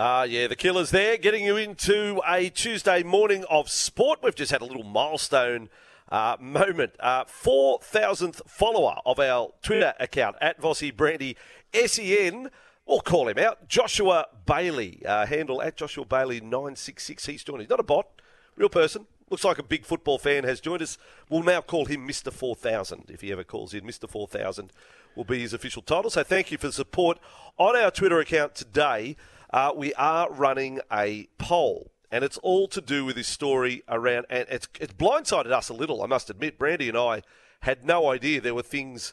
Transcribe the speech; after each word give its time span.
Ah, 0.00 0.20
uh, 0.20 0.22
yeah, 0.22 0.46
the 0.46 0.54
Killers 0.54 0.92
there, 0.92 1.16
getting 1.16 1.44
you 1.44 1.56
into 1.56 2.20
a 2.24 2.50
Tuesday 2.50 3.02
morning 3.02 3.44
of 3.50 3.68
sport. 3.68 4.20
We've 4.22 4.32
just 4.32 4.52
had 4.52 4.62
a 4.62 4.64
little 4.64 4.84
milestone 4.84 5.68
uh, 6.08 6.36
moment. 6.38 6.92
Uh, 7.00 7.24
4,000th 7.24 8.48
follower 8.48 8.98
of 9.04 9.18
our 9.18 9.50
Twitter 9.60 9.94
account, 9.98 10.36
at 10.40 10.60
Vossi 10.60 10.96
Brandy 10.96 11.36
SEN. 11.74 12.52
We'll 12.86 13.00
call 13.00 13.26
him 13.26 13.38
out. 13.38 13.68
Joshua 13.68 14.26
Bailey, 14.46 15.02
uh, 15.04 15.26
handle 15.26 15.60
at 15.60 15.76
Joshua 15.76 16.04
Bailey 16.04 16.40
966. 16.40 17.26
He's 17.26 17.42
joined. 17.42 17.62
He's 17.62 17.70
not 17.70 17.80
a 17.80 17.82
bot, 17.82 18.06
real 18.54 18.68
person. 18.68 19.08
Looks 19.30 19.42
like 19.42 19.58
a 19.58 19.64
big 19.64 19.84
football 19.84 20.18
fan 20.18 20.44
has 20.44 20.60
joined 20.60 20.82
us. 20.82 20.96
We'll 21.28 21.42
now 21.42 21.60
call 21.60 21.86
him 21.86 22.06
Mr. 22.06 22.32
4000 22.32 23.06
if 23.08 23.22
he 23.22 23.32
ever 23.32 23.42
calls 23.42 23.74
in. 23.74 23.82
Mr. 23.82 24.08
4000 24.08 24.72
will 25.16 25.24
be 25.24 25.40
his 25.40 25.52
official 25.52 25.82
title. 25.82 26.08
So 26.08 26.22
thank 26.22 26.52
you 26.52 26.58
for 26.58 26.68
the 26.68 26.72
support 26.72 27.18
on 27.56 27.76
our 27.76 27.90
Twitter 27.90 28.20
account 28.20 28.54
today 28.54 29.16
uh, 29.50 29.72
we 29.74 29.94
are 29.94 30.30
running 30.32 30.80
a 30.92 31.28
poll. 31.38 31.90
And 32.10 32.24
it's 32.24 32.38
all 32.38 32.68
to 32.68 32.80
do 32.80 33.04
with 33.04 33.16
this 33.16 33.28
story 33.28 33.82
around, 33.86 34.26
and 34.30 34.46
it's, 34.48 34.66
it's 34.80 34.94
blindsided 34.94 35.52
us 35.52 35.68
a 35.68 35.74
little, 35.74 36.02
I 36.02 36.06
must 36.06 36.30
admit. 36.30 36.58
Brandy 36.58 36.88
and 36.88 36.96
I 36.96 37.22
had 37.60 37.84
no 37.84 38.10
idea 38.10 38.40
there 38.40 38.54
were 38.54 38.62
things 38.62 39.12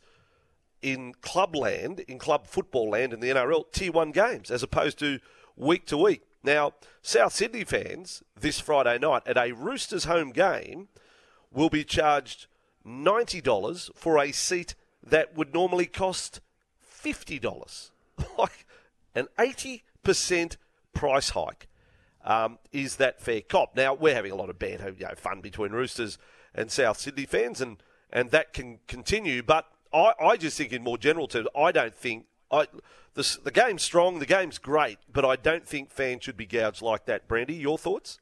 in 0.82 1.14
clubland, 1.22 2.02
in 2.02 2.20
club 2.20 2.48
football 2.48 2.90
land 2.90 3.12
in 3.12 3.20
the 3.20 3.30
NRL, 3.30 3.66
tier 3.74 3.92
one 3.92 4.12
games, 4.12 4.50
as 4.50 4.64
opposed 4.64 4.98
to 5.00 5.20
week 5.58 5.86
to 5.88 5.98
week. 5.98 6.22
Now, 6.44 6.74
South 7.02 7.34
Sydney 7.34 7.64
fans 7.64 8.24
this 8.40 8.60
Friday 8.60 9.00
night 9.00 9.24
at 9.26 9.38
a 9.38 9.52
Roosters 9.52 10.06
home 10.06 10.32
game 10.32 10.90
will 11.52 11.70
be 11.70 11.84
charged 11.84 12.48
$90 12.86 13.90
for 13.96 14.20
a 14.20 14.32
seat 14.32 14.76
that 15.04 15.36
would 15.36 15.54
normally 15.54 15.88
cost 15.88 16.40
$50. 17.04 17.92
like 18.38 18.66
an 19.16 19.28
80 19.40 19.84
percent 20.06 20.56
price 20.94 21.32
hike. 21.32 21.68
Um, 22.24 22.58
is 22.72 22.96
that 22.96 23.22
fair 23.22 23.42
cop? 23.42 23.76
Now 23.76 23.94
we're 23.94 24.16
having 24.16 24.32
a 24.32 24.36
lot 24.36 24.50
of 24.50 24.58
banter, 24.58 24.96
you 24.98 25.06
know, 25.06 25.14
fun 25.16 25.42
between 25.42 25.72
Roosters 25.72 26.18
and 26.54 26.72
South 26.72 26.98
Sydney 26.98 27.26
fans, 27.26 27.60
and 27.60 27.84
and 28.12 28.32
that 28.32 28.54
can 28.54 28.80
continue. 28.88 29.44
But 29.44 29.68
I, 29.94 30.14
I 30.20 30.38
just 30.38 30.58
think, 30.58 30.72
in 30.72 30.82
more 30.84 30.98
general 30.98 31.28
terms, 31.28 31.48
I 31.56 31.72
don't 31.72 31.94
think 31.94 32.26
I 32.52 32.68
the, 33.14 33.38
the 33.44 33.52
game's 33.52 33.84
strong, 33.84 34.20
the 34.20 34.26
game's 34.26 34.58
great, 34.58 35.00
but 35.12 35.26
I 35.26 35.36
don't 35.36 35.68
think 35.68 35.92
fans 35.92 36.24
should 36.24 36.38
be 36.38 36.46
gouged 36.46 36.82
like 36.82 37.06
that. 37.06 37.28
Brandy, 37.28 37.56
your 37.56 37.78
thoughts? 37.78 38.20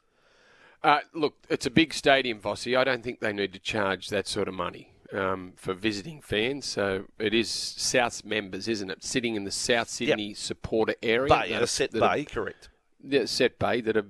Uh, 0.84 1.00
look, 1.14 1.36
it's 1.50 1.66
a 1.66 1.72
big 1.72 1.94
stadium, 1.94 2.40
Vossi. 2.40 2.78
I 2.78 2.84
don't 2.84 3.04
think 3.04 3.20
they 3.20 3.32
need 3.32 3.54
to 3.54 3.60
charge 3.60 4.10
that 4.10 4.28
sort 4.28 4.48
of 4.48 4.54
money 4.54 4.93
um, 5.14 5.54
for 5.56 5.74
visiting 5.74 6.22
fans. 6.22 6.66
So 6.66 7.06
it 7.20 7.34
is 7.34 7.50
South 7.50 8.26
members, 8.26 8.68
isn't 8.68 8.90
it? 8.90 9.04
Sitting 9.04 9.36
in 9.36 9.44
the 9.44 9.52
South 9.52 9.90
Sydney 9.90 10.30
yep. 10.30 10.38
supporter 10.38 10.96
area. 11.02 11.30
Bay, 11.30 11.54
a 11.54 11.68
set 11.68 11.92
bay, 11.92 12.22
are, 12.22 12.24
correct. 12.24 12.70
Yeah, 13.04 13.26
set 13.26 13.60
bay 13.60 13.82
that 13.82 13.96
are 13.98 14.08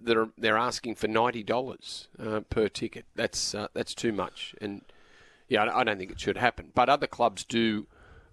that 0.00 0.16
are 0.16 0.28
they're 0.38 0.56
asking 0.58 0.94
for 0.94 1.08
ninety 1.08 1.42
dollars 1.42 2.08
uh, 2.18 2.40
per 2.40 2.68
ticket. 2.68 3.04
That's 3.14 3.54
uh, 3.54 3.68
that's 3.74 3.94
too 3.94 4.12
much, 4.12 4.54
and 4.60 4.82
yeah, 5.48 5.68
I 5.72 5.84
don't 5.84 5.98
think 5.98 6.12
it 6.12 6.20
should 6.20 6.38
happen. 6.38 6.70
But 6.74 6.88
other 6.88 7.06
clubs 7.06 7.44
do. 7.44 7.86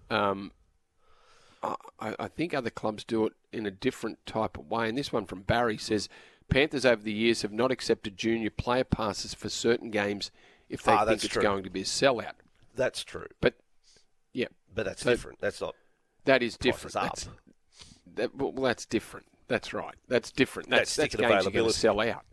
Um, 0.10 0.52
I, 1.64 1.76
I 2.20 2.28
think 2.28 2.54
other 2.54 2.70
clubs 2.70 3.04
do 3.04 3.26
it 3.26 3.34
in 3.52 3.66
a 3.66 3.72
different 3.72 4.26
type 4.26 4.58
of 4.58 4.70
way. 4.70 4.88
And 4.88 4.98
this 4.98 5.12
one 5.12 5.26
from 5.26 5.42
Barry 5.42 5.78
says 5.78 6.08
Panthers 6.50 6.86
over 6.86 7.02
the 7.02 7.12
years 7.12 7.42
have 7.42 7.52
not 7.52 7.72
accepted 7.72 8.16
junior 8.16 8.52
player 8.52 8.84
passes 8.84 9.34
for 9.34 9.50
certain 9.50 9.90
games 9.90 10.32
if 10.70 10.84
they 10.84 10.92
ah, 10.92 11.06
think 11.06 11.24
it's 11.24 11.34
true. 11.34 11.42
going 11.42 11.64
to 11.64 11.70
be 11.70 11.82
a 11.82 11.86
sellout. 11.86 12.34
That's 12.76 13.04
true. 13.04 13.28
But 13.42 13.56
yeah, 14.34 14.48
but 14.74 14.86
that's 14.86 15.04
so 15.04 15.12
different. 15.12 15.40
That's 15.40 15.62
not. 15.62 15.76
That 16.26 16.44
is 16.44 16.58
different. 16.58 16.94
That's, 16.94 17.30
that, 18.16 18.36
well, 18.36 18.52
that's 18.52 18.86
different. 18.86 19.28
That's 19.48 19.74
right. 19.74 19.96
That's 20.08 20.32
different. 20.32 20.70
That's 20.70 20.96
that's, 20.96 21.16
that's 21.16 21.30
games 21.30 21.48
going 21.48 21.68
to 21.68 21.74
sell 21.74 22.02
out. 22.02 22.26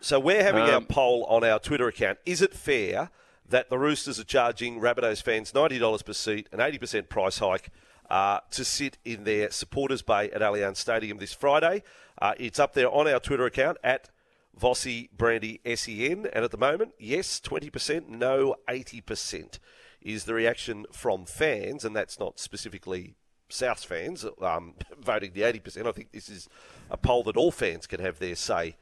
So 0.00 0.18
we're 0.18 0.42
having 0.42 0.62
um, 0.62 0.70
our 0.70 0.80
poll 0.80 1.24
on 1.24 1.44
our 1.44 1.58
Twitter 1.58 1.88
account. 1.88 2.18
Is 2.26 2.42
it 2.42 2.54
fair 2.54 3.10
that 3.48 3.70
the 3.70 3.78
Roosters 3.78 4.18
are 4.18 4.24
charging 4.24 4.80
Rabbitohs 4.80 5.22
fans 5.22 5.54
ninety 5.54 5.78
dollars 5.78 6.02
per 6.02 6.12
seat, 6.12 6.48
an 6.52 6.60
eighty 6.60 6.78
percent 6.78 7.08
price 7.08 7.38
hike? 7.38 7.70
Uh, 8.10 8.38
to 8.50 8.66
sit 8.66 8.98
in 9.06 9.24
their 9.24 9.50
supporters 9.50 10.02
bay 10.02 10.30
at 10.30 10.42
Allianz 10.42 10.76
Stadium 10.76 11.16
this 11.16 11.32
Friday. 11.32 11.82
Uh, 12.20 12.34
it's 12.38 12.58
up 12.58 12.74
there 12.74 12.90
on 12.90 13.08
our 13.08 13.18
Twitter 13.18 13.46
account 13.46 13.78
at 13.82 14.10
Vossi 14.58 15.08
Brandy 15.16 15.60
SEN. 15.74 16.26
And 16.32 16.44
at 16.44 16.50
the 16.50 16.58
moment, 16.58 16.92
yes, 16.98 17.40
20%, 17.40 18.08
no, 18.08 18.56
80% 18.68 19.58
is 20.00 20.24
the 20.24 20.34
reaction 20.34 20.86
from 20.92 21.24
fans. 21.24 21.84
And 21.84 21.94
that's 21.94 22.18
not 22.18 22.38
specifically 22.38 23.14
South 23.48 23.84
fans 23.84 24.24
um, 24.40 24.74
voting 25.00 25.32
the 25.32 25.42
80%. 25.42 25.86
I 25.86 25.92
think 25.92 26.12
this 26.12 26.28
is 26.28 26.48
a 26.90 26.96
poll 26.96 27.22
that 27.24 27.36
all 27.36 27.50
fans 27.50 27.86
can 27.86 28.00
have 28.00 28.18
their 28.18 28.34
say 28.34 28.76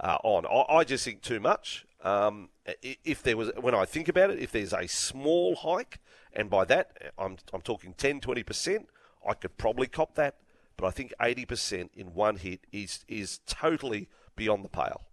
uh, 0.00 0.18
on. 0.22 0.46
I, 0.46 0.78
I, 0.78 0.84
just 0.84 1.04
think 1.04 1.22
too 1.22 1.40
much. 1.40 1.86
Um, 2.02 2.50
if 2.82 3.22
there 3.22 3.36
was, 3.36 3.50
when 3.58 3.74
I 3.74 3.84
think 3.84 4.08
about 4.08 4.30
it, 4.30 4.38
if 4.38 4.52
there's 4.52 4.72
a 4.72 4.86
small 4.86 5.56
hike, 5.56 6.00
and 6.32 6.50
by 6.50 6.64
that 6.66 7.12
I'm, 7.18 7.36
I'm 7.52 7.62
talking 7.62 7.94
10, 7.96 8.20
20%, 8.20 8.86
I 9.28 9.34
could 9.34 9.56
probably 9.56 9.86
cop 9.86 10.14
that. 10.14 10.36
But 10.76 10.86
I 10.86 10.90
think 10.90 11.14
80% 11.20 11.88
in 11.94 12.14
one 12.14 12.36
hit 12.36 12.66
is 12.70 13.02
is 13.08 13.40
totally 13.46 14.08
beyond 14.36 14.62
the 14.62 14.68
pale. 14.68 15.06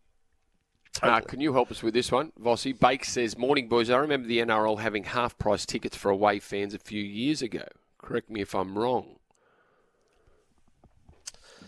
Totally. 0.94 1.22
Uh, 1.22 1.22
can 1.22 1.40
you 1.40 1.54
help 1.54 1.72
us 1.72 1.82
with 1.82 1.94
this 1.94 2.12
one? 2.12 2.32
Vossi 2.40 2.78
Bake 2.78 3.04
says, 3.04 3.38
Morning, 3.38 3.68
boys. 3.68 3.90
I 3.90 3.98
remember 3.98 4.28
the 4.28 4.40
NRL 4.40 4.80
having 4.80 5.06
half 5.06 5.38
price 5.38 5.66
tickets 5.66 5.98
for 5.98 6.12
away 6.12 6.40
fans 6.40 6.74
a 6.74 6.80
few 6.80 7.02
years 7.02 7.42
ago. 7.42 7.66
Correct 7.98 8.30
me 8.30 8.42
if 8.42 8.54
I'm 8.54 8.78
wrong. 8.78 9.16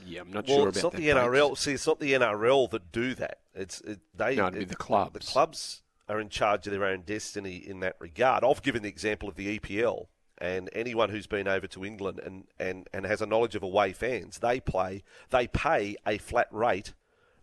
Yeah, 0.06 0.22
I'm 0.22 0.32
not 0.32 0.48
well, 0.48 0.58
sure 0.58 0.64
about 0.70 0.74
that. 0.74 0.78
It's 0.78 0.84
not 0.84 0.94
the 0.94 1.10
NRL. 1.10 1.58
See, 1.58 1.74
it's 1.74 1.88
not 1.88 2.00
the 2.00 2.14
NRL 2.14 2.70
that 2.70 2.92
do 2.92 3.16
that. 3.16 3.40
It's 3.56 3.82
it, 3.82 4.00
they. 4.16 4.36
No, 4.36 4.48
it'd 4.48 4.60
be 4.60 4.66
the 4.66 4.76
clubs. 4.76 5.14
The 5.14 5.32
clubs 5.32 5.82
are 6.08 6.20
in 6.20 6.30
charge 6.30 6.68
of 6.68 6.74
their 6.74 6.86
own 6.86 7.02
destiny 7.02 7.56
in 7.56 7.80
that 7.80 7.96
regard. 8.00 8.44
I've 8.44 8.62
given 8.62 8.84
the 8.84 8.90
example 8.90 9.28
of 9.28 9.36
the 9.36 9.58
EPL, 9.58 10.06
and 10.38 10.70
anyone 10.74 11.10
who's 11.10 11.26
been 11.26 11.48
over 11.48 11.66
to 11.68 11.84
England 11.84 12.20
and, 12.24 12.46
and, 12.60 12.88
and 12.94 13.06
has 13.06 13.22
a 13.22 13.26
knowledge 13.26 13.56
of 13.56 13.64
away 13.64 13.94
fans, 13.94 14.40
they 14.40 14.60
play, 14.60 15.04
they 15.32 15.48
pay 15.48 15.96
a 16.06 16.18
flat 16.20 16.48
rate 16.52 16.94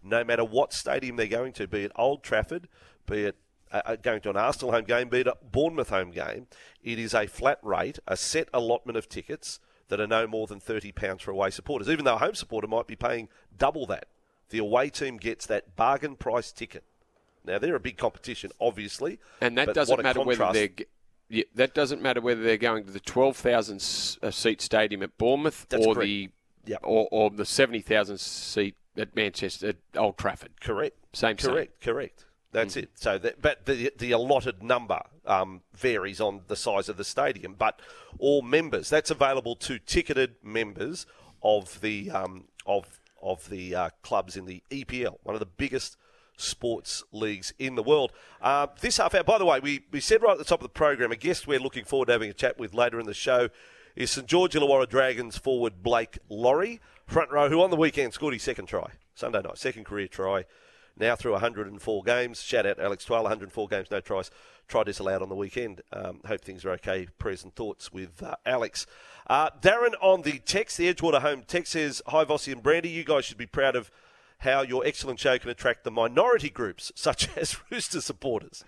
no 0.03 0.25
matter 0.25 0.45
what 0.45 0.73
stadium 0.73 1.17
they're 1.17 1.27
going 1.27 1.53
to, 1.55 1.67
be 1.67 1.85
it 1.85 1.93
Old 1.97 2.23
Trafford, 2.23 2.69
be 3.07 3.25
it 3.25 3.37
uh, 3.73 3.83
uh, 3.87 3.97
going 3.97 4.21
to 4.21 4.31
an 4.31 4.37
Arsenal 4.37 4.73
home 4.73 4.85
game, 4.85 5.09
be 5.09 5.21
it 5.21 5.27
a 5.27 5.37
Bournemouth 5.43 5.89
home 5.89 6.11
game. 6.11 6.47
It 6.83 6.99
is 6.99 7.15
a 7.15 7.27
flat 7.27 7.59
rate, 7.63 7.99
a 8.07 8.17
set 8.17 8.49
allotment 8.53 8.99
of 8.99 9.09
tickets 9.09 9.61
that 9.89 10.01
are 10.01 10.07
no 10.07 10.27
more 10.27 10.47
than 10.47 10.61
£30 10.61 11.21
for 11.21 11.31
away 11.31 11.51
supporters, 11.51 11.89
even 11.89 12.05
though 12.05 12.15
a 12.15 12.19
home 12.19 12.35
supporter 12.35 12.67
might 12.67 12.87
be 12.87 12.97
paying 12.97 13.29
double 13.57 13.87
that. 13.87 14.07
The 14.51 14.59
away 14.59 14.91
team 14.91 15.17
gets 15.17 15.47
that 15.47 15.77
bargain 15.77 16.17
price 16.17 16.53
ticket. 16.53 16.85
Now, 17.45 17.59
they're 17.59 17.75
a 17.75 17.81
big 17.81 17.97
competition, 17.97 18.53
obviously. 18.61 19.19
And 19.41 19.57
that 19.59 19.75
doesn't 19.75 20.03
matter 20.03 20.21
contrast. 20.21 20.41
whether 20.41 20.53
they're. 20.53 20.87
Yeah, 21.29 21.45
that 21.55 21.75
doesn't 21.75 22.03
matter 22.03 22.21
whether 22.21 22.43
they're 22.43 22.59
going 22.59 22.85
to 22.85 22.91
the 22.91 23.01
12,000 23.01 23.77
uh, 24.23 24.31
seat 24.31 24.61
stadium 24.61 25.03
at 25.03 25.17
Bournemouth 25.17 25.67
That's 25.71 25.87
or 25.87 25.95
correct. 25.95 26.07
the 26.07 26.29
yep. 26.67 26.81
or, 26.83 27.09
or 27.11 27.31
the 27.31 27.47
70,000 27.47 28.21
seat 28.21 28.77
at 28.97 29.15
Manchester, 29.15 29.69
at 29.71 29.77
Old 29.97 30.19
Trafford. 30.19 30.61
Correct. 30.61 30.97
Same. 31.13 31.37
Correct. 31.37 31.83
Same. 31.83 31.95
Correct. 31.95 32.25
That's 32.53 32.75
mm. 32.75 32.85
it. 32.85 32.91
So, 32.95 33.19
that, 33.19 33.41
but 33.41 33.67
the 33.67 33.93
the 33.99 34.13
allotted 34.13 34.63
number 34.63 35.03
um, 35.27 35.63
varies 35.75 36.21
on 36.21 36.43
the 36.49 36.57
size 36.57 36.89
of 36.89 36.97
the 36.97 37.05
stadium. 37.05 37.55
But 37.59 37.81
all 38.19 38.43
members, 38.43 38.91
that's 38.91 39.11
available 39.11 39.57
to 39.57 39.79
ticketed 39.79 40.37
members 40.43 41.07
of 41.43 41.81
the 41.81 42.11
um, 42.11 42.45
of 42.67 43.01
of 43.23 43.49
the 43.49 43.75
uh, 43.75 43.91
clubs 44.03 44.37
in 44.37 44.47
the 44.47 44.63
EPL, 44.71 45.19
one 45.23 45.35
of 45.35 45.41
the 45.41 45.47
biggest 45.47 45.97
sports 46.37 47.05
leagues 47.13 47.55
in 47.59 47.77
the 47.77 47.83
world. 47.83 48.13
Uh, 48.41 48.67
this 48.81 48.97
half 48.97 49.15
hour, 49.15 49.23
by 49.23 49.39
the 49.39 49.45
way, 49.45 49.61
we, 49.61 49.85
we 49.93 50.01
said 50.01 50.23
right 50.23 50.33
at 50.33 50.39
the 50.39 50.45
top 50.45 50.61
of 50.61 50.65
the 50.65 50.71
program, 50.71 51.13
a 51.13 51.17
guest 51.17 51.47
we're 51.47 51.61
looking 51.61 51.85
forward 51.85 52.07
to 52.07 52.13
having 52.13 52.31
a 52.31 52.35
chat 52.35 52.59
with 52.59 52.75
later 52.75 52.99
in 52.99 53.07
the 53.07 53.15
show 53.15 53.49
is 53.95 54.11
St 54.11 54.27
George 54.27 54.55
Illawarra 54.55 54.89
Dragons 54.89 55.37
forward 55.37 55.83
Blake 55.83 56.19
Lawrie 56.29 56.81
front 57.07 57.31
row, 57.31 57.49
who 57.49 57.63
on 57.63 57.71
the 57.71 57.77
weekend 57.77 58.13
scored 58.13 58.35
his 58.35 58.43
second 58.43 58.67
try, 58.67 58.91
Sunday 59.15 59.43
night, 59.43 59.59
second 59.59 59.85
career 59.85 60.09
try. 60.09 60.45
Now 60.97 61.17
through 61.17 61.33
104 61.33 62.03
games. 62.03 62.43
Shout 62.43 62.67
out 62.67 62.79
Alex 62.79 63.05
Twal, 63.07 63.23
104 63.23 63.69
games, 63.69 63.91
no 63.91 64.01
tries. 64.01 64.31
Try 64.69 64.83
disallowed 64.83 65.23
on 65.23 65.29
the 65.29 65.35
weekend. 65.35 65.81
Um, 65.93 66.21
hope 66.27 66.43
things 66.43 66.65
are 66.65 66.71
okay. 66.73 67.09
Present 67.19 67.55
thoughts 67.55 67.93
with 67.93 68.23
uh, 68.23 68.37
Alex. 68.45 68.87
Uh, 69.27 69.51
Darren 69.61 69.95
on 70.01 70.23
the 70.23 70.39
text, 70.41 70.77
the 70.77 70.93
Edgewater 70.93 71.23
home 71.23 71.45
text 71.47 71.73
says, 71.73 72.03
Hi, 72.09 72.25
Vossi 72.25 72.53
and 72.53 72.63
Brandy. 72.63 72.91
You 72.91 73.05
guys 73.05 73.25
should 73.25 73.39
be 73.39 73.47
proud 73.47 73.75
of 73.75 73.91
how 74.39 74.63
your 74.63 74.85
excellent 74.85 75.21
show 75.21 75.39
can 75.39 75.51
attract 75.51 75.85
the 75.85 75.91
minority 75.91 76.51
groups, 76.51 76.93
such 76.95 77.29
as 77.37 77.57
Rooster 77.71 78.01
supporters. 78.01 78.65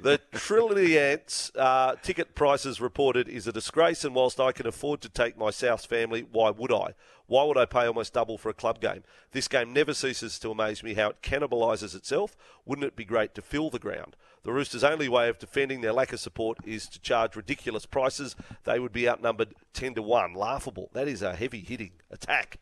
The 0.00 0.20
Trilliants 0.32 1.52
uh, 1.56 1.96
ticket 2.02 2.34
prices 2.34 2.80
reported 2.80 3.28
is 3.28 3.46
a 3.46 3.52
disgrace, 3.52 4.04
and 4.04 4.14
whilst 4.14 4.40
I 4.40 4.52
can 4.52 4.66
afford 4.66 5.00
to 5.02 5.08
take 5.08 5.36
my 5.36 5.50
South's 5.50 5.84
family, 5.84 6.26
why 6.30 6.50
would 6.50 6.72
I? 6.72 6.94
Why 7.26 7.44
would 7.44 7.56
I 7.56 7.64
pay 7.64 7.86
almost 7.86 8.12
double 8.12 8.38
for 8.38 8.48
a 8.48 8.54
club 8.54 8.80
game? 8.80 9.02
This 9.32 9.48
game 9.48 9.72
never 9.72 9.94
ceases 9.94 10.38
to 10.40 10.50
amaze 10.50 10.82
me 10.82 10.94
how 10.94 11.10
it 11.10 11.22
cannibalises 11.22 11.94
itself. 11.94 12.36
Wouldn't 12.64 12.86
it 12.86 12.96
be 12.96 13.04
great 13.04 13.34
to 13.34 13.42
fill 13.42 13.70
the 13.70 13.78
ground? 13.78 14.16
The 14.42 14.52
Roosters' 14.52 14.84
only 14.84 15.08
way 15.08 15.30
of 15.30 15.38
defending 15.38 15.80
their 15.80 15.94
lack 15.94 16.12
of 16.12 16.20
support 16.20 16.58
is 16.66 16.86
to 16.88 17.00
charge 17.00 17.34
ridiculous 17.34 17.86
prices. 17.86 18.36
They 18.64 18.78
would 18.78 18.92
be 18.92 19.08
outnumbered 19.08 19.54
10 19.72 19.94
to 19.94 20.02
1. 20.02 20.34
Laughable. 20.34 20.90
That 20.92 21.08
is 21.08 21.22
a 21.22 21.34
heavy 21.34 21.60
hitting 21.60 21.92
attack. 22.10 22.58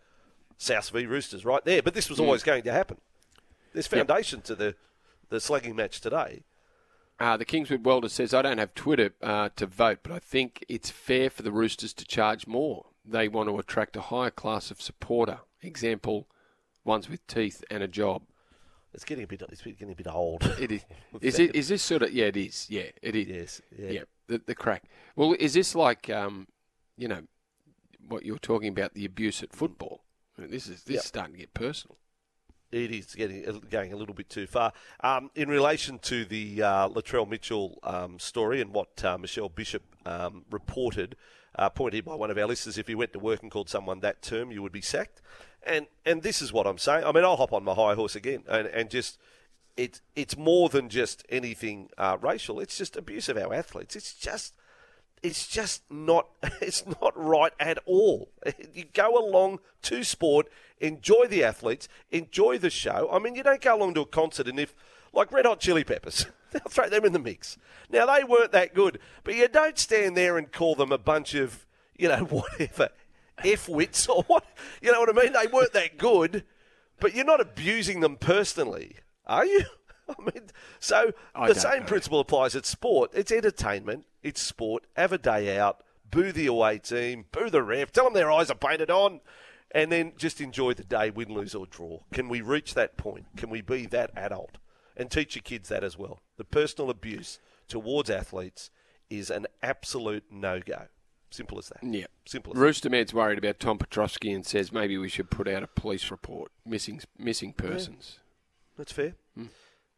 South 0.58 0.90
v 0.90 1.06
Roosters 1.06 1.44
right 1.44 1.64
there. 1.64 1.82
But 1.82 1.94
this 1.94 2.08
was 2.08 2.20
always 2.20 2.44
going 2.44 2.62
to 2.62 2.72
happen. 2.72 2.98
There's 3.72 3.88
foundation 3.88 4.38
yep. 4.38 4.44
to 4.44 4.54
the, 4.54 4.74
the 5.28 5.40
slugging 5.40 5.74
match 5.74 6.00
today. 6.00 6.42
Uh, 7.18 7.36
the 7.36 7.44
Kingswood 7.44 7.84
Welder 7.84 8.08
says, 8.08 8.34
I 8.34 8.42
don't 8.42 8.58
have 8.58 8.74
Twitter 8.74 9.14
uh, 9.22 9.50
to 9.56 9.66
vote, 9.66 10.00
but 10.02 10.12
I 10.12 10.18
think 10.18 10.64
it's 10.68 10.90
fair 10.90 11.30
for 11.30 11.42
the 11.42 11.52
Roosters 11.52 11.92
to 11.94 12.04
charge 12.04 12.46
more. 12.46 12.86
They 13.04 13.28
want 13.28 13.48
to 13.48 13.58
attract 13.58 13.96
a 13.96 14.00
higher 14.00 14.30
class 14.30 14.70
of 14.70 14.80
supporter. 14.80 15.40
Example, 15.62 16.26
ones 16.84 17.08
with 17.08 17.24
teeth 17.26 17.62
and 17.70 17.82
a 17.82 17.88
job. 17.88 18.22
It's 18.94 19.04
getting 19.04 19.24
a 19.24 19.26
bit. 19.26 19.42
It's 19.50 19.62
getting 19.62 19.92
a 19.92 19.94
bit 19.94 20.06
old. 20.06 20.44
It 20.60 20.70
is. 20.70 20.84
is 21.20 21.38
it? 21.38 21.54
Is 21.54 21.68
this 21.68 21.82
sort 21.82 22.02
of? 22.02 22.12
Yeah, 22.12 22.26
it 22.26 22.36
is. 22.36 22.66
Yeah, 22.68 22.90
it 23.00 23.16
is. 23.16 23.28
Yes. 23.28 23.62
Yeah. 23.78 23.90
yeah 23.90 24.02
the, 24.26 24.42
the 24.44 24.54
crack. 24.54 24.84
Well, 25.16 25.34
is 25.38 25.54
this 25.54 25.74
like, 25.74 26.10
um, 26.10 26.48
you 26.96 27.08
know, 27.08 27.22
what 28.06 28.26
you're 28.26 28.38
talking 28.38 28.68
about, 28.68 28.94
the 28.94 29.04
abuse 29.04 29.42
at 29.42 29.54
football? 29.54 30.04
I 30.36 30.42
mean, 30.42 30.50
this 30.50 30.66
is 30.66 30.82
this 30.84 30.94
yep. 30.94 31.02
is 31.02 31.06
starting 31.06 31.34
to 31.34 31.40
get 31.40 31.54
personal 31.54 31.96
it 32.72 32.90
is 32.90 33.14
getting 33.14 33.62
going 33.70 33.92
a 33.92 33.96
little 33.96 34.14
bit 34.14 34.28
too 34.28 34.46
far. 34.46 34.72
Um, 35.00 35.30
in 35.34 35.48
relation 35.48 35.98
to 36.00 36.24
the 36.24 36.62
uh, 36.62 36.88
Latrell 36.88 37.28
Mitchell 37.28 37.78
um, 37.82 38.18
story 38.18 38.60
and 38.60 38.72
what 38.72 39.04
uh, 39.04 39.18
Michelle 39.18 39.48
Bishop 39.48 39.82
um, 40.06 40.44
reported, 40.50 41.16
uh, 41.56 41.68
pointed 41.68 42.04
by 42.04 42.14
one 42.14 42.30
of 42.30 42.38
our 42.38 42.46
listeners, 42.46 42.78
if 42.78 42.88
you 42.88 42.96
went 42.96 43.12
to 43.12 43.18
work 43.18 43.42
and 43.42 43.50
called 43.50 43.68
someone 43.68 44.00
that 44.00 44.22
term, 44.22 44.50
you 44.50 44.62
would 44.62 44.72
be 44.72 44.80
sacked. 44.80 45.20
And 45.62 45.86
and 46.04 46.22
this 46.22 46.42
is 46.42 46.52
what 46.52 46.66
I'm 46.66 46.78
saying. 46.78 47.04
I 47.04 47.12
mean, 47.12 47.24
I'll 47.24 47.36
hop 47.36 47.52
on 47.52 47.62
my 47.62 47.74
high 47.74 47.94
horse 47.94 48.16
again 48.16 48.42
and, 48.48 48.66
and 48.66 48.90
just 48.90 49.18
it's 49.76 50.02
it's 50.16 50.36
more 50.36 50.68
than 50.68 50.88
just 50.88 51.24
anything 51.28 51.90
uh, 51.98 52.16
racial. 52.20 52.60
It's 52.60 52.76
just 52.76 52.96
abuse 52.96 53.28
of 53.28 53.36
our 53.36 53.54
athletes. 53.54 53.96
It's 53.96 54.14
just 54.14 54.54
it's 55.22 55.46
just 55.46 55.82
not 55.90 56.28
it's 56.60 56.84
not 56.86 57.12
right 57.16 57.52
at 57.60 57.78
all. 57.86 58.30
You 58.72 58.84
go 58.92 59.16
along 59.18 59.60
to 59.82 60.04
sport, 60.04 60.48
enjoy 60.80 61.26
the 61.28 61.44
athletes, 61.44 61.88
enjoy 62.10 62.58
the 62.58 62.70
show. 62.70 63.08
I 63.12 63.18
mean, 63.18 63.34
you 63.34 63.42
don't 63.42 63.60
go 63.60 63.76
along 63.76 63.94
to 63.94 64.02
a 64.02 64.06
concert 64.06 64.48
and 64.48 64.58
if 64.58 64.74
like 65.12 65.32
Red 65.32 65.46
Hot 65.46 65.60
Chili 65.60 65.84
Peppers, 65.84 66.26
they'll 66.50 66.62
throw 66.68 66.88
them 66.88 67.04
in 67.04 67.12
the 67.12 67.18
mix. 67.18 67.58
Now 67.90 68.06
they 68.06 68.24
weren't 68.24 68.52
that 68.52 68.74
good, 68.74 68.98
but 69.24 69.34
you 69.34 69.48
don't 69.48 69.78
stand 69.78 70.16
there 70.16 70.38
and 70.38 70.50
call 70.50 70.74
them 70.74 70.92
a 70.92 70.98
bunch 70.98 71.34
of 71.34 71.66
you 71.96 72.08
know 72.08 72.24
whatever 72.24 72.88
f 73.44 73.68
wits 73.68 74.06
or 74.08 74.22
what 74.24 74.44
you 74.80 74.92
know 74.92 75.00
what 75.00 75.08
I 75.08 75.22
mean. 75.22 75.32
They 75.32 75.46
weren't 75.46 75.72
that 75.72 75.98
good, 75.98 76.44
but 77.00 77.14
you're 77.14 77.24
not 77.24 77.40
abusing 77.40 78.00
them 78.00 78.16
personally, 78.16 78.96
are 79.26 79.46
you? 79.46 79.64
I 80.08 80.22
mean, 80.22 80.48
so 80.78 81.12
I 81.34 81.48
the 81.48 81.54
same 81.54 81.80
know. 81.80 81.86
principle 81.86 82.20
applies 82.20 82.56
at 82.56 82.66
sport. 82.66 83.10
It's 83.14 83.32
entertainment. 83.32 84.06
It's 84.22 84.42
sport. 84.42 84.84
Have 84.96 85.12
a 85.12 85.18
day 85.18 85.56
out. 85.58 85.82
Boo 86.10 86.32
the 86.32 86.46
away 86.46 86.78
team. 86.78 87.26
Boo 87.32 87.50
the 87.50 87.62
ref. 87.62 87.92
Tell 87.92 88.04
them 88.04 88.14
their 88.14 88.30
eyes 88.30 88.50
are 88.50 88.56
painted 88.56 88.90
on. 88.90 89.20
And 89.74 89.90
then 89.90 90.12
just 90.18 90.40
enjoy 90.40 90.74
the 90.74 90.84
day, 90.84 91.10
win, 91.10 91.32
lose, 91.32 91.54
or 91.54 91.66
draw. 91.66 92.00
Can 92.12 92.28
we 92.28 92.42
reach 92.42 92.74
that 92.74 92.98
point? 92.98 93.26
Can 93.36 93.48
we 93.48 93.62
be 93.62 93.86
that 93.86 94.10
adult? 94.14 94.58
And 94.96 95.10
teach 95.10 95.34
your 95.34 95.42
kids 95.42 95.70
that 95.70 95.82
as 95.82 95.96
well. 95.96 96.20
The 96.36 96.44
personal 96.44 96.90
abuse 96.90 97.38
towards 97.68 98.10
athletes 98.10 98.70
is 99.08 99.30
an 99.30 99.46
absolute 99.62 100.24
no 100.30 100.60
go. 100.60 100.88
Simple 101.30 101.58
as 101.58 101.70
that. 101.70 101.82
Yeah. 101.82 102.04
Simple 102.26 102.52
as 102.52 102.58
Rooster 102.58 102.90
Man's 102.90 103.14
worried 103.14 103.38
about 103.38 103.58
Tom 103.58 103.78
Petrovsky 103.78 104.30
and 104.32 104.44
says 104.44 104.70
maybe 104.70 104.98
we 104.98 105.08
should 105.08 105.30
put 105.30 105.48
out 105.48 105.62
a 105.62 105.66
police 105.66 106.10
report. 106.10 106.52
Missing 106.66 107.00
missing 107.18 107.54
persons. 107.54 108.16
Yeah. 108.18 108.74
That's 108.76 108.92
fair. 108.92 109.14
Mm. 109.38 109.48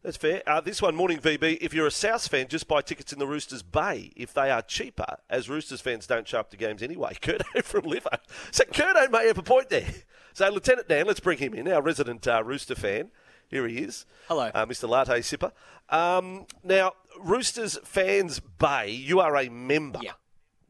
That's 0.04 0.18
fair. 0.18 0.42
Uh, 0.46 0.60
this 0.60 0.82
one, 0.82 0.94
Morning 0.94 1.18
VB. 1.18 1.56
If 1.62 1.72
you're 1.72 1.86
a 1.86 1.90
South 1.90 2.28
fan, 2.28 2.48
just 2.48 2.68
buy 2.68 2.82
tickets 2.82 3.14
in 3.14 3.18
the 3.18 3.26
Roosters 3.26 3.62
Bay 3.62 4.12
if 4.14 4.34
they 4.34 4.50
are 4.50 4.60
cheaper, 4.60 5.16
as 5.30 5.48
Roosters 5.48 5.80
fans 5.80 6.06
don't 6.06 6.28
show 6.28 6.40
up 6.40 6.50
to 6.50 6.58
games 6.58 6.82
anyway. 6.82 7.14
Curto 7.22 7.64
from 7.64 7.84
Liver. 7.86 8.18
So 8.50 8.64
Curto 8.64 9.10
may 9.10 9.26
have 9.26 9.38
a 9.38 9.42
point 9.42 9.70
there. 9.70 9.88
So 10.36 10.48
Lieutenant 10.48 10.88
Dan, 10.88 11.06
let's 11.06 11.20
bring 11.20 11.38
him 11.38 11.54
in, 11.54 11.68
our 11.68 11.80
resident 11.80 12.26
uh, 12.26 12.42
Rooster 12.42 12.74
fan. 12.74 13.12
Here 13.46 13.68
he 13.68 13.78
is. 13.78 14.04
Hello. 14.26 14.50
Uh, 14.52 14.66
Mr. 14.66 14.88
Latte 14.88 15.20
Sipper. 15.20 15.52
Um, 15.88 16.46
now, 16.64 16.94
Roosters 17.20 17.78
Fans 17.84 18.40
Bay, 18.40 18.90
you 18.90 19.20
are 19.20 19.36
a 19.36 19.48
member. 19.48 20.00
Yeah. 20.02 20.14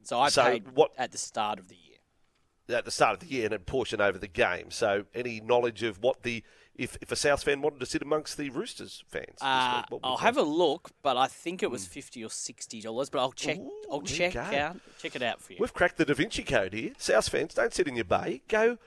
So 0.03 0.21
I 0.21 0.29
so 0.29 0.45
paid 0.45 0.73
what, 0.75 0.91
at 0.99 1.13
the 1.13 1.17
start 1.17 1.59
of 1.59 1.69
the 1.69 1.77
year. 1.77 2.77
At 2.77 2.85
the 2.85 2.91
start 2.91 3.15
of 3.15 3.21
the 3.21 3.35
year 3.35 3.47
and 3.47 3.55
a 3.55 3.59
portion 3.59 4.03
over 4.03 4.19
the 4.19 4.29
game. 4.29 4.71
So 4.71 5.07
any 5.15 5.41
knowledge 5.41 5.83
of 5.83 6.03
what 6.03 6.25
the 6.25 6.45
if, 6.77 6.99
if 7.01 7.13
a 7.13 7.17
South 7.17 7.43
fan 7.43 7.63
wanted 7.63 7.81
to 7.81 7.87
sit 7.87 8.03
amongst 8.03 8.37
the 8.37 8.51
Roosters 8.51 9.05
fans? 9.09 9.39
Uh, 9.41 9.83
I'll 10.03 10.17
have 10.19 10.37
a 10.37 10.43
look, 10.43 10.91
but 11.03 11.17
I 11.17 11.27
think 11.27 11.63
it 11.63 11.71
was 11.71 11.87
hmm. 11.87 11.93
fifty 11.93 12.25
or 12.25 12.31
sixty 12.31 12.81
dollars. 12.81 13.11
But 13.11 13.21
I'll 13.21 13.33
check. 13.33 13.59
Ooh, 13.59 13.73
I'll 13.91 14.03
check 14.03 14.37
out 14.37 14.77
check 15.01 15.17
it 15.17 15.23
out 15.23 15.41
for 15.41 15.53
you. 15.53 15.59
We've 15.61 15.73
cracked 15.73 15.97
the 15.97 16.05
Da 16.05 16.15
Vinci 16.15 16.43
Code 16.43 16.73
here. 16.73 16.93
South 16.99 17.29
fans, 17.29 17.55
don't 17.55 17.73
sit 17.73 17.89
in 17.89 17.97
your 17.97 18.05
bay. 18.05 18.43
Go. 18.49 18.79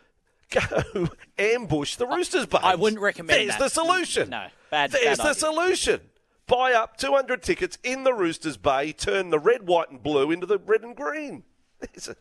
Go 0.49 1.09
ambush 1.37 1.97
the 1.97 2.07
Roosters 2.07 2.45
bay. 2.45 2.59
I 2.61 2.75
wouldn't 2.75 3.01
recommend 3.01 3.37
There's 3.41 3.57
that. 3.57 3.59
the 3.59 3.69
solution. 3.69 4.29
No, 4.29 4.47
bad. 4.71 4.91
There's 4.91 5.17
bad 5.17 5.25
the 5.25 5.29
idea. 5.29 5.33
solution. 5.33 6.01
Buy 6.47 6.71
up 6.71 6.95
200 6.95 7.43
tickets 7.43 7.77
in 7.83 8.05
the 8.05 8.13
Roosters 8.13 8.55
Bay, 8.55 8.93
turn 8.93 9.31
the 9.31 9.39
red, 9.39 9.67
white, 9.67 9.91
and 9.91 10.01
blue 10.01 10.31
into 10.31 10.45
the 10.45 10.57
red 10.57 10.81
and 10.81 10.95
green. 10.95 11.43
A, 11.81 12.15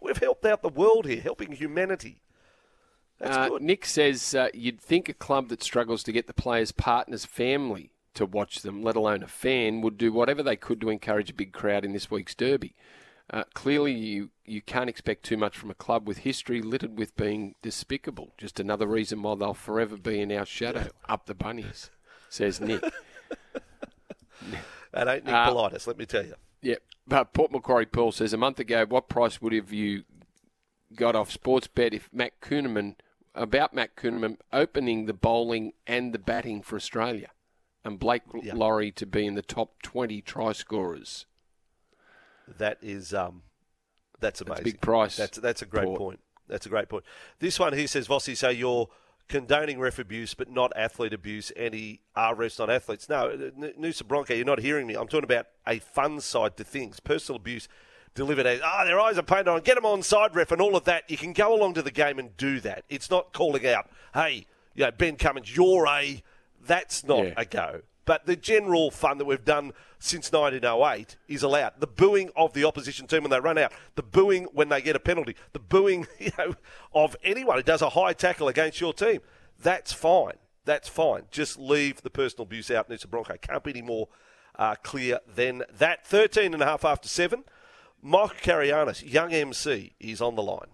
we've 0.00 0.18
helped 0.18 0.44
out 0.46 0.62
the 0.62 0.68
world 0.68 1.06
here, 1.06 1.20
helping 1.20 1.50
humanity. 1.50 2.20
Uh, 3.22 3.50
Nick 3.60 3.86
says 3.86 4.34
uh, 4.34 4.48
you'd 4.52 4.80
think 4.80 5.08
a 5.08 5.14
club 5.14 5.48
that 5.48 5.62
struggles 5.62 6.02
to 6.02 6.12
get 6.12 6.26
the 6.26 6.34
players' 6.34 6.72
partners' 6.72 7.24
family 7.24 7.90
to 8.14 8.26
watch 8.26 8.62
them, 8.62 8.82
let 8.82 8.96
alone 8.96 9.22
a 9.22 9.28
fan, 9.28 9.80
would 9.80 9.96
do 9.96 10.12
whatever 10.12 10.42
they 10.42 10.56
could 10.56 10.80
to 10.80 10.90
encourage 10.90 11.30
a 11.30 11.34
big 11.34 11.52
crowd 11.52 11.84
in 11.84 11.92
this 11.92 12.10
week's 12.10 12.34
derby. 12.34 12.74
Uh, 13.30 13.44
clearly, 13.54 13.92
you, 13.92 14.30
you 14.44 14.60
can't 14.60 14.90
expect 14.90 15.22
too 15.22 15.36
much 15.36 15.56
from 15.56 15.70
a 15.70 15.74
club 15.74 16.06
with 16.06 16.18
history 16.18 16.60
littered 16.60 16.98
with 16.98 17.16
being 17.16 17.54
despicable. 17.62 18.32
Just 18.36 18.60
another 18.60 18.86
reason 18.86 19.22
why 19.22 19.36
they'll 19.36 19.54
forever 19.54 19.96
be 19.96 20.20
in 20.20 20.32
our 20.32 20.44
shadow. 20.44 20.88
Up 21.08 21.26
the 21.26 21.34
bunnies, 21.34 21.90
says 22.28 22.60
Nick. 22.60 22.82
that 24.92 25.08
ain't 25.08 25.24
Nick 25.24 25.34
uh, 25.34 25.50
Politis, 25.50 25.86
let 25.86 25.96
me 25.96 26.04
tell 26.04 26.26
you. 26.26 26.34
Yeah, 26.60 26.76
but 27.06 27.32
Port 27.32 27.52
Macquarie 27.52 27.86
Paul 27.86 28.12
says 28.12 28.32
a 28.32 28.36
month 28.36 28.58
ago, 28.58 28.84
what 28.86 29.08
price 29.08 29.40
would 29.40 29.52
have 29.52 29.72
you 29.72 30.04
got 30.94 31.16
off 31.16 31.32
Sportsbet 31.32 31.94
if 31.94 32.10
Matt 32.12 32.40
Kuhnemann 32.40 32.96
about 33.34 33.74
Matt 33.74 33.96
Kuhnemann 33.96 34.38
opening 34.52 35.06
the 35.06 35.12
bowling 35.12 35.72
and 35.86 36.12
the 36.12 36.18
batting 36.18 36.62
for 36.62 36.76
Australia, 36.76 37.30
and 37.84 37.98
Blake 37.98 38.22
yep. 38.42 38.54
Lawrie 38.56 38.92
to 38.92 39.06
be 39.06 39.26
in 39.26 39.34
the 39.34 39.42
top 39.42 39.82
20 39.82 40.20
try 40.22 40.52
scorers. 40.52 41.26
That 42.58 42.78
is 42.82 43.14
um, 43.14 43.42
that's 44.20 44.40
amazing. 44.40 44.54
That's 44.54 44.60
a 44.60 44.64
big 44.64 44.80
price. 44.80 45.16
That's 45.16 45.38
that's 45.38 45.62
a 45.62 45.66
great 45.66 45.86
Port. 45.86 45.98
point. 45.98 46.20
That's 46.48 46.66
a 46.66 46.68
great 46.68 46.88
point. 46.88 47.04
This 47.38 47.58
one 47.58 47.72
here 47.72 47.86
says, 47.86 48.08
Vossi, 48.08 48.36
so 48.36 48.50
you're 48.50 48.88
condoning 49.28 49.78
ref 49.78 49.98
abuse, 49.98 50.34
but 50.34 50.50
not 50.50 50.72
athlete 50.76 51.14
abuse. 51.14 51.50
Any 51.56 52.00
are 52.14 52.34
refs, 52.34 52.58
not 52.58 52.68
athletes. 52.68 53.08
No, 53.08 53.28
Noosa 53.78 54.06
Bronco, 54.06 54.34
you're 54.34 54.44
not 54.44 54.60
hearing 54.60 54.86
me. 54.86 54.94
I'm 54.94 55.08
talking 55.08 55.24
about 55.24 55.46
a 55.66 55.78
fun 55.78 56.20
side 56.20 56.56
to 56.58 56.64
things. 56.64 57.00
Personal 57.00 57.40
abuse 57.40 57.68
delivered 58.14 58.46
as, 58.46 58.60
ah, 58.62 58.80
oh, 58.80 58.86
their 58.86 59.00
eyes 59.00 59.18
are 59.18 59.22
painted 59.22 59.48
on, 59.48 59.60
get 59.62 59.74
them 59.74 59.86
on 59.86 60.02
side 60.02 60.34
ref 60.34 60.52
and 60.52 60.60
all 60.60 60.76
of 60.76 60.84
that. 60.84 61.10
You 61.10 61.16
can 61.16 61.32
go 61.32 61.54
along 61.54 61.74
to 61.74 61.82
the 61.82 61.90
game 61.90 62.18
and 62.18 62.36
do 62.36 62.60
that. 62.60 62.84
It's 62.88 63.10
not 63.10 63.32
calling 63.32 63.66
out, 63.66 63.88
hey, 64.14 64.46
you 64.74 64.84
know, 64.84 64.90
Ben 64.90 65.16
Cummins, 65.16 65.54
you're 65.54 65.86
a. 65.86 66.22
That's 66.64 67.04
not 67.04 67.24
yeah. 67.24 67.34
a 67.36 67.44
go. 67.44 67.82
But 68.04 68.26
the 68.26 68.36
general 68.36 68.90
fun 68.90 69.18
that 69.18 69.24
we've 69.24 69.44
done 69.44 69.72
since 69.98 70.32
1908 70.32 71.16
is 71.28 71.42
allowed. 71.42 71.74
The 71.78 71.86
booing 71.86 72.30
of 72.34 72.52
the 72.52 72.64
opposition 72.64 73.06
team 73.06 73.22
when 73.22 73.30
they 73.30 73.38
run 73.38 73.58
out, 73.58 73.72
the 73.94 74.02
booing 74.02 74.44
when 74.52 74.68
they 74.68 74.82
get 74.82 74.96
a 74.96 75.00
penalty, 75.00 75.36
the 75.52 75.60
booing 75.60 76.06
you 76.18 76.32
know, 76.38 76.54
of 76.92 77.16
anyone 77.22 77.56
who 77.56 77.62
does 77.62 77.82
a 77.82 77.90
high 77.90 78.12
tackle 78.12 78.48
against 78.48 78.80
your 78.80 78.92
team. 78.92 79.20
That's 79.60 79.92
fine. 79.92 80.34
That's 80.64 80.88
fine. 80.88 81.22
Just 81.30 81.58
leave 81.58 82.02
the 82.02 82.10
personal 82.10 82.44
abuse 82.44 82.70
out, 82.70 82.88
Noosa 82.88 83.08
Bronco. 83.08 83.36
Can't 83.40 83.62
be 83.62 83.70
any 83.70 83.82
more 83.82 84.08
uh, 84.56 84.74
clear 84.82 85.20
than 85.32 85.62
that. 85.72 86.06
13 86.06 86.54
and 86.54 86.62
a 86.62 86.66
half 86.66 86.84
after 86.84 87.08
7. 87.08 87.44
Mike 88.04 88.42
Carayannis, 88.42 89.04
young 89.04 89.32
MC, 89.32 89.92
is 90.00 90.20
on 90.20 90.34
the 90.34 90.42
line. 90.42 90.66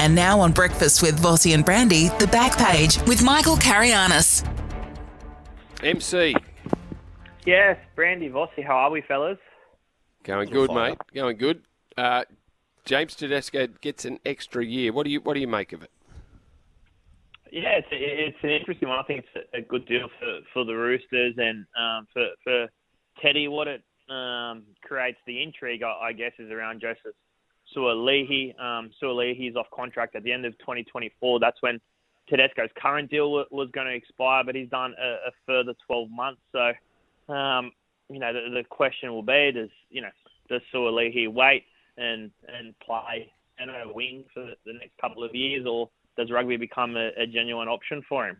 And 0.00 0.12
now 0.12 0.40
on 0.40 0.50
Breakfast 0.50 1.02
with 1.02 1.22
Vossi 1.22 1.54
and 1.54 1.64
Brandy, 1.64 2.08
the 2.18 2.26
back 2.26 2.58
page 2.58 2.98
with 3.06 3.22
Michael 3.22 3.56
Carayannis. 3.56 4.42
MC. 5.84 6.34
Yes, 7.46 7.76
Brandy 7.94 8.28
Vossi, 8.28 8.66
how 8.66 8.74
are 8.74 8.90
we, 8.90 9.02
fellas? 9.02 9.38
Going 10.24 10.50
good, 10.50 10.72
mate. 10.72 10.98
Going 11.14 11.36
good. 11.36 11.62
Uh, 11.96 12.24
James 12.84 13.14
Tedesco 13.14 13.68
gets 13.68 14.04
an 14.04 14.18
extra 14.26 14.64
year. 14.64 14.92
What 14.92 15.04
do 15.04 15.10
you 15.10 15.20
what 15.20 15.34
do 15.34 15.40
you 15.40 15.48
make 15.48 15.72
of 15.72 15.82
it? 15.82 15.90
Yeah, 17.52 17.78
it's 17.78 17.88
it's 17.92 18.36
an 18.42 18.50
interesting 18.50 18.88
one. 18.88 18.98
I 18.98 19.02
think 19.04 19.24
it's 19.32 19.48
a 19.54 19.60
good 19.60 19.86
deal 19.86 20.08
for, 20.18 20.40
for 20.52 20.64
the 20.64 20.74
Roosters 20.74 21.34
and 21.38 21.64
um, 21.78 22.08
for 22.12 22.26
for 22.42 22.66
Teddy. 23.22 23.48
What 23.48 23.68
it 23.68 23.82
um, 24.10 24.64
creates 24.82 25.18
the 25.26 25.42
intrigue, 25.42 25.82
I, 25.82 26.08
I 26.08 26.12
guess, 26.12 26.32
is 26.38 26.50
around 26.50 26.80
Joseph 26.80 27.14
Suaalii. 27.74 28.58
Um, 28.60 28.90
Suaalii 29.02 29.48
is 29.48 29.56
off 29.56 29.66
contract 29.74 30.16
at 30.16 30.22
the 30.22 30.32
end 30.32 30.44
of 30.44 30.58
2024. 30.58 31.40
That's 31.40 31.60
when 31.62 31.80
Tedesco's 32.28 32.70
current 32.80 33.10
deal 33.10 33.30
was 33.50 33.68
going 33.72 33.86
to 33.86 33.94
expire, 33.94 34.44
but 34.44 34.54
he's 34.54 34.68
done 34.68 34.94
a, 35.00 35.28
a 35.28 35.32
further 35.46 35.74
12 35.86 36.10
months. 36.10 36.40
So, 36.52 37.32
um, 37.32 37.72
you 38.08 38.18
know, 38.18 38.32
the, 38.32 38.50
the 38.50 38.64
question 38.68 39.12
will 39.12 39.22
be: 39.22 39.52
Does 39.52 39.70
you 39.90 40.02
know 40.02 40.10
does 40.48 40.62
Suaalii 40.74 41.32
wait 41.32 41.64
and 41.96 42.30
and 42.48 42.74
play 42.80 43.32
and 43.58 43.70
a 43.70 43.92
wing 43.92 44.24
for 44.32 44.42
the 44.64 44.72
next 44.72 44.96
couple 45.00 45.22
of 45.22 45.34
years, 45.34 45.66
or 45.66 45.90
does 46.16 46.30
rugby 46.30 46.56
become 46.56 46.96
a, 46.96 47.10
a 47.16 47.26
genuine 47.26 47.68
option 47.68 48.02
for 48.08 48.26
him? 48.28 48.36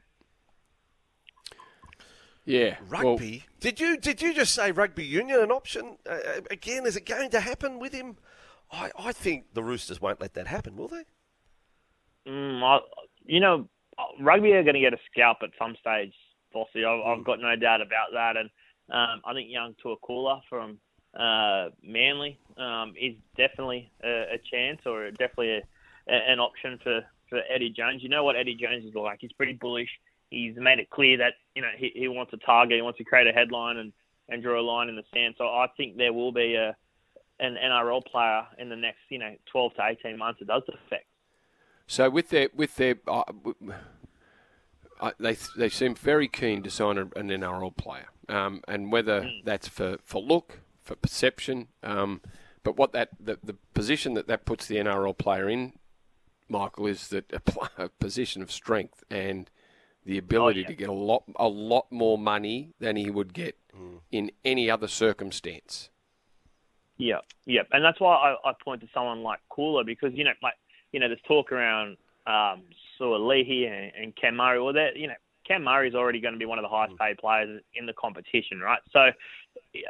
Yeah, 2.44 2.76
rugby. 2.88 3.44
Well, 3.44 3.56
did 3.60 3.80
you 3.80 3.96
did 3.96 4.22
you 4.22 4.34
just 4.34 4.54
say 4.54 4.72
rugby 4.72 5.04
union 5.04 5.40
an 5.40 5.50
option 5.50 5.98
uh, 6.08 6.12
uh, 6.12 6.40
again? 6.50 6.86
Is 6.86 6.96
it 6.96 7.06
going 7.06 7.30
to 7.30 7.40
happen 7.40 7.78
with 7.78 7.92
him? 7.92 8.16
I, 8.72 8.90
I 8.98 9.12
think 9.12 9.54
the 9.54 9.62
Roosters 9.62 10.00
won't 10.00 10.20
let 10.20 10.34
that 10.34 10.46
happen, 10.46 10.76
will 10.76 10.88
they? 10.88 11.04
Mm, 12.26 12.62
I, 12.62 12.78
you 13.24 13.40
know, 13.40 13.68
rugby 14.20 14.52
are 14.52 14.62
going 14.62 14.74
to 14.74 14.80
get 14.80 14.94
a 14.94 14.98
scalp 15.10 15.38
at 15.42 15.50
some 15.58 15.76
stage, 15.80 16.12
Vossi. 16.54 16.84
I've, 16.86 17.06
I've, 17.06 17.18
mm. 17.18 17.24
got 17.24 17.40
no 17.40 17.56
doubt 17.56 17.82
about 17.82 18.08
that. 18.12 18.36
And 18.36 18.48
um, 18.90 19.22
I 19.24 19.34
think 19.34 19.50
young 19.50 19.74
Tuakula 19.84 20.40
from 20.48 20.78
uh, 21.18 21.70
Manly 21.82 22.38
um, 22.56 22.94
is 23.00 23.14
definitely 23.36 23.90
a, 24.04 24.34
a, 24.34 24.38
chance 24.50 24.80
or 24.86 25.10
definitely 25.10 25.50
a, 25.50 25.62
a, 26.08 26.32
an 26.32 26.38
option 26.38 26.78
for 26.82 27.02
for 27.28 27.40
Eddie 27.52 27.70
Jones. 27.70 28.02
You 28.02 28.08
know 28.08 28.24
what 28.24 28.36
Eddie 28.36 28.56
Jones 28.56 28.84
is 28.84 28.94
like. 28.94 29.18
He's 29.20 29.32
pretty 29.32 29.54
bullish. 29.54 29.88
He's 30.30 30.54
made 30.56 30.78
it 30.78 30.90
clear 30.90 31.18
that 31.18 31.34
you 31.54 31.62
know 31.62 31.70
he, 31.76 31.92
he 31.94 32.08
wants 32.08 32.32
a 32.32 32.38
target. 32.38 32.76
He 32.76 32.82
wants 32.82 32.98
to 32.98 33.04
create 33.04 33.26
a 33.26 33.32
headline 33.32 33.76
and, 33.76 33.92
and 34.28 34.42
draw 34.42 34.60
a 34.60 34.62
line 34.62 34.88
in 34.88 34.96
the 34.96 35.02
sand. 35.12 35.34
So 35.36 35.44
I 35.44 35.66
think 35.76 35.96
there 35.96 36.12
will 36.12 36.32
be 36.32 36.54
a 36.54 36.76
an 37.40 37.56
NRL 37.62 38.04
player 38.04 38.46
in 38.58 38.68
the 38.68 38.76
next 38.76 39.00
you 39.08 39.18
know 39.18 39.34
12 39.50 39.74
to 39.74 39.86
18 40.04 40.18
months. 40.18 40.40
It 40.40 40.46
does 40.46 40.62
affect. 40.68 41.06
So 41.86 42.08
with 42.08 42.30
their 42.30 42.48
with 42.54 42.76
their 42.76 42.96
uh, 43.08 43.24
uh, 45.00 45.12
they 45.18 45.36
they 45.56 45.68
seem 45.68 45.94
very 45.94 46.28
keen 46.28 46.62
to 46.62 46.70
sign 46.70 46.98
an 46.98 47.10
NRL 47.14 47.76
player, 47.76 48.06
um, 48.28 48.62
and 48.68 48.92
whether 48.92 49.22
mm. 49.22 49.44
that's 49.44 49.66
for, 49.66 49.96
for 50.04 50.22
look, 50.22 50.60
for 50.82 50.94
perception, 50.94 51.68
um, 51.82 52.20
but 52.62 52.76
what 52.76 52.92
that 52.92 53.08
the, 53.18 53.38
the 53.42 53.56
position 53.74 54.14
that 54.14 54.28
that 54.28 54.44
puts 54.44 54.66
the 54.66 54.76
NRL 54.76 55.16
player 55.16 55.48
in 55.48 55.72
Michael, 56.48 56.86
is 56.86 57.08
that 57.08 57.32
a, 57.32 57.40
a 57.84 57.88
position 57.88 58.42
of 58.42 58.52
strength 58.52 59.02
and 59.10 59.50
the 60.04 60.18
ability 60.18 60.60
oh, 60.60 60.62
yeah. 60.62 60.68
to 60.68 60.74
get 60.74 60.88
a 60.88 60.92
lot 60.92 61.24
a 61.36 61.48
lot 61.48 61.86
more 61.90 62.18
money 62.18 62.70
than 62.78 62.96
he 62.96 63.10
would 63.10 63.32
get 63.32 63.56
mm. 63.76 64.00
in 64.10 64.30
any 64.44 64.70
other 64.70 64.88
circumstance. 64.88 65.90
Yeah, 66.96 67.20
yeah, 67.46 67.62
and 67.72 67.84
that's 67.84 68.00
why 68.00 68.14
I, 68.14 68.50
I 68.50 68.52
point 68.62 68.82
to 68.82 68.88
someone 68.92 69.22
like 69.22 69.40
Koula 69.48 69.84
because 69.84 70.12
you 70.14 70.24
know, 70.24 70.32
like 70.42 70.54
you 70.92 71.00
know, 71.00 71.08
there's 71.08 71.20
talk 71.26 71.52
around 71.52 71.96
um, 72.26 72.62
Suaalii 72.98 73.66
and, 73.66 73.92
and 74.02 74.16
Cam 74.16 74.36
Murray. 74.36 74.60
Well, 74.60 74.74
that 74.74 74.96
you 74.96 75.06
know, 75.06 75.14
Cam 75.46 75.64
Murray 75.64 75.88
is 75.88 75.94
already 75.94 76.20
going 76.20 76.34
to 76.34 76.38
be 76.38 76.46
one 76.46 76.58
of 76.58 76.62
the 76.62 76.68
highest 76.68 76.94
mm. 76.94 76.98
paid 76.98 77.18
players 77.18 77.60
in 77.74 77.86
the 77.86 77.94
competition, 77.94 78.60
right? 78.60 78.80
So 78.92 79.10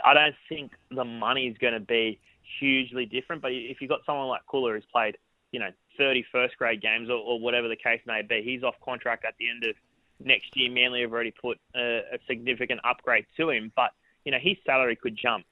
I 0.04 0.14
don't 0.14 0.34
think 0.48 0.72
the 0.90 1.04
money 1.04 1.46
is 1.48 1.56
going 1.58 1.74
to 1.74 1.80
be 1.80 2.20
hugely 2.58 3.06
different. 3.06 3.42
But 3.42 3.52
if 3.52 3.80
you've 3.80 3.90
got 3.90 4.00
someone 4.06 4.28
like 4.28 4.42
Koula 4.50 4.72
who's 4.72 4.84
played, 4.92 5.16
you 5.52 5.60
know, 5.60 5.70
30 5.98 6.24
first 6.32 6.56
grade 6.56 6.80
games 6.80 7.10
or, 7.10 7.16
or 7.16 7.38
whatever 7.38 7.68
the 7.68 7.76
case 7.76 8.00
may 8.06 8.22
be. 8.22 8.42
He's 8.42 8.62
off 8.62 8.74
contract 8.84 9.24
at 9.26 9.34
the 9.38 9.50
end 9.50 9.64
of 9.64 9.76
next 10.20 10.56
year. 10.56 10.70
Manly 10.70 11.02
have 11.02 11.12
already 11.12 11.32
put 11.32 11.58
a, 11.74 12.00
a 12.12 12.18
significant 12.26 12.80
upgrade 12.84 13.26
to 13.36 13.50
him, 13.50 13.72
but 13.74 13.90
you 14.24 14.32
know 14.32 14.38
his 14.40 14.56
salary 14.64 14.96
could 14.96 15.16
jump 15.16 15.44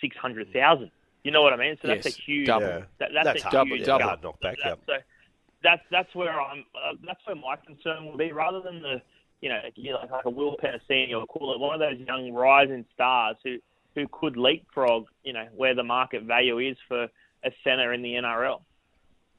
600,000. 0.00 0.90
You 1.24 1.30
know 1.30 1.42
what 1.42 1.52
I 1.52 1.56
mean? 1.56 1.76
So 1.82 1.88
that's 1.88 2.06
yes, 2.06 2.18
a 2.18 2.22
huge. 2.22 2.46
Double. 2.46 2.66
That, 2.98 3.10
that's, 3.12 3.24
that's, 3.24 3.44
a 3.44 3.50
double, 3.50 3.76
huge 3.76 3.86
double 3.86 4.04
knockback. 4.04 4.56
That, 4.64 4.78
so 4.86 4.94
that's 5.62 5.82
that's 5.90 6.14
where 6.14 6.40
I'm. 6.40 6.64
Uh, 6.74 6.94
that's 7.06 7.20
where 7.26 7.36
my 7.36 7.56
concern 7.56 8.06
will 8.06 8.16
be, 8.16 8.32
rather 8.32 8.60
than 8.60 8.80
the 8.80 9.02
you 9.40 9.48
know 9.48 9.60
you 9.74 9.92
know, 9.92 9.98
like 10.10 10.24
a 10.24 10.30
Will 10.30 10.56
Penisini 10.56 11.14
or 11.14 11.26
call 11.26 11.52
it 11.52 11.60
one 11.60 11.74
of 11.74 11.80
those 11.80 12.06
young 12.06 12.32
rising 12.32 12.84
stars 12.94 13.36
who 13.44 13.56
who 13.94 14.06
could 14.12 14.36
leapfrog 14.36 15.06
you 15.24 15.32
know 15.32 15.46
where 15.54 15.74
the 15.74 15.82
market 15.82 16.22
value 16.22 16.58
is 16.58 16.76
for 16.88 17.08
a 17.44 17.50
centre 17.64 17.92
in 17.92 18.02
the 18.02 18.14
NRL. 18.14 18.60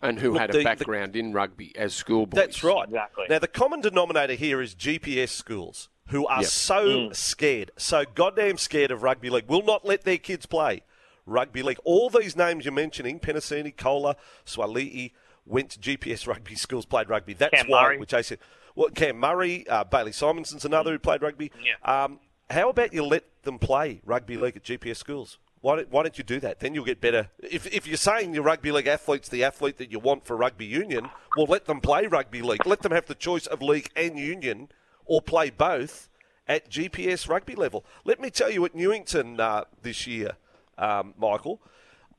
And 0.01 0.19
who 0.19 0.31
Look, 0.31 0.41
had 0.41 0.49
a 0.49 0.57
the, 0.59 0.63
background 0.63 1.13
the, 1.13 1.19
in 1.19 1.31
rugby 1.31 1.75
as 1.77 1.93
schoolboys. 1.93 2.35
That's 2.35 2.63
right. 2.63 2.87
Exactly. 2.87 3.25
Now, 3.29 3.39
the 3.39 3.47
common 3.47 3.81
denominator 3.81 4.33
here 4.33 4.61
is 4.61 4.73
GPS 4.73 5.29
schools 5.29 5.89
who 6.07 6.25
are 6.27 6.41
yep. 6.41 6.49
so 6.49 6.85
mm. 6.85 7.15
scared, 7.15 7.71
so 7.77 8.03
goddamn 8.15 8.57
scared 8.57 8.91
of 8.91 9.03
rugby 9.03 9.29
league, 9.29 9.47
will 9.47 9.63
not 9.63 9.85
let 9.85 10.03
their 10.03 10.17
kids 10.17 10.45
play 10.45 10.81
rugby 11.25 11.63
league. 11.63 11.79
All 11.83 12.09
these 12.09 12.35
names 12.35 12.65
you're 12.65 12.73
mentioning, 12.73 13.19
Penisini, 13.19 13.75
Koula, 13.75 14.15
Suaalii, 14.45 15.11
went 15.45 15.71
to 15.71 15.79
GPS 15.79 16.27
rugby 16.27 16.55
schools, 16.55 16.85
played 16.85 17.09
rugby. 17.09 17.33
That's 17.33 17.55
Cam 17.55 17.67
why, 17.67 17.83
Murray. 17.83 17.97
which 17.97 18.13
I 18.13 18.21
said, 18.21 18.39
well, 18.75 18.89
Cam 18.89 19.17
Murray, 19.17 19.67
uh, 19.67 19.83
Bailey 19.83 20.11
Simonsson's 20.11 20.65
another 20.65 20.91
who 20.91 20.99
played 20.99 21.21
rugby. 21.21 21.51
Yeah. 21.63 22.03
Um, 22.03 22.19
how 22.49 22.69
about 22.69 22.93
you 22.93 23.03
let 23.03 23.23
them 23.43 23.59
play 23.59 24.01
rugby 24.05 24.37
league 24.37 24.57
at 24.57 24.63
GPS 24.63 24.97
schools? 24.97 25.37
Why 25.61 25.75
don't, 25.75 25.91
why 25.91 26.03
don't 26.03 26.17
you 26.17 26.23
do 26.23 26.39
that? 26.39 26.59
Then 26.59 26.73
you'll 26.73 26.85
get 26.85 26.99
better. 26.99 27.29
If, 27.39 27.67
if 27.67 27.85
you're 27.85 27.97
saying 27.97 28.33
your 28.33 28.43
rugby 28.43 28.71
league 28.71 28.87
athlete's 28.87 29.29
the 29.29 29.43
athlete 29.43 29.77
that 29.77 29.91
you 29.91 29.99
want 29.99 30.25
for 30.25 30.35
rugby 30.35 30.65
union, 30.65 31.09
well, 31.37 31.45
let 31.45 31.65
them 31.65 31.81
play 31.81 32.07
rugby 32.07 32.41
league. 32.41 32.65
Let 32.65 32.81
them 32.81 32.91
have 32.91 33.05
the 33.05 33.15
choice 33.15 33.45
of 33.45 33.61
league 33.61 33.89
and 33.95 34.17
union 34.17 34.69
or 35.05 35.21
play 35.21 35.51
both 35.51 36.09
at 36.47 36.69
GPS 36.69 37.29
rugby 37.29 37.55
level. 37.55 37.85
Let 38.03 38.19
me 38.19 38.31
tell 38.31 38.49
you 38.49 38.65
at 38.65 38.73
Newington 38.73 39.39
uh, 39.39 39.65
this 39.83 40.07
year, 40.07 40.31
um, 40.79 41.13
Michael, 41.17 41.61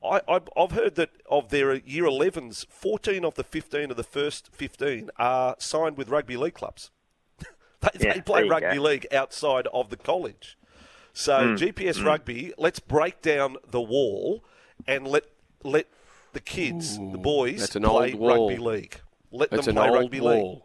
I, 0.03 0.21
have 0.57 0.71
heard 0.71 0.95
that 0.95 1.11
of 1.29 1.49
their 1.49 1.75
year 1.75 2.03
11s, 2.03 2.65
14 2.67 3.23
of 3.23 3.35
the 3.35 3.43
15 3.43 3.91
of 3.91 3.97
the 3.97 4.03
first 4.03 4.49
15 4.53 5.09
are 5.17 5.55
signed 5.59 5.97
with 5.97 6.09
rugby 6.09 6.35
league 6.35 6.55
clubs. 6.55 6.91
they, 7.39 7.89
yeah, 7.99 8.13
they 8.13 8.21
play 8.21 8.47
rugby 8.47 8.75
go. 8.75 8.81
league 8.81 9.07
outside 9.13 9.67
of 9.73 9.89
the 9.89 9.97
college. 9.97 10.57
So 11.13 11.33
mm. 11.33 11.57
GPS 11.57 11.99
mm. 11.99 12.05
rugby, 12.05 12.53
let's 12.57 12.79
break 12.79 13.21
down 13.21 13.57
the 13.69 13.81
wall 13.81 14.43
and 14.87 15.07
let 15.07 15.25
let 15.63 15.87
the 16.33 16.39
kids, 16.39 16.97
Ooh, 16.97 17.11
the 17.11 17.19
boys, 17.19 17.69
play 17.69 18.13
rugby 18.13 18.57
league. 18.57 18.99
Let 19.31 19.51
that's 19.51 19.67
them 19.67 19.75
play 19.75 19.89
rugby 19.89 20.19
wall. 20.19 20.63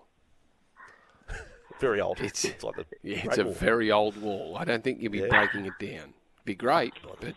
league. 1.29 1.39
very 1.81 2.01
old. 2.01 2.21
It's, 2.21 2.45
it's 2.47 2.65
like 2.65 2.79
a 2.79 2.87
yeah, 3.03 3.21
it's 3.25 3.37
a 3.37 3.45
wall. 3.45 3.53
very 3.53 3.93
old 3.93 4.21
wall. 4.21 4.57
I 4.59 4.65
don't 4.65 4.83
think 4.83 5.03
you'll 5.03 5.13
be 5.13 5.19
yeah. 5.19 5.29
breaking 5.29 5.67
it 5.67 5.79
down. 5.79 6.15
Be 6.47 6.55
great, 6.55 6.95
but 7.21 7.35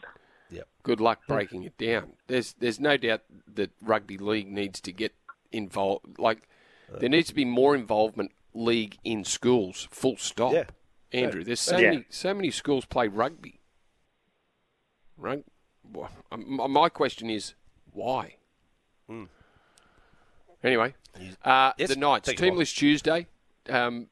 yep. 0.49 0.67
good 0.83 1.01
luck 1.01 1.19
breaking 1.27 1.63
it 1.63 1.77
down. 1.77 2.13
There's 2.27 2.53
there's 2.59 2.79
no 2.79 2.95
doubt 2.95 3.23
that 3.55 3.71
rugby 3.81 4.17
league 4.17 4.49
needs 4.49 4.79
to 4.81 4.93
get 4.93 5.13
involved. 5.51 6.17
Like 6.17 6.47
there 6.99 7.09
needs 7.09 7.27
to 7.27 7.35
be 7.35 7.43
more 7.43 7.75
involvement 7.75 8.31
league 8.53 8.97
in 9.03 9.25
schools. 9.25 9.89
Full 9.91 10.15
stop. 10.15 10.53
Yeah. 10.53 10.63
Andrew. 11.13 11.43
There's 11.43 11.59
so 11.59 11.77
yeah. 11.77 11.91
many 11.91 12.05
so 12.09 12.33
many 12.33 12.51
schools 12.51 12.85
play 12.85 13.07
rugby. 13.07 13.59
Right. 15.17 15.43
My 16.31 16.89
question 16.89 17.29
is 17.29 17.53
why. 17.91 18.35
Mm. 19.09 19.27
Anyway, 20.63 20.93
uh, 21.43 21.73
yes, 21.77 21.89
the 21.89 21.95
Knights 21.95 22.29
teamless 22.29 22.73
Tuesday. 22.75 23.27
Um, 23.69 24.07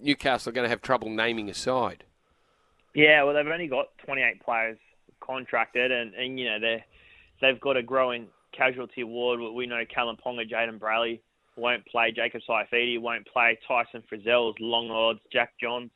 Newcastle 0.00 0.50
are 0.50 0.52
going 0.52 0.64
to 0.64 0.68
have 0.68 0.82
trouble 0.82 1.08
naming 1.10 1.48
a 1.48 1.54
side. 1.54 2.04
Yeah, 2.94 3.22
well, 3.22 3.34
they've 3.34 3.46
only 3.46 3.68
got 3.68 3.86
28 4.04 4.42
players 4.42 4.78
contracted, 5.20 5.90
and, 5.92 6.14
and 6.14 6.38
you 6.38 6.46
know 6.46 6.60
they 6.60 6.84
they've 7.40 7.60
got 7.60 7.76
a 7.76 7.82
growing 7.82 8.28
casualty 8.52 9.04
ward. 9.04 9.40
We 9.54 9.66
know 9.66 9.82
Kalyn 9.84 10.18
Ponga, 10.20 10.50
Jaden 10.50 10.78
Brailey 10.78 11.20
won't 11.56 11.86
play. 11.86 12.12
Jacob 12.12 12.42
Saifiti 12.48 13.00
won't 13.00 13.26
play. 13.26 13.58
Tyson 13.66 14.02
Frizell's 14.08 14.56
long 14.60 14.90
odds. 14.90 15.20
Jack 15.32 15.52
Johns 15.60 15.90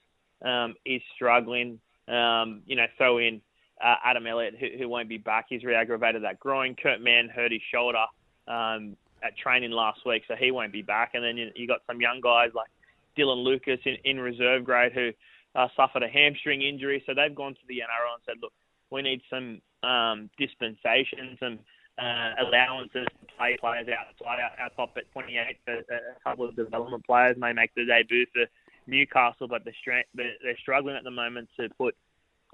um, 0.44 0.74
is 0.84 1.02
struggling. 1.14 1.80
Um, 2.08 2.62
you 2.66 2.76
know, 2.76 2.86
throw 2.96 3.18
in 3.18 3.40
uh, 3.84 3.94
Adam 4.04 4.26
Elliott, 4.26 4.54
who, 4.58 4.66
who 4.78 4.88
won't 4.88 5.08
be 5.08 5.18
back. 5.18 5.46
He's 5.48 5.64
re-aggravated 5.64 6.22
that 6.24 6.38
groin. 6.38 6.74
Kurt 6.74 7.00
Mann 7.00 7.28
hurt 7.28 7.52
his 7.52 7.60
shoulder 7.72 8.04
um, 8.48 8.96
at 9.22 9.36
training 9.36 9.70
last 9.70 10.00
week, 10.04 10.22
so 10.28 10.34
he 10.34 10.50
won't 10.50 10.72
be 10.72 10.82
back. 10.82 11.12
And 11.14 11.24
then 11.24 11.36
you, 11.36 11.50
you 11.54 11.66
got 11.66 11.80
some 11.86 12.00
young 12.00 12.20
guys 12.20 12.50
like 12.54 12.68
Dylan 13.16 13.44
Lucas 13.44 13.78
in, 13.84 13.96
in 14.04 14.20
reserve 14.20 14.64
grade 14.64 14.92
who 14.92 15.10
uh, 15.54 15.68
suffered 15.76 16.02
a 16.02 16.08
hamstring 16.08 16.62
injury. 16.62 17.02
So 17.06 17.14
they've 17.14 17.34
gone 17.34 17.54
to 17.54 17.60
the 17.68 17.76
NRL 17.78 18.14
and 18.14 18.22
said, 18.26 18.36
look, 18.42 18.52
we 18.90 19.02
need 19.02 19.22
some 19.30 19.60
um, 19.88 20.30
dispensation, 20.38 21.36
some 21.40 21.58
uh, 21.98 22.46
allowances 22.46 23.06
to 23.06 23.34
play 23.36 23.56
players 23.60 23.86
outside 23.88 24.40
our, 24.40 24.64
our 24.64 24.70
top 24.76 24.96
at 24.96 25.10
28. 25.12 25.56
A, 25.68 25.72
a 25.72 26.20
couple 26.24 26.48
of 26.48 26.56
development 26.56 27.04
players 27.06 27.36
may 27.38 27.52
make 27.52 27.74
the 27.74 27.84
debut 27.84 28.26
for 28.32 28.46
Newcastle, 28.86 29.48
but 29.48 29.62
they're, 29.64 30.04
they're 30.14 30.58
struggling 30.60 30.96
at 30.96 31.04
the 31.04 31.10
moment 31.10 31.48
to 31.58 31.68
put, 31.76 31.94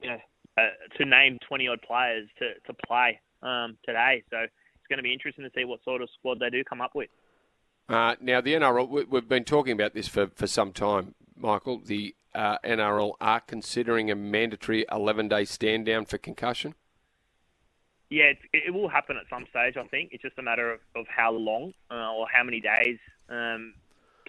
you 0.03 0.11
know, 0.11 0.19
uh, 0.59 0.63
to 0.97 1.05
name 1.05 1.39
20 1.47 1.69
odd 1.69 1.83
players 1.83 2.29
to, 2.39 2.55
to 2.67 2.77
play 2.87 3.21
um, 3.43 3.77
today. 3.85 4.23
So 4.31 4.39
it's 4.39 4.87
going 4.89 4.99
to 4.99 5.03
be 5.03 5.13
interesting 5.13 5.45
to 5.45 5.51
see 5.55 5.65
what 5.65 5.83
sort 5.85 6.03
of 6.03 6.09
squad 6.19 6.39
they 6.41 6.51
do 6.51 6.65
come 6.65 6.81
up 6.81 6.95
with. 6.95 7.11
Uh, 7.89 8.17
now, 8.21 8.41
the 8.41 8.55
NRL, 8.55 8.89
we- 8.89 9.05
we've 9.05 9.29
been 9.29 9.45
talking 9.45 9.73
about 9.73 9.95
this 9.95 10.09
for, 10.09 10.29
for 10.35 10.47
some 10.47 10.73
time, 10.73 11.15
Michael. 11.37 11.79
The 11.79 12.15
uh, 12.35 12.59
NRL 12.65 13.15
are 13.21 13.41
considering 13.41 14.11
a 14.11 14.15
mandatory 14.15 14.85
11 14.91 15.29
day 15.29 15.45
stand 15.45 15.87
down 15.87 16.05
for 16.05 16.19
concussion. 16.19 16.75
Yeah, 18.11 18.25
it, 18.25 18.39
it 18.53 18.75
will 18.75 18.89
happen 18.89 19.17
at 19.17 19.25
some 19.29 19.47
stage. 19.51 19.77
I 19.77 19.87
think 19.89 20.11
it's 20.13 20.23
just 20.23 20.39
a 20.39 20.43
matter 20.43 20.73
of, 20.73 20.81
of 20.95 21.07
how 21.09 21.33
long 21.33 21.73
uh, 21.91 22.13
or 22.13 22.27
how 22.33 22.45
many 22.45 22.61
days 22.61 22.99
um, 23.29 23.75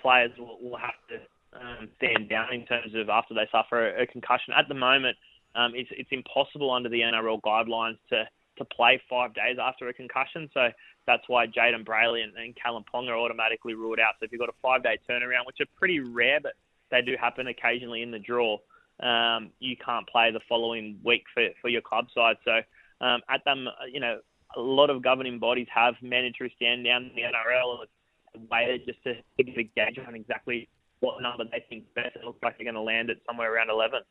players 0.01 0.32
will, 0.38 0.58
will 0.62 0.77
have 0.77 0.96
to 1.10 1.20
um, 1.54 1.89
stand 1.98 2.30
down 2.30 2.54
in 2.54 2.66
terms 2.66 2.94
of 2.96 3.10
after 3.10 3.34
they 3.34 3.48
suffer 3.51 3.89
a, 3.89 4.04
a 4.04 4.08
concussion. 4.08 4.54
At 4.58 4.68
the 4.68 4.75
moment, 4.75 5.18
um, 5.56 5.74
it's 5.75 5.89
it's 5.92 6.10
impossible 6.12 6.72
under 6.72 6.89
the 6.89 7.01
NRL 7.01 7.42
guidelines 7.42 7.98
to 8.10 8.24
to 8.58 8.66
play 8.66 9.01
five 9.10 9.34
days 9.34 9.58
after 9.62 9.88
a 9.88 9.94
concussion. 9.94 10.50
So 10.54 10.70
that's 11.06 11.24
why 11.27 11.48
Jaden 11.48 11.86
Brailey 11.86 12.24
and, 12.24 12.36
and 12.38 12.56
Kalyn 12.56 12.84
Ponga 12.92 13.10
are 13.10 13.18
automatically 13.18 13.74
ruled 13.74 14.00
out. 14.00 14.16
So 14.20 14.25
if 14.25 14.32
you've 14.32 14.39
got 14.39 14.50
a 14.50 14.60
five 14.62 14.84
day 14.84 14.98
turnaround, 15.10 15.46
which 15.46 15.58
are 15.62 15.70
pretty 15.77 16.00
rare, 16.00 16.39
but 16.42 16.54
they 16.92 17.01
do 17.01 17.16
happen 17.20 17.48
occasionally 17.48 18.01
in 18.01 18.12
the 18.12 18.20
draw, 18.20 18.58
um, 19.01 19.51
you 19.60 19.75
can't 19.77 20.08
play 20.08 20.32
the 20.32 20.39
following 20.50 21.00
week 21.04 21.24
for, 21.34 21.48
for 21.62 21.70
your 21.70 21.82
club 21.82 22.08
side. 22.13 22.38
So 22.44 22.62
um, 23.06 23.22
at 23.30 23.44
them, 23.46 23.68
you 23.92 24.00
know, 24.00 24.20
a 24.56 24.60
lot 24.60 24.89
of 24.89 25.04
governing 25.04 25.39
bodies 25.39 25.68
have 25.74 25.96
mandatory 26.01 26.51
stand 26.56 26.84
down 26.84 27.04
in 27.04 27.12
the 27.16 27.22
NRL. 27.22 27.84
It's 27.84 27.92
a 28.36 28.39
way 28.51 28.82
just 28.86 29.04
to, 29.04 29.13
to 29.16 29.44
get 29.44 29.58
a 29.58 29.63
gauge 29.63 30.00
on 30.06 30.16
exactly 30.16 30.68
what 31.00 31.22
number 31.22 31.44
they 31.46 31.63
think 31.70 31.94
best. 31.94 32.16
It 32.16 32.24
looks 32.24 32.42
like 32.42 32.58
they're 32.58 32.66
going 32.66 32.75
to 32.75 32.82
land 32.82 33.10
at 33.10 33.18
somewhere 33.25 33.54
around 33.54 33.70
11. 33.70 34.01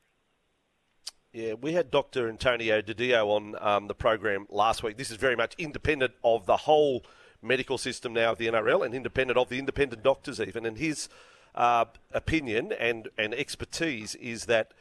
Yeah, 1.33 1.55
we 1.55 1.73
had 1.73 1.91
Dr. 1.91 2.29
Antonio 2.29 2.81
Di 2.81 2.95
Dio 2.95 3.29
on 3.29 3.57
um, 3.61 3.89
the 3.89 3.95
program 3.95 4.47
last 4.49 4.83
week. 4.83 4.97
This 4.97 5.11
is 5.11 5.17
very 5.17 5.37
much 5.37 5.55
independent 5.59 6.15
of 6.25 6.47
the 6.47 6.57
whole 6.57 7.05
medical 7.43 7.77
system 7.77 8.15
now 8.15 8.33
of 8.33 8.39
the 8.39 8.47
NRL 8.47 8.85
and 8.85 8.95
independent 8.95 9.39
of 9.39 9.49
the 9.49 9.59
independent 9.59 10.03
doctors 10.03 10.41
even. 10.41 10.65
And 10.65 10.79
his 10.79 11.09
uh, 11.55 11.87
opinion 12.13 12.73
and, 12.73 13.09
and 13.19 13.35
expertise 13.35 14.15
is 14.15 14.47
that 14.47 14.73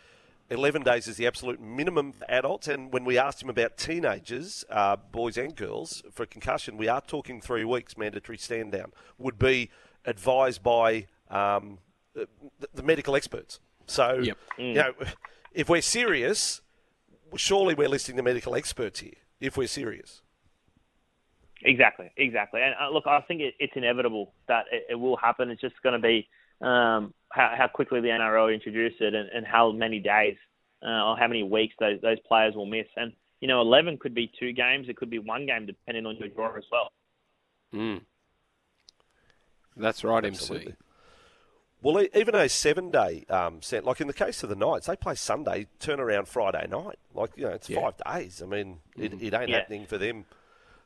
11 0.49 0.83
days 0.83 1.07
is 1.07 1.17
the 1.17 1.25
absolute 1.25 1.59
minimum 1.59 2.13
for 2.13 2.29
adults. 2.29 2.67
And 2.67 2.93
when 2.93 3.03
we 3.03 3.17
asked 3.17 3.41
him 3.41 3.49
about 3.49 3.77
teenagers, 3.77 4.63
uh, 4.69 4.95
boys 4.95 5.37
and 5.37 5.55
girls, 5.55 6.03
for 6.11 6.25
concussion, 6.25 6.77
we 6.77 6.87
are 6.87 7.01
talking 7.01 7.41
three 7.41 7.65
weeks 7.65 7.97
mandatory 7.97 8.37
stand 8.37 8.71
down, 8.71 8.93
would 9.17 9.39
be 9.39 9.71
advised 10.05 10.61
by 10.61 11.07
um, 11.29 11.79
the, 12.15 12.27
the 12.73 12.83
medical 12.83 13.15
experts. 13.15 13.59
So, 13.87 14.19
Yep. 14.23 14.37
you 14.57 14.73
know, 14.73 14.93
if 15.53 15.69
we're 15.69 15.81
serious, 15.81 16.61
surely 17.35 17.75
we're 17.75 17.89
listening 17.89 18.17
to 18.17 18.23
medical 18.23 18.55
experts 18.55 19.01
here, 19.01 19.13
if 19.39 19.57
we're 19.57 19.67
serious. 19.67 20.21
Exactly, 21.61 22.11
exactly. 22.17 22.61
And 22.61 22.75
uh, 22.79 22.89
look, 22.91 23.07
I 23.07 23.21
think 23.21 23.41
it, 23.41 23.55
it's 23.59 23.73
inevitable 23.75 24.33
that 24.47 24.65
it, 24.71 24.87
it 24.91 24.95
will 24.95 25.17
happen. 25.17 25.49
It's 25.49 25.61
just 25.61 25.75
going 25.83 25.93
to 25.93 25.99
be 25.99 26.27
um, 26.61 27.13
how, 27.31 27.53
how 27.57 27.67
quickly 27.67 28.01
the 28.01 28.09
NRL 28.09 28.53
introduce 28.53 28.93
it 28.99 29.13
and, 29.13 29.29
and 29.29 29.45
how 29.45 29.71
many 29.71 29.99
days 29.99 30.35
uh, 30.85 31.09
or 31.09 31.17
how 31.17 31.27
many 31.27 31.43
weeks 31.43 31.73
those, 31.79 31.99
those 32.01 32.19
players 32.27 32.55
will 32.55 32.65
miss. 32.65 32.85
And, 32.95 33.13
you 33.41 33.47
know, 33.47 33.61
11 33.61 33.97
could 33.97 34.13
be 34.13 34.31
two 34.39 34.51
games, 34.53 34.87
it 34.89 34.97
could 34.97 35.09
be 35.09 35.19
one 35.19 35.45
game, 35.45 35.65
depending 35.65 36.05
on 36.05 36.17
your 36.17 36.29
draw 36.29 36.55
as 36.55 36.63
well. 36.71 36.91
Mm. 37.73 38.01
That's 39.75 40.03
right, 40.03 40.23
Absolutely. 40.23 40.67
MC. 40.67 40.75
Well, 41.85 42.03
even 42.15 42.33
a 42.33 42.49
seven 42.49 42.89
day 42.89 43.25
um, 43.29 43.61
set, 43.61 43.85
like 43.85 44.01
in 44.01 44.07
the 44.07 44.13
case 44.13 44.41
of 44.41 44.49
the 44.49 44.55
Knights, 44.55 44.87
they 44.87 44.95
play 44.95 45.13
Sunday, 45.13 45.67
turn 45.79 45.99
around 45.99 46.27
Friday 46.27 46.65
night. 46.67 46.97
Like, 47.13 47.29
you 47.35 47.43
know, 47.43 47.51
it's 47.51 47.69
Yeah. 47.69 47.79
five 47.79 47.93
days. 48.15 48.41
I 48.41 48.47
mean, 48.47 48.79
it, 48.97 49.13
it 49.21 49.35
ain't 49.35 49.49
Yeah. 49.49 49.57
happening 49.57 49.85
for 49.85 49.99
them 49.99 50.25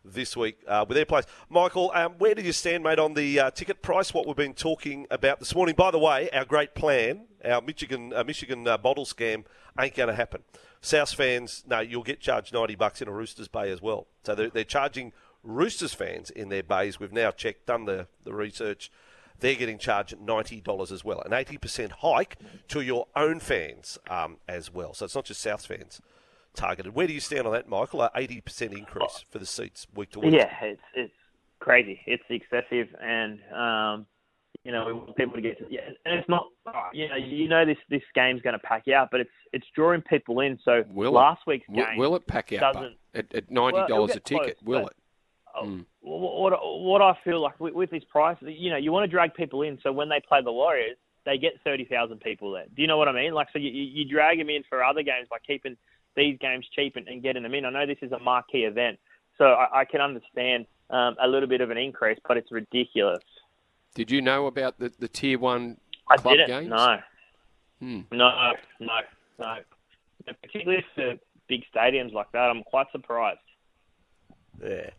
this 0.03 0.35
week 0.35 0.57
uh, 0.67 0.83
with 0.85 0.97
their 0.97 1.05
players. 1.05 1.23
Michael, 1.47 1.89
um, 1.95 2.15
where 2.17 2.35
do 2.35 2.41
you 2.41 2.51
stand, 2.51 2.83
mate, 2.83 2.99
on 2.99 3.13
the 3.13 3.39
uh, 3.39 3.49
ticket 3.51 3.81
price? 3.81 4.13
What 4.13 4.27
we've 4.27 4.35
been 4.35 4.53
talking 4.53 5.07
about 5.09 5.39
this 5.39 5.55
morning. 5.55 5.73
By 5.73 5.89
the 5.91 5.99
way, 5.99 6.29
our 6.31 6.43
great 6.43 6.75
plan, 6.75 7.27
our 7.45 7.61
Michigan 7.61 8.11
uh, 8.13 8.25
Michigan 8.25 8.67
uh, 8.67 8.77
bottle 8.77 9.05
scam, 9.05 9.45
ain't 9.79 9.95
going 9.95 10.09
to 10.09 10.15
happen. 10.15 10.43
South 10.81 11.13
fans, 11.13 11.63
no, 11.65 11.79
you'll 11.79 12.03
get 12.03 12.19
charged 12.19 12.53
ninety 12.53 12.75
bucks 12.75 13.01
in 13.01 13.07
a 13.07 13.11
Roosters 13.11 13.47
bay 13.47 13.71
as 13.71 13.81
well. 13.81 14.07
So 14.23 14.35
they're, 14.35 14.49
they're 14.49 14.65
charging 14.65 15.13
Roosters 15.43 15.93
fans 15.93 16.29
in 16.29 16.49
their 16.49 16.63
bays. 16.63 16.99
We've 16.99 17.13
now 17.13 17.31
checked, 17.31 17.67
done 17.67 17.85
the 17.85 18.07
the 18.25 18.33
research. 18.33 18.91
They're 19.39 19.55
getting 19.55 19.77
charged 19.77 20.19
ninety 20.19 20.61
dollars 20.61 20.91
as 20.91 21.03
well, 21.03 21.21
an 21.21 21.33
eighty 21.33 21.57
percent 21.57 21.91
hike 21.99 22.37
to 22.69 22.81
your 22.81 23.07
own 23.15 23.39
fans 23.39 23.97
um, 24.09 24.37
as 24.47 24.73
well. 24.73 24.93
So 24.93 25.05
it's 25.05 25.15
not 25.15 25.25
just 25.25 25.41
South 25.41 25.65
fans 25.65 26.01
targeted. 26.53 26.93
Where 26.93 27.07
do 27.07 27.13
you 27.13 27.19
stand 27.19 27.45
on 27.47 27.53
that, 27.53 27.67
Michael? 27.69 28.01
An 28.03 28.09
eighty 28.15 28.41
percent 28.41 28.73
increase 28.73 29.23
for 29.29 29.39
the 29.39 29.45
seats 29.45 29.87
week 29.95 30.11
to 30.11 30.19
week. 30.19 30.33
Yeah, 30.33 30.51
it's 30.61 30.81
it's 30.93 31.13
crazy. 31.59 32.01
It's 32.05 32.23
excessive, 32.29 32.87
and 33.01 33.39
um, 33.55 34.05
you 34.63 34.71
know 34.71 34.85
we 34.85 34.93
want 34.93 35.15
people 35.15 35.35
to 35.35 35.41
get 35.41 35.57
to. 35.59 35.65
Yeah, 35.69 35.81
and 36.05 36.19
it's 36.19 36.29
not. 36.29 36.45
You 36.93 37.07
know, 37.07 37.15
you 37.15 37.47
know 37.47 37.65
this 37.65 37.77
this 37.89 38.03
game's 38.13 38.41
going 38.41 38.53
to 38.53 38.59
pack 38.59 38.87
out, 38.87 39.09
but 39.11 39.21
it's 39.21 39.29
it's 39.53 39.67
drawing 39.75 40.01
people 40.01 40.39
in. 40.41 40.59
So 40.63 40.83
Will 40.91 41.13
last 41.13 41.41
it? 41.47 41.49
week's 41.49 41.67
game 41.67 41.97
will 41.97 42.15
it 42.15 42.27
pack 42.27 42.51
out 42.53 42.73
doesn't. 42.73 42.95
at, 43.13 43.33
at 43.33 43.51
ninety 43.51 43.79
dollars 43.87 44.11
it'll 44.11 44.17
a 44.17 44.19
ticket? 44.19 44.57
close, 44.59 44.67
will 44.79 44.87
it? 44.87 44.95
Mm. 45.65 45.85
What, 46.01 46.51
what 46.51 46.81
what 46.81 47.01
I 47.01 47.17
feel 47.23 47.41
like 47.41 47.59
with, 47.59 47.73
with 47.73 47.91
this 47.91 48.03
price, 48.03 48.37
you 48.41 48.69
know, 48.69 48.77
you 48.77 48.91
want 48.91 49.03
to 49.03 49.07
drag 49.07 49.33
people 49.33 49.61
in, 49.61 49.79
so 49.83 49.91
when 49.91 50.09
they 50.09 50.21
play 50.27 50.41
the 50.43 50.51
Warriors, 50.51 50.97
they 51.25 51.37
get 51.37 51.53
thirty 51.63 51.85
thousand 51.85 52.21
people 52.21 52.51
there. 52.51 52.65
Do 52.75 52.81
you 52.81 52.87
know 52.87 52.97
what 52.97 53.07
I 53.07 53.11
mean? 53.11 53.33
Like, 53.33 53.47
so 53.51 53.59
you, 53.59 53.69
you 53.69 53.83
you 53.83 54.05
drag 54.05 54.37
them 54.37 54.49
in 54.49 54.63
for 54.69 54.83
other 54.83 55.03
games 55.03 55.27
by 55.29 55.37
keeping 55.45 55.77
these 56.15 56.37
games 56.39 56.65
cheap 56.75 56.95
and, 56.95 57.07
and 57.07 57.21
getting 57.21 57.43
them 57.43 57.53
in. 57.53 57.65
I 57.65 57.69
know 57.69 57.85
this 57.85 57.97
is 58.01 58.11
a 58.11 58.19
marquee 58.19 58.63
event, 58.63 58.99
so 59.37 59.45
I, 59.45 59.81
I 59.81 59.85
can 59.85 60.01
understand 60.01 60.65
um, 60.89 61.15
a 61.21 61.27
little 61.27 61.47
bit 61.47 61.61
of 61.61 61.69
an 61.69 61.77
increase, 61.77 62.19
but 62.27 62.37
it's 62.37 62.51
ridiculous. 62.51 63.23
Did 63.95 64.11
you 64.11 64.21
know 64.21 64.47
about 64.47 64.79
the, 64.79 64.91
the 64.99 65.07
tier 65.07 65.39
one 65.39 65.77
I 66.09 66.17
club 66.17 66.35
didn't. 66.35 66.47
games? 66.47 66.69
No. 66.69 66.97
Hmm. 67.79 68.01
No, 68.11 68.53
no, 68.79 68.99
no. 69.39 69.55
Particularly 70.41 70.85
for 70.95 71.15
big 71.47 71.63
stadiums 71.73 72.13
like 72.13 72.31
that, 72.33 72.49
I'm 72.49 72.63
quite 72.63 72.87
surprised. 72.91 73.39
Yeah. 74.61 74.89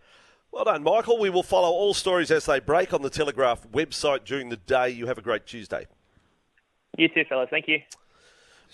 Well 0.52 0.64
done, 0.64 0.82
Michael. 0.82 1.18
We 1.18 1.30
will 1.30 1.42
follow 1.42 1.68
all 1.68 1.94
stories 1.94 2.30
as 2.30 2.46
they 2.46 2.58
break 2.58 2.92
on 2.92 3.02
the 3.02 3.10
Telegraph 3.10 3.66
website 3.70 4.24
during 4.24 4.48
the 4.48 4.56
day. 4.56 4.90
You 4.90 5.06
have 5.06 5.18
a 5.18 5.22
great 5.22 5.46
Tuesday. 5.46 5.86
You 6.98 7.08
too, 7.08 7.24
fellas. 7.28 7.48
Thank 7.50 7.68
you. 7.68 7.78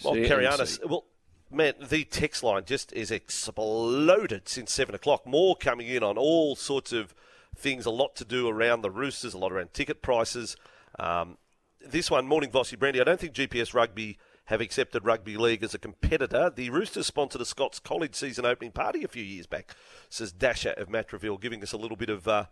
Well, 0.03 0.15
See, 0.15 0.27
Carayannis, 0.27 0.81
well, 0.85 1.05
man, 1.51 1.75
the 1.81 2.05
text 2.05 2.43
line 2.43 2.65
just 2.65 2.93
is 2.93 3.11
exploded 3.11 4.49
since 4.49 4.73
seven 4.73 4.95
o'clock. 4.95 5.27
More 5.27 5.55
coming 5.55 5.87
in 5.87 6.03
on 6.03 6.17
all 6.17 6.57
sorts 6.57 6.93
of 6.93 7.15
things. 7.55 7.87
A 7.87 7.91
lot 7.91 8.17
to 8.17 8.25
do 8.25 8.49
around 8.49 8.83
the 8.83 8.91
Roosters, 8.91 9.35
a 9.35 9.39
lot 9.39 9.53
around 9.53 9.75
ticket 9.75 10.03
prices. 10.03 10.57
Um, 10.99 11.37
this 11.85 12.11
one, 12.11 12.27
Morning 12.27 12.51
Vossi 12.51 12.79
Brandy. 12.79 13.01
I 13.01 13.05
don't 13.05 13.21
think 13.21 13.35
GPS 13.35 13.75
Rugby 13.75 14.19
have 14.47 14.61
accepted 14.61 15.05
rugby 15.05 15.37
league 15.37 15.63
as 15.63 15.75
a 15.75 15.79
competitor. 15.79 16.51
The 16.55 16.71
Roosters 16.71 17.07
sponsored 17.07 17.41
a 17.41 17.45
Scots 17.45 17.79
College 17.79 18.15
season 18.15 18.45
opening 18.47 18.73
party 18.73 19.05
a 19.05 19.09
few 19.09 19.23
years 19.23 19.47
back, 19.47 19.75
says 20.09 20.33
Dasher 20.33 20.71
of 20.77 20.89
Matraville, 20.89 21.41
giving 21.41 21.63
us 21.63 21.73
a 21.73 21.77
little 21.77 21.97
bit 21.97 22.11
of 22.11 22.27
uh, 22.29 22.45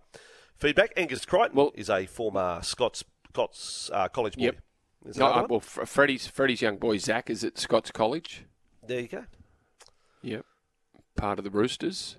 feedback. 0.57 0.93
Angus 0.97 1.25
Crichton 1.25 1.57
Well- 1.57 1.73
is 1.75 1.89
a 1.91 2.07
former 2.07 2.61
Scots 2.63 3.03
Scots 3.31 3.91
uh, 3.93 4.09
college 4.09 4.37
boy. 4.37 4.45
Yep. 4.45 4.57
Is 5.07 5.17
No, 5.19 5.27
uh, 5.27 5.47
well, 5.51 5.61
Freddie's 5.61 6.27
Freddie's 6.29 6.63
young 6.63 6.77
boy 6.79 6.99
Zach 6.99 7.29
is 7.29 7.43
at 7.45 7.59
Scots 7.59 7.91
College. 7.91 8.45
there 8.87 9.01
you 9.01 9.09
go. 9.09 9.25
Yep, 10.23 10.45
part 11.17 11.39
of 11.39 11.45
the 11.45 11.51
Roosters. 11.51 12.17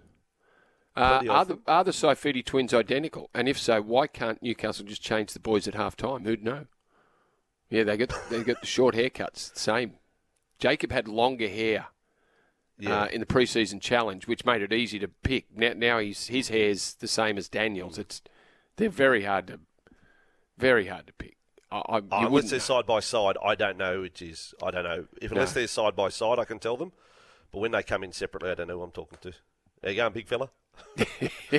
Uh, 0.95 1.21
are 1.29 1.45
the 1.45 1.59
are 1.67 1.83
the 1.83 1.91
Saifiti 1.91 2.45
twins 2.45 2.73
identical? 2.73 3.29
And 3.33 3.49
if 3.49 3.57
so, 3.57 3.81
why 3.81 4.07
can't 4.07 4.41
Newcastle 4.43 4.85
just 4.85 5.01
change 5.01 5.33
the 5.33 5.39
boys 5.39 5.67
at 5.67 5.73
half 5.73 5.95
time? 5.97 6.23
Who'd 6.25 6.43
know? 6.43 6.67
Yeah, 7.69 7.83
they 7.83 7.97
got 7.97 8.13
they 8.29 8.43
got 8.43 8.61
the 8.61 8.67
short 8.67 8.95
haircuts. 8.95 9.57
Same. 9.57 9.93
Jacob 10.59 10.91
had 10.91 11.07
longer 11.07 11.49
hair 11.49 11.87
Yeah. 12.79 13.01
uh, 13.03 13.05
in 13.07 13.19
the 13.19 13.25
preseason 13.25 13.81
challenge, 13.81 14.27
which 14.27 14.45
made 14.45 14.61
it 14.61 14.71
easy 14.71 14.99
to 14.99 15.07
pick. 15.07 15.45
Now, 15.55 15.73
now 15.75 15.99
he's, 15.99 16.27
his 16.27 16.47
hair's 16.49 16.93
the 16.95 17.07
same 17.07 17.37
as 17.37 17.49
Daniel's. 17.49 17.97
It's 17.97 18.21
they're 18.77 18.89
very 18.89 19.23
hard 19.23 19.47
to 19.47 19.59
very 20.57 20.87
hard 20.87 21.07
to 21.07 21.13
pick. 21.13 21.35
I, 21.71 21.77
I, 21.77 21.97
Oh, 22.11 22.27
unless 22.27 22.51
they're 22.51 22.59
side 22.59 22.85
by 22.85 22.99
side, 23.01 23.35
I 23.43 23.55
don't 23.55 23.77
know 23.77 24.01
which 24.01 24.21
is. 24.21 24.53
I 24.63 24.71
don't 24.71 24.83
know. 24.83 25.05
If 25.21 25.31
unless 25.31 25.53
No. 25.55 25.59
they're 25.61 25.67
side 25.67 25.95
by 25.95 26.09
side, 26.09 26.39
I 26.39 26.45
can 26.45 26.59
tell 26.59 26.77
them. 26.77 26.91
But 27.51 27.59
when 27.59 27.71
they 27.71 27.83
come 27.83 28.03
in 28.03 28.11
separately, 28.11 28.51
I 28.51 28.55
don't 28.55 28.67
know 28.67 28.77
who 28.77 28.83
I'm 28.83 28.91
talking 28.91 29.17
to. 29.21 29.33
There 29.81 29.91
you 29.91 29.97
go, 29.97 30.09
big 30.09 30.27
fella. 30.27 30.49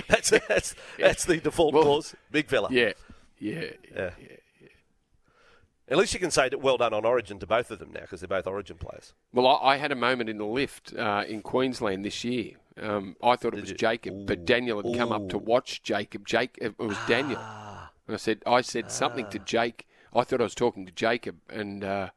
that's 0.08 0.30
that's 0.30 0.74
that's 0.98 1.24
the 1.24 1.38
default 1.38 1.74
Well, 1.74 1.82
clause, 1.82 2.14
big 2.30 2.48
fella. 2.48 2.68
Yeah, 2.70 2.92
yeah, 3.38 3.64
Yeah. 3.94 4.10
At 5.88 5.98
least 5.98 6.14
you 6.14 6.20
can 6.20 6.32
say 6.32 6.48
that 6.48 6.60
well 6.60 6.76
done 6.76 6.92
on 6.92 7.04
Origin 7.04 7.38
to 7.38 7.46
both 7.46 7.70
of 7.70 7.78
them 7.78 7.92
now 7.92 8.00
because 8.00 8.20
they're 8.20 8.28
both 8.28 8.46
Origin 8.46 8.76
players. 8.76 9.12
Well, 9.32 9.46
I, 9.46 9.74
I 9.74 9.76
had 9.76 9.92
a 9.92 9.96
moment 9.96 10.28
in 10.28 10.38
the 10.38 10.44
lift 10.44 10.92
uh, 10.94 11.24
in 11.28 11.42
Queensland 11.42 12.04
this 12.04 12.24
year. 12.24 12.54
Um, 12.80 13.16
I 13.22 13.36
thought 13.36 13.48
it 13.54 13.56
Did 13.56 13.60
was 13.62 13.70
you? 13.70 13.76
Jacob, 13.76 14.26
but 14.26 14.44
Daniel 14.44 14.82
had 14.82 14.98
come 14.98 15.12
up 15.12 15.28
to 15.30 15.38
watch 15.38 15.82
Jacob. 15.82 16.26
Jake, 16.26 16.58
it 16.60 16.78
was 16.78 16.96
Daniel. 17.06 17.38
Ah. 17.40 17.90
And 18.06 18.14
I 18.14 18.18
said, 18.18 18.42
I 18.46 18.60
said 18.60 18.90
something 18.90 19.28
to 19.30 19.38
Jake. 19.38 19.86
I 20.14 20.24
thought 20.24 20.40
I 20.40 20.44
was 20.44 20.54
talking 20.54 20.86
to 20.86 20.92
Jacob, 20.92 21.36
and 21.48 21.84
uh, 21.84 22.10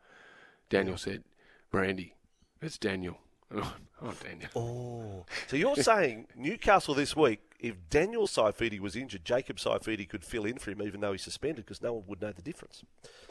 Daniel 0.70 0.98
said, 0.98 1.24
"Brandy, 1.72 2.16
it's 2.62 2.78
Daniel." 2.78 3.20
Oh, 4.02 4.14
Daniel. 4.24 4.50
Oh, 4.56 5.26
so 5.48 5.58
you're 5.58 5.76
saying 5.84 6.28
Newcastle 6.34 6.94
this 6.94 7.18
week? 7.18 7.42
If 7.60 7.76
Daniel 7.90 8.28
Saifiti 8.28 8.80
was 8.80 8.96
injured, 8.96 9.26
Jacob 9.26 9.58
Saifiti 9.58 10.08
could 10.08 10.24
fill 10.24 10.46
in 10.46 10.58
for 10.58 10.72
him, 10.72 10.82
even 10.82 11.02
though 11.02 11.12
he's 11.12 11.22
suspended, 11.22 11.66
because 11.66 11.82
no 11.82 11.92
one 11.92 12.04
would 12.08 12.22
know 12.22 12.32
the 12.32 12.42
difference. 12.42 12.86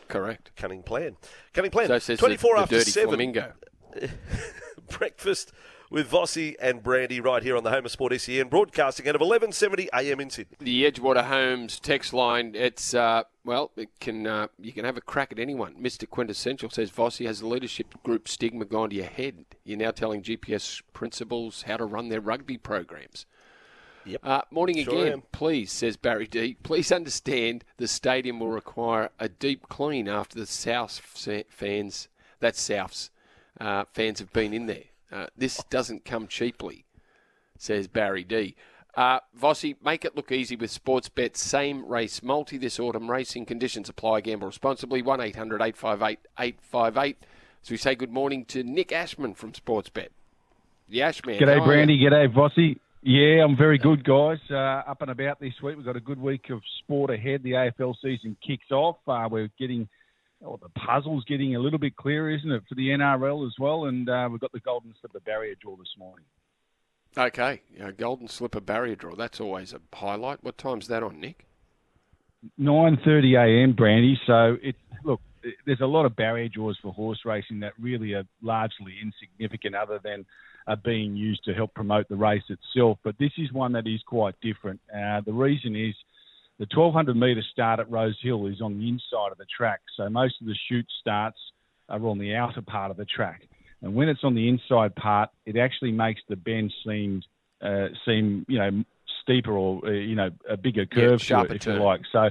Correct. 0.09 0.51
Cunning 0.57 0.83
plan. 0.83 1.17
Cunning 1.55 1.71
plan. 1.71 1.87
So 1.89 1.99
says 1.99 2.19
24 2.19 2.51
the, 2.51 2.57
the 2.57 2.63
after 2.63 2.79
dirty 2.81 2.91
7. 2.91 3.09
flamingo. 3.09 3.53
Breakfast 4.91 5.53
with 5.91 6.11
Vossi 6.11 6.55
and 6.61 6.83
Brandy 6.83 7.21
right 7.21 7.43
here 7.43 7.57
on 7.57 7.65
the 7.65 7.71
Home 7.71 7.87
of 7.87 7.91
Sport 7.91 8.19
SEN, 8.21 8.49
broadcasting 8.49 9.07
out 9.09 9.15
of 9.15 9.21
1170 9.21 9.89
AM 9.95 10.21
in 10.21 10.31
Sydney. 10.31 10.57
The 10.61 10.91
Edgewater 10.91 11.25
Homes 11.25 11.81
text 11.81 12.13
line. 12.13 12.53
It's 12.55 12.93
uh, 12.95 13.23
well, 13.45 13.71
it 13.77 13.89
can 14.01 14.27
uh, 14.27 14.49
you 14.59 14.73
can 14.73 14.85
have 14.85 14.97
a 14.97 15.01
crack 15.01 15.33
at 15.33 15.39
anyone. 15.39 15.75
Mister 15.79 16.07
Quintessential 16.07 16.71
says 16.71 16.91
Vossi 16.91 17.27
has 17.27 17.41
the 17.41 17.47
leadership 17.47 17.95
group 18.03 18.29
stigma 18.29 18.67
gone 18.67 18.91
to 18.91 18.97
your 18.97 19.07
head. 19.07 19.45
You're 19.69 19.77
now 19.77 19.91
telling 19.91 20.23
GPS 20.23 20.81
principals 20.95 21.63
how 21.63 21.77
to 21.77 21.85
run 21.85 22.09
their 22.09 22.23
rugby 22.23 22.57
programs. 22.57 23.27
Yep. 24.07 24.21
Uh, 24.25 24.41
morning 24.51 24.83
Sure 24.83 24.95
again, 24.95 25.13
am. 25.13 25.23
please, 25.31 25.71
says 25.71 25.99
Barry 25.99 26.27
D. 26.27 26.57
Please 26.63 26.91
understand 26.91 27.67
the 27.77 27.87
stadium 27.87 28.41
will 28.41 28.49
require 28.49 29.11
a 29.21 29.29
deep 29.29 29.69
clean 29.69 30.09
after 30.09 30.39
the 30.39 30.47
South 30.47 30.99
fans, 31.51 32.09
that's 32.41 32.67
Souths, 32.67 33.11
uh, 33.61 33.85
fans 33.93 34.21
have 34.21 34.33
been 34.33 34.55
in 34.55 34.65
there. 34.65 34.85
Uh, 35.13 35.27
this 35.37 35.63
doesn't 35.69 36.07
come 36.07 36.29
cheaply, 36.29 36.87
says 37.59 37.89
Barry 37.89 38.25
D. 38.25 38.57
Uh, 38.95 39.21
Vossi, 39.39 39.77
make 39.85 40.03
it 40.07 40.17
look 40.17 40.33
easy 40.33 40.57
with 40.57 40.73
Sportsbet. 40.73 41.37
Same 41.37 41.87
race 41.87 42.23
multi 42.23 42.57
this 42.57 42.81
autumn. 42.81 43.11
Racing 43.11 43.45
conditions 43.45 43.91
apply. 43.91 44.23
Gamble 44.23 44.47
responsibly. 44.47 45.03
1 45.03 45.21
800 45.21 45.61
858 45.61 46.19
858. 46.39 47.19
So 47.63 47.73
we 47.73 47.77
say 47.77 47.95
good 47.95 48.13
morning 48.13 48.45
to 48.47 48.63
Nick 48.63 48.93
Ashman 48.93 49.35
from 49.35 49.53
Sportsbet. 49.53 50.09
The 50.89 51.03
Ashman. 51.03 51.39
G'day, 51.39 51.65
Brandy. 51.65 51.99
G'day, 51.99 52.33
Vossi. 52.33 52.79
Yeah, 53.03 53.45
I'm 53.45 53.57
very 53.57 53.79
good, 53.79 54.05
guys. 54.05 54.39
Uh, 54.51 54.83
up 54.91 55.03
and 55.03 55.11
about 55.11 55.39
this 55.39 55.55
week. 55.63 55.77
We've 55.77 55.85
got 55.85 55.97
a 55.97 56.01
good 56.01 56.21
week 56.21 56.51
of 56.51 56.61
sport 56.79 57.11
ahead. 57.11 57.43
The 57.43 57.53
AFL 57.53 57.95
season 58.03 58.37
kicks 58.45 58.71
off. 58.71 58.97
Uh, 59.07 59.29
we're 59.31 59.51
getting, 59.59 59.89
oh, 60.45 60.59
the 60.61 60.71
puzzle's 60.71 61.25
getting 61.25 61.57
a 61.57 61.61
little 61.61 61.79
bit 61.79 61.97
clearer, 61.97 62.31
isn't 62.31 62.51
it, 62.51 62.63
for 62.69 62.75
the 62.75 62.89
NRL 62.89 63.47
as 63.47 63.55
well? 63.59 63.85
And 63.85 64.09
uh, 64.09 64.29
we've 64.31 64.41
got 64.41 64.53
the 64.53 64.61
Golden 64.61 64.95
Slipper 65.01 65.21
barrier 65.21 65.55
draw 65.61 65.77
this 65.77 65.95
morning. 65.99 66.25
Okay, 67.17 67.63
uh, 67.83 67.91
golden 67.91 68.29
slipper 68.29 68.61
barrier 68.61 68.95
draw. 68.95 69.15
That's 69.15 69.41
always 69.41 69.73
a 69.73 69.81
highlight. 69.93 70.45
What 70.45 70.59
time's 70.59 70.89
that 70.89 71.03
on, 71.03 71.21
Nick? 71.21 71.47
9:30 72.61 73.37
a.m. 73.37 73.73
Brandy. 73.73 74.21
So 74.27 74.57
it 74.63 74.77
look, 75.03 75.21
there's 75.67 75.81
a 75.81 75.87
lot 75.87 76.07
of 76.07 76.17
barrier 76.17 76.49
draws 76.49 76.77
for 76.83 76.93
horse 76.93 77.21
racing 77.25 77.61
that 77.61 77.73
really 77.81 78.15
are 78.15 78.25
largely 78.43 78.95
insignificant, 79.03 79.75
other 79.75 80.01
than 80.03 80.25
are 80.67 80.77
being 80.77 81.17
used 81.17 81.45
to 81.45 81.55
help 81.55 81.73
promote 81.75 82.09
the 82.09 82.17
race 82.17 82.43
itself. 82.49 82.99
But 83.03 83.17
this 83.19 83.33
is 83.39 83.53
one 83.53 83.73
that 83.73 83.87
is 83.87 84.03
quite 84.07 84.35
different. 84.43 84.81
Uh, 84.95 85.23
the 85.23 85.33
reason 85.33 85.75
is 85.75 85.95
the 86.59 86.67
1200 86.75 87.17
metre 87.17 87.43
start 87.53 87.81
at 87.81 87.91
Rose 87.91 88.19
Hill 88.23 88.47
is 88.47 88.61
on 88.61 88.79
the 88.79 88.89
inside 88.89 89.33
of 89.33 89.39
the 89.39 89.47
track, 89.47 89.81
so 89.97 90.09
most 90.09 90.41
of 90.41 90.47
the 90.47 90.57
shoot 90.69 90.87
starts 91.01 91.39
are 91.89 92.05
on 92.07 92.19
the 92.19 92.35
outer 92.35 92.63
part 92.63 92.91
of 92.91 92.97
the 92.97 93.07
track. 93.07 93.43
And 93.81 93.95
when 93.95 94.09
it's 94.09 94.25
on 94.25 94.35
the 94.35 94.49
inside 94.49 94.95
part, 94.97 95.31
it 95.47 95.57
actually 95.57 95.93
makes 95.93 96.21
the 96.29 96.37
bend 96.37 96.73
seem 96.85 97.23
uh, 97.63 97.89
seem 98.05 98.45
you 98.49 98.59
know 98.59 98.85
steeper 99.23 99.53
or 99.53 99.87
uh, 99.87 99.91
you 99.91 100.17
know 100.17 100.31
a 100.49 100.57
bigger 100.57 100.85
curve 100.85 101.21
to 101.21 101.25
sharper 101.25 101.55
it, 101.55 101.67
if 101.67 101.67
you 101.67 101.83
like. 101.83 102.03
So 102.13 102.31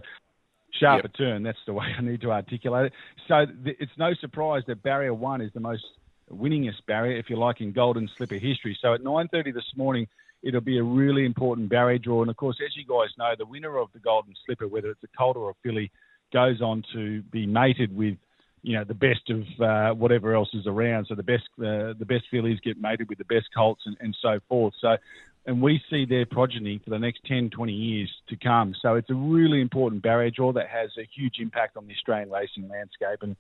sharper 0.79 1.07
Yep. 1.07 1.17
turn. 1.17 1.43
That's 1.43 1.57
the 1.65 1.73
way 1.79 1.87
I 1.97 2.01
need 2.01 2.21
to 2.21 2.31
articulate 2.31 2.87
it. 2.87 2.93
So 3.27 3.45
th- 3.63 3.77
it's 3.79 3.91
no 3.97 4.13
surprise 4.21 4.63
that 4.67 4.83
barrier 4.83 5.13
one 5.13 5.41
is 5.41 5.51
the 5.53 5.59
most 5.59 5.83
winningest 6.31 6.85
barrier, 6.87 7.17
if 7.17 7.29
you 7.29 7.37
like, 7.37 7.61
in 7.61 7.71
Golden 7.71 8.09
Slipper 8.17 8.35
history. 8.35 8.77
So 8.81 8.93
at 8.93 9.01
9:30 9.01 9.53
this 9.53 9.63
morning, 9.75 10.07
it'll 10.43 10.61
be 10.61 10.77
a 10.77 10.83
really 10.83 11.25
important 11.25 11.69
barrier 11.69 11.97
draw. 11.97 12.21
And 12.21 12.29
of 12.29 12.37
course, 12.37 12.57
as 12.65 12.75
you 12.75 12.85
guys 12.85 13.09
know, 13.17 13.33
the 13.37 13.45
winner 13.45 13.77
of 13.77 13.89
the 13.93 13.99
Golden 13.99 14.33
Slipper, 14.45 14.67
whether 14.67 14.89
it's 14.89 15.03
a 15.03 15.17
colt 15.17 15.37
or 15.37 15.49
a 15.49 15.53
filly, 15.63 15.91
goes 16.33 16.61
on 16.61 16.83
to 16.93 17.21
be 17.23 17.45
mated 17.45 17.95
with. 17.95 18.17
You 18.63 18.75
know 18.75 18.83
the 18.83 18.95
best 18.95 19.29
of 19.29 19.43
uh, 19.61 19.93
whatever 19.93 20.33
else 20.33 20.49
is 20.53 20.65
around. 20.67 21.05
So 21.07 21.15
the 21.15 21.23
best 21.23 21.43
uh, 21.59 21.93
the 21.97 22.05
best 22.05 22.25
fillies 22.29 22.59
get 22.61 22.81
mated 22.81 23.07
with 23.07 23.17
the 23.17 23.23
best 23.25 23.45
colts 23.55 23.83
and, 23.85 23.95
and 24.01 24.17
so 24.21 24.39
forth. 24.49 24.73
So 24.81 24.97
and 25.47 25.61
we 25.61 25.81
see 25.89 26.05
their 26.05 26.25
progeny 26.25 26.79
for 26.83 26.89
the 26.89 26.99
next 26.99 27.21
10, 27.25 27.49
20 27.49 27.71
years 27.71 28.11
to 28.27 28.35
come. 28.35 28.75
So 28.81 28.95
it's 28.95 29.09
a 29.09 29.15
really 29.15 29.61
important 29.61 30.03
barrier 30.03 30.29
draw 30.29 30.51
that 30.51 30.67
has 30.67 30.91
a 30.99 31.07
huge 31.15 31.35
impact 31.39 31.77
on 31.77 31.87
the 31.87 31.93
Australian 31.93 32.29
racing 32.29 32.67
landscape. 32.67 33.19
And 33.21 33.37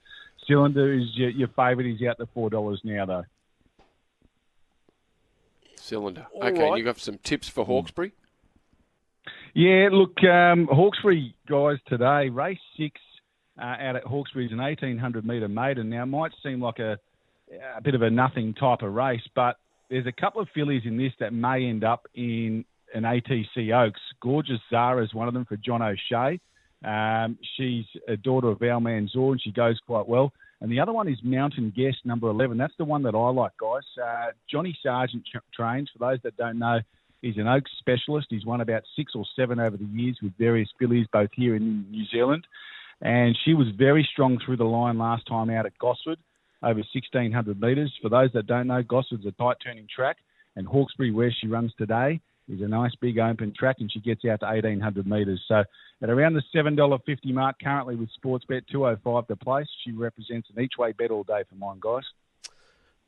Cylinder 0.47 0.93
is 0.93 1.03
your, 1.15 1.29
your 1.31 1.47
favourite. 1.49 1.85
He's 1.85 2.07
out 2.07 2.17
the 2.17 2.27
four 2.33 2.49
dollars 2.49 2.79
now, 2.85 3.05
though. 3.05 3.25
Cylinder. 5.75 6.27
All 6.33 6.45
okay, 6.45 6.69
right. 6.69 6.77
you 6.77 6.85
got 6.85 6.97
some 6.97 7.17
tips 7.17 7.49
for 7.49 7.65
Hawkesbury? 7.65 8.13
Yeah, 9.53 9.89
look, 9.91 10.23
um, 10.23 10.67
Hawkesbury 10.71 11.35
guys 11.47 11.77
today, 11.87 12.29
race 12.29 12.59
six 12.77 13.01
uh, 13.59 13.63
out 13.63 13.95
at 13.97 14.03
Hawkesbury 14.03 14.45
is 14.45 14.51
an 14.53 14.59
1800 14.59 15.25
metre 15.25 15.47
maiden. 15.49 15.89
Now, 15.89 16.03
it 16.03 16.07
might 16.07 16.31
seem 16.41 16.61
like 16.61 16.79
a, 16.79 16.99
a 17.75 17.81
bit 17.81 17.95
of 17.95 18.01
a 18.01 18.09
nothing 18.09 18.53
type 18.53 18.81
of 18.81 18.93
race, 18.93 19.27
but 19.35 19.57
there's 19.89 20.07
a 20.07 20.11
couple 20.11 20.41
of 20.41 20.47
fillies 20.53 20.83
in 20.85 20.97
this 20.97 21.13
that 21.19 21.33
may 21.33 21.65
end 21.65 21.83
up 21.83 22.07
in 22.13 22.65
an 22.93 23.03
ATC 23.03 23.73
Oaks. 23.73 24.01
Gorgeous 24.21 24.59
Zara 24.69 25.03
is 25.03 25.13
one 25.13 25.27
of 25.27 25.33
them 25.33 25.45
for 25.45 25.57
John 25.57 25.81
O'Shea. 25.81 26.39
Um, 26.85 27.37
she's 27.55 27.85
a 28.07 28.17
daughter 28.17 28.49
of 28.49 28.59
Almanzor 28.59 29.31
and 29.31 29.41
she 29.41 29.51
goes 29.51 29.79
quite 29.85 30.07
well. 30.07 30.31
And 30.61 30.71
the 30.71 30.79
other 30.79 30.91
one 30.91 31.07
is 31.07 31.17
Mountain 31.23 31.73
Guest, 31.75 31.97
number 32.03 32.29
11. 32.29 32.57
That's 32.57 32.73
the 32.77 32.85
one 32.85 33.03
that 33.03 33.15
I 33.15 33.29
like, 33.29 33.51
guys. 33.59 33.83
Uh, 34.01 34.31
Johnny 34.49 34.77
Sargent 34.81 35.23
tra- 35.31 35.41
trains. 35.53 35.89
For 35.93 35.99
those 35.99 36.19
that 36.23 36.35
don't 36.37 36.57
know, 36.57 36.79
he's 37.21 37.37
an 37.37 37.47
Oaks 37.47 37.71
specialist. 37.79 38.27
He's 38.29 38.45
won 38.45 38.61
about 38.61 38.83
six 38.95 39.13
or 39.15 39.23
seven 39.35 39.59
over 39.59 39.77
the 39.77 39.85
years 39.85 40.17
with 40.21 40.33
various 40.37 40.69
fillies, 40.79 41.05
both 41.13 41.29
here 41.35 41.55
and 41.55 41.63
in 41.63 41.91
New 41.91 42.05
Zealand. 42.07 42.45
And 43.01 43.37
she 43.45 43.53
was 43.53 43.67
very 43.77 44.07
strong 44.11 44.39
through 44.43 44.57
the 44.57 44.63
line 44.63 44.97
last 44.97 45.27
time 45.27 45.51
out 45.51 45.67
at 45.67 45.77
Gosford, 45.77 46.17
over 46.63 46.79
1,600 46.79 47.61
metres. 47.61 47.93
For 48.01 48.09
those 48.09 48.31
that 48.33 48.47
don't 48.47 48.67
know, 48.67 48.83
Gosford's 48.83 49.25
a 49.25 49.31
tight 49.31 49.57
turning 49.63 49.87
track. 49.93 50.17
And 50.55 50.67
Hawkesbury, 50.67 51.11
where 51.11 51.31
she 51.31 51.47
runs 51.47 51.71
today, 51.77 52.19
is 52.49 52.61
a 52.61 52.67
nice 52.67 52.95
big 52.99 53.19
open 53.19 53.53
track 53.57 53.77
and 53.79 53.91
she 53.91 53.99
gets 53.99 54.25
out 54.25 54.39
to 54.39 54.45
1,800 54.45 55.05
metres. 55.05 55.43
So 55.47 55.63
at 56.01 56.09
around 56.09 56.33
the 56.33 56.43
$7.50 56.55 57.33
mark 57.33 57.57
currently 57.61 57.95
with 57.95 58.09
Sportsbet 58.23 58.67
205 58.71 59.27
to 59.27 59.35
place, 59.35 59.67
she 59.83 59.91
represents 59.91 60.49
an 60.55 60.63
each 60.63 60.73
way 60.77 60.93
bet 60.93 61.11
all 61.11 61.23
day 61.23 61.43
for 61.49 61.55
mine, 61.55 61.77
guys. 61.79 62.03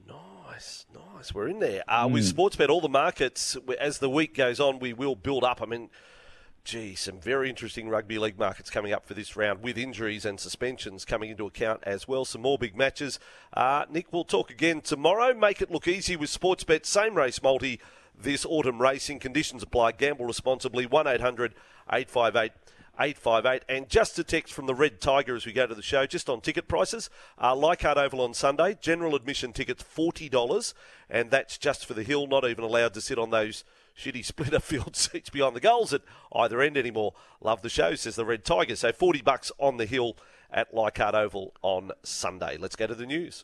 Nice, 0.08 0.86
nice. 0.94 1.34
We're 1.34 1.48
in 1.48 1.60
there. 1.60 1.84
Uh, 1.88 2.08
With 2.12 2.36
Sportsbet, 2.36 2.70
all 2.70 2.82
the 2.82 2.90
markets, 2.90 3.58
as 3.80 4.00
the 4.00 4.10
week 4.10 4.36
goes 4.36 4.60
on, 4.60 4.80
we 4.80 4.94
will 4.94 5.16
build 5.16 5.44
up. 5.44 5.62
I 5.62 5.66
mean, 5.66 5.90
gee, 6.64 6.96
some 6.96 7.20
very 7.20 7.50
interesting 7.50 7.90
rugby 7.90 8.20
league 8.20 8.38
markets 8.38 8.70
coming 8.70 8.94
up 8.94 9.06
for 9.06 9.14
this 9.14 9.36
round 9.36 9.64
with 9.64 9.78
injuries 9.78 10.26
and 10.26 10.40
suspensions 10.40 11.06
coming 11.06 11.32
into 11.32 11.46
account 11.46 11.82
as 11.84 12.08
well. 12.08 12.26
Some 12.26 12.42
more 12.42 12.58
big 12.58 12.76
matches. 12.76 13.20
Uh, 13.54 13.86
Nick, 13.90 14.12
we'll 14.12 14.24
talk 14.24 14.52
again 14.52 14.82
tomorrow. 14.82 15.34
Make 15.34 15.62
it 15.62 15.72
look 15.72 15.88
easy 15.88 16.16
with 16.16 16.30
Sportsbet. 16.30 16.86
Same 16.86 17.16
race 17.16 17.42
multi 17.42 17.80
this 18.22 18.46
autumn 18.46 18.82
racing. 18.82 19.20
Conditions 19.20 19.64
apply. 19.64 19.94
Gamble 19.94 20.26
responsibly. 20.26 20.86
1 20.86 21.08
800 21.08 21.56
858 21.92 22.52
858. 23.00 23.64
And 23.70 23.90
just 23.90 24.20
a 24.20 24.24
text 24.24 24.54
from 24.54 24.66
the 24.66 24.76
Red 24.76 25.00
Tiger 25.00 25.36
as 25.36 25.46
we 25.46 25.54
go 25.54 25.66
to 25.66 25.76
the 25.76 25.82
show, 25.82 26.06
just 26.06 26.30
on 26.30 26.42
ticket 26.42 26.68
prices. 26.68 27.10
Uh, 27.42 27.56
Leichhardt 27.56 27.98
Oval 27.98 28.22
on 28.22 28.34
Sunday, 28.34 28.78
general 28.82 29.16
admission 29.16 29.54
tickets 29.54 29.84
$40, 29.84 30.74
and 31.10 31.32
that's 31.32 31.58
just 31.58 31.86
for 31.86 31.94
the 31.94 32.04
hill, 32.04 32.28
not 32.28 32.48
even 32.48 32.64
allowed 32.64 32.94
to 32.96 33.02
sit 33.02 33.18
on 33.18 33.30
those 33.30 33.64
shitty 34.00 34.26
splitter 34.26 34.60
field 34.60 34.96
seats 34.96 35.30
behind 35.30 35.56
the 35.56 35.60
goals 35.60 35.94
at 35.94 36.02
either 36.34 36.62
end 36.62 36.78
anymore. 36.78 37.14
Love 37.42 37.62
the 37.62 37.70
show, 37.70 37.96
says 37.96 38.16
the 38.16 38.26
Red 38.26 38.46
Tiger. 38.46 38.76
So 38.76 38.92
40 38.92 39.22
bucks 39.22 39.52
on 39.60 39.78
the 39.78 39.86
hill 39.86 40.18
at 40.52 40.74
Leichhardt 40.74 41.16
Oval 41.16 41.54
on 41.62 41.92
Sunday. 42.04 42.58
Let's 42.58 42.76
go 42.76 42.88
to 42.88 42.96
the 42.96 43.06
news. 43.06 43.44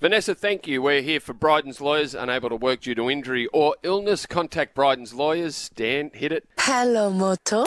Vanessa, 0.00 0.34
thank 0.34 0.66
you. 0.66 0.82
We're 0.82 1.02
here 1.02 1.20
for 1.20 1.32
Bryden's 1.32 1.80
lawyers 1.80 2.14
unable 2.14 2.48
to 2.50 2.56
work 2.56 2.80
due 2.82 2.94
to 2.94 3.08
injury 3.08 3.46
or 3.52 3.76
illness. 3.82 4.26
Contact 4.26 4.74
Bryden's 4.74 5.14
lawyers. 5.14 5.70
Dan, 5.74 6.10
hit 6.12 6.32
it. 6.32 6.46
Hello, 6.58 7.10
Moto. 7.10 7.64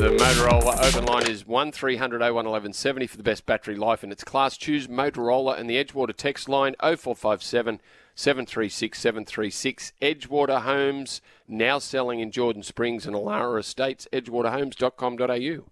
The 0.00 0.16
Motorola 0.18 0.82
open 0.82 1.04
line 1.04 1.28
is 1.28 1.46
1300 1.46 2.20
01 2.20 2.32
1170 2.34 3.06
for 3.06 3.16
the 3.18 3.22
best 3.22 3.44
battery 3.44 3.76
life 3.76 4.02
in 4.02 4.10
its 4.10 4.24
class. 4.24 4.56
Choose 4.56 4.88
Motorola 4.88 5.58
and 5.58 5.68
the 5.68 5.82
Edgewater 5.82 6.16
text 6.16 6.48
line 6.48 6.74
0457 6.80 7.80
736 8.20 8.98
736. 8.98 9.92
Edgewater 10.02 10.60
Homes 10.60 11.22
now 11.48 11.78
selling 11.78 12.20
in 12.20 12.30
Jordan 12.30 12.62
Springs 12.62 13.06
and 13.06 13.16
Elara 13.16 13.60
Estates. 13.60 14.06
Edgewaterhomes.com.au. 14.12 15.64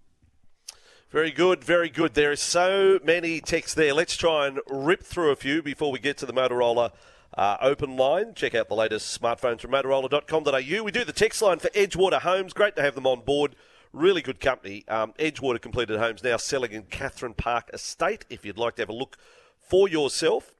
Very 1.11 1.30
good, 1.30 1.62
very 1.62 1.90
good. 1.90 2.14
There 2.14 2.32
are 2.32 2.37
so 2.37 3.00
many 3.04 3.40
texts 3.40 3.74
there. 3.74 3.92
Let's 3.92 4.16
try 4.16 4.46
and 4.46 4.61
rip 4.70 5.02
through 5.02 5.30
a 5.30 5.37
few 5.37 5.62
before 5.62 5.92
we 5.92 5.98
get 5.98 6.16
to 6.18 6.26
the 6.26 6.32
Motorola 6.32 6.92
uh, 7.37 7.58
open 7.61 7.98
line. 7.98 8.32
Check 8.34 8.54
out 8.54 8.70
the 8.70 8.74
latest 8.74 9.20
smartphones 9.20 9.61
from 9.61 9.72
Motorola.com.au. 9.72 10.82
We 10.82 10.90
do 10.90 11.04
the 11.04 11.12
text 11.12 11.42
line 11.42 11.58
for 11.58 11.68
Edgewater 11.70 12.20
Homes. 12.22 12.54
Great 12.54 12.76
to 12.76 12.82
have 12.82 12.94
them 12.94 13.06
on 13.06 13.20
board. 13.20 13.56
Really 13.92 14.22
good 14.22 14.40
company. 14.40 14.88
Um, 14.88 15.12
Edgewater 15.18 15.61
Completed 15.61 15.98
Homes 15.98 16.24
now 16.24 16.38
selling 16.38 16.72
in 16.72 16.84
Catherine 16.84 17.34
Park 17.34 17.68
Estate. 17.74 18.24
If 18.30 18.46
you'd 18.46 18.56
like 18.56 18.76
to 18.76 18.82
have 18.82 18.88
a 18.88 18.94
look 18.94 19.18
for 19.58 19.87
yourself. 19.87 20.54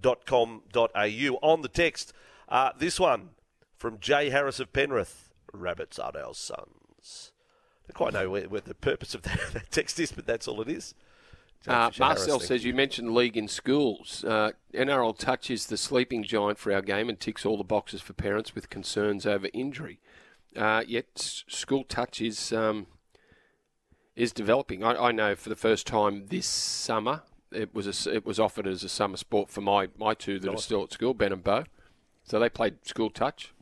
edgewaterhomes.com.au. 0.00 1.38
On 1.42 1.62
the 1.62 1.68
text, 1.68 2.12
uh, 2.48 2.70
this 2.78 2.98
one 2.98 3.30
from 3.76 3.98
Jay 3.98 4.30
Harris 4.30 4.60
of 4.60 4.72
Penrith. 4.72 5.30
Rabbits 5.52 5.98
are 5.98 6.12
our 6.16 6.34
sons. 6.34 7.32
I 7.84 7.88
don't 7.88 7.96
quite 7.96 8.12
know 8.12 8.30
where, 8.30 8.48
where 8.48 8.60
the 8.60 8.74
purpose 8.74 9.14
of 9.14 9.22
that, 9.22 9.40
that 9.52 9.70
text 9.70 9.98
is, 9.98 10.12
but 10.12 10.26
that's 10.26 10.46
all 10.46 10.60
it 10.60 10.68
is. 10.68 10.94
Uh, 11.66 11.90
Marcel 11.98 12.40
says 12.40 12.64
you 12.64 12.72
mentioned 12.72 13.14
league 13.14 13.36
in 13.36 13.46
schools. 13.46 14.24
Uh, 14.26 14.52
NRL 14.72 15.16
touches 15.18 15.66
the 15.66 15.76
sleeping 15.76 16.22
giant 16.22 16.58
for 16.58 16.72
our 16.72 16.80
game 16.80 17.10
and 17.10 17.20
ticks 17.20 17.44
all 17.44 17.58
the 17.58 17.64
boxes 17.64 18.00
for 18.00 18.14
parents 18.14 18.54
with 18.54 18.70
concerns 18.70 19.26
over 19.26 19.48
injury. 19.52 20.00
Uh, 20.56 20.82
yet 20.86 21.06
school 21.16 21.84
touch 21.84 22.22
is 22.22 22.52
um, 22.52 22.86
is 24.16 24.32
developing. 24.32 24.82
I, 24.82 24.94
I 24.94 25.12
know 25.12 25.34
for 25.36 25.50
the 25.50 25.56
first 25.56 25.86
time 25.86 26.26
this 26.28 26.46
summer 26.46 27.22
it 27.52 27.74
was 27.74 28.06
a 28.06 28.12
it 28.12 28.24
was 28.24 28.38
offered 28.38 28.66
as 28.66 28.84
a 28.84 28.88
summer 28.88 29.16
sport 29.16 29.50
for 29.50 29.60
my, 29.60 29.88
my 29.98 30.14
two 30.14 30.38
that 30.40 30.50
are 30.50 30.58
still 30.58 30.84
at 30.84 30.92
school, 30.92 31.14
Ben 31.14 31.32
and 31.32 31.42
Bo. 31.42 31.64
So 32.24 32.38
they 32.38 32.48
played 32.48 32.86
school 32.86 33.10
touch. 33.10 33.52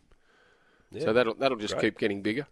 So 0.98 1.12
that'll 1.12 1.34
that'll 1.34 1.58
just 1.58 1.74
Great. 1.74 1.82
keep 1.82 1.98
getting 1.98 2.22
bigger. 2.22 2.46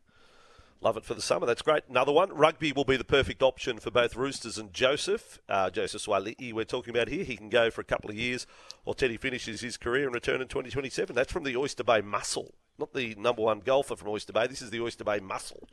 Love 0.83 0.99
it 0.99 1.05
for 1.05 1.15
the 1.15 1.23
summer. 1.23 1.47
That's 1.47 1.63
great. 1.63 1.85
Another 1.89 2.13
one. 2.13 2.31
Rugby 2.35 2.71
will 2.71 2.85
be 2.85 2.99
the 2.99 3.05
perfect 3.05 3.43
option 3.43 3.79
for 3.79 3.91
both 3.91 4.15
Roosters 4.15 4.59
and 4.59 4.75
Joseph. 4.75 5.41
Uh, 5.49 5.71
Joseph 5.71 6.03
Suaalii, 6.03 6.53
we're 6.53 6.65
talking 6.65 6.95
about 6.95 7.09
here. 7.09 7.25
He 7.25 7.37
can 7.37 7.49
go 7.49 7.71
for 7.71 7.81
a 7.81 7.85
couple 7.85 8.11
of 8.11 8.17
years, 8.17 8.47
or 8.85 8.95
Teddy 8.95 9.17
finishes 9.17 9.63
his 9.63 9.79
career 9.79 10.05
and 10.05 10.15
return 10.15 10.43
in 10.43 10.49
2027. 10.49 11.17
That's 11.17 11.33
from 11.33 11.45
the 11.45 11.57
Oyster 11.57 11.83
Bay 11.83 12.03
Muscle, 12.03 12.55
not 12.79 12.93
the 12.93 13.15
number 13.15 13.43
one 13.43 13.61
golfer 13.61 13.97
from 13.97 14.09
Oyster 14.09 14.35
Bay. 14.35 14.47
This 14.47 14.61
is 14.61 14.69
the 14.69 14.83
Oyster 14.83 15.03
Bay 15.03 15.19
Muscle 15.19 15.67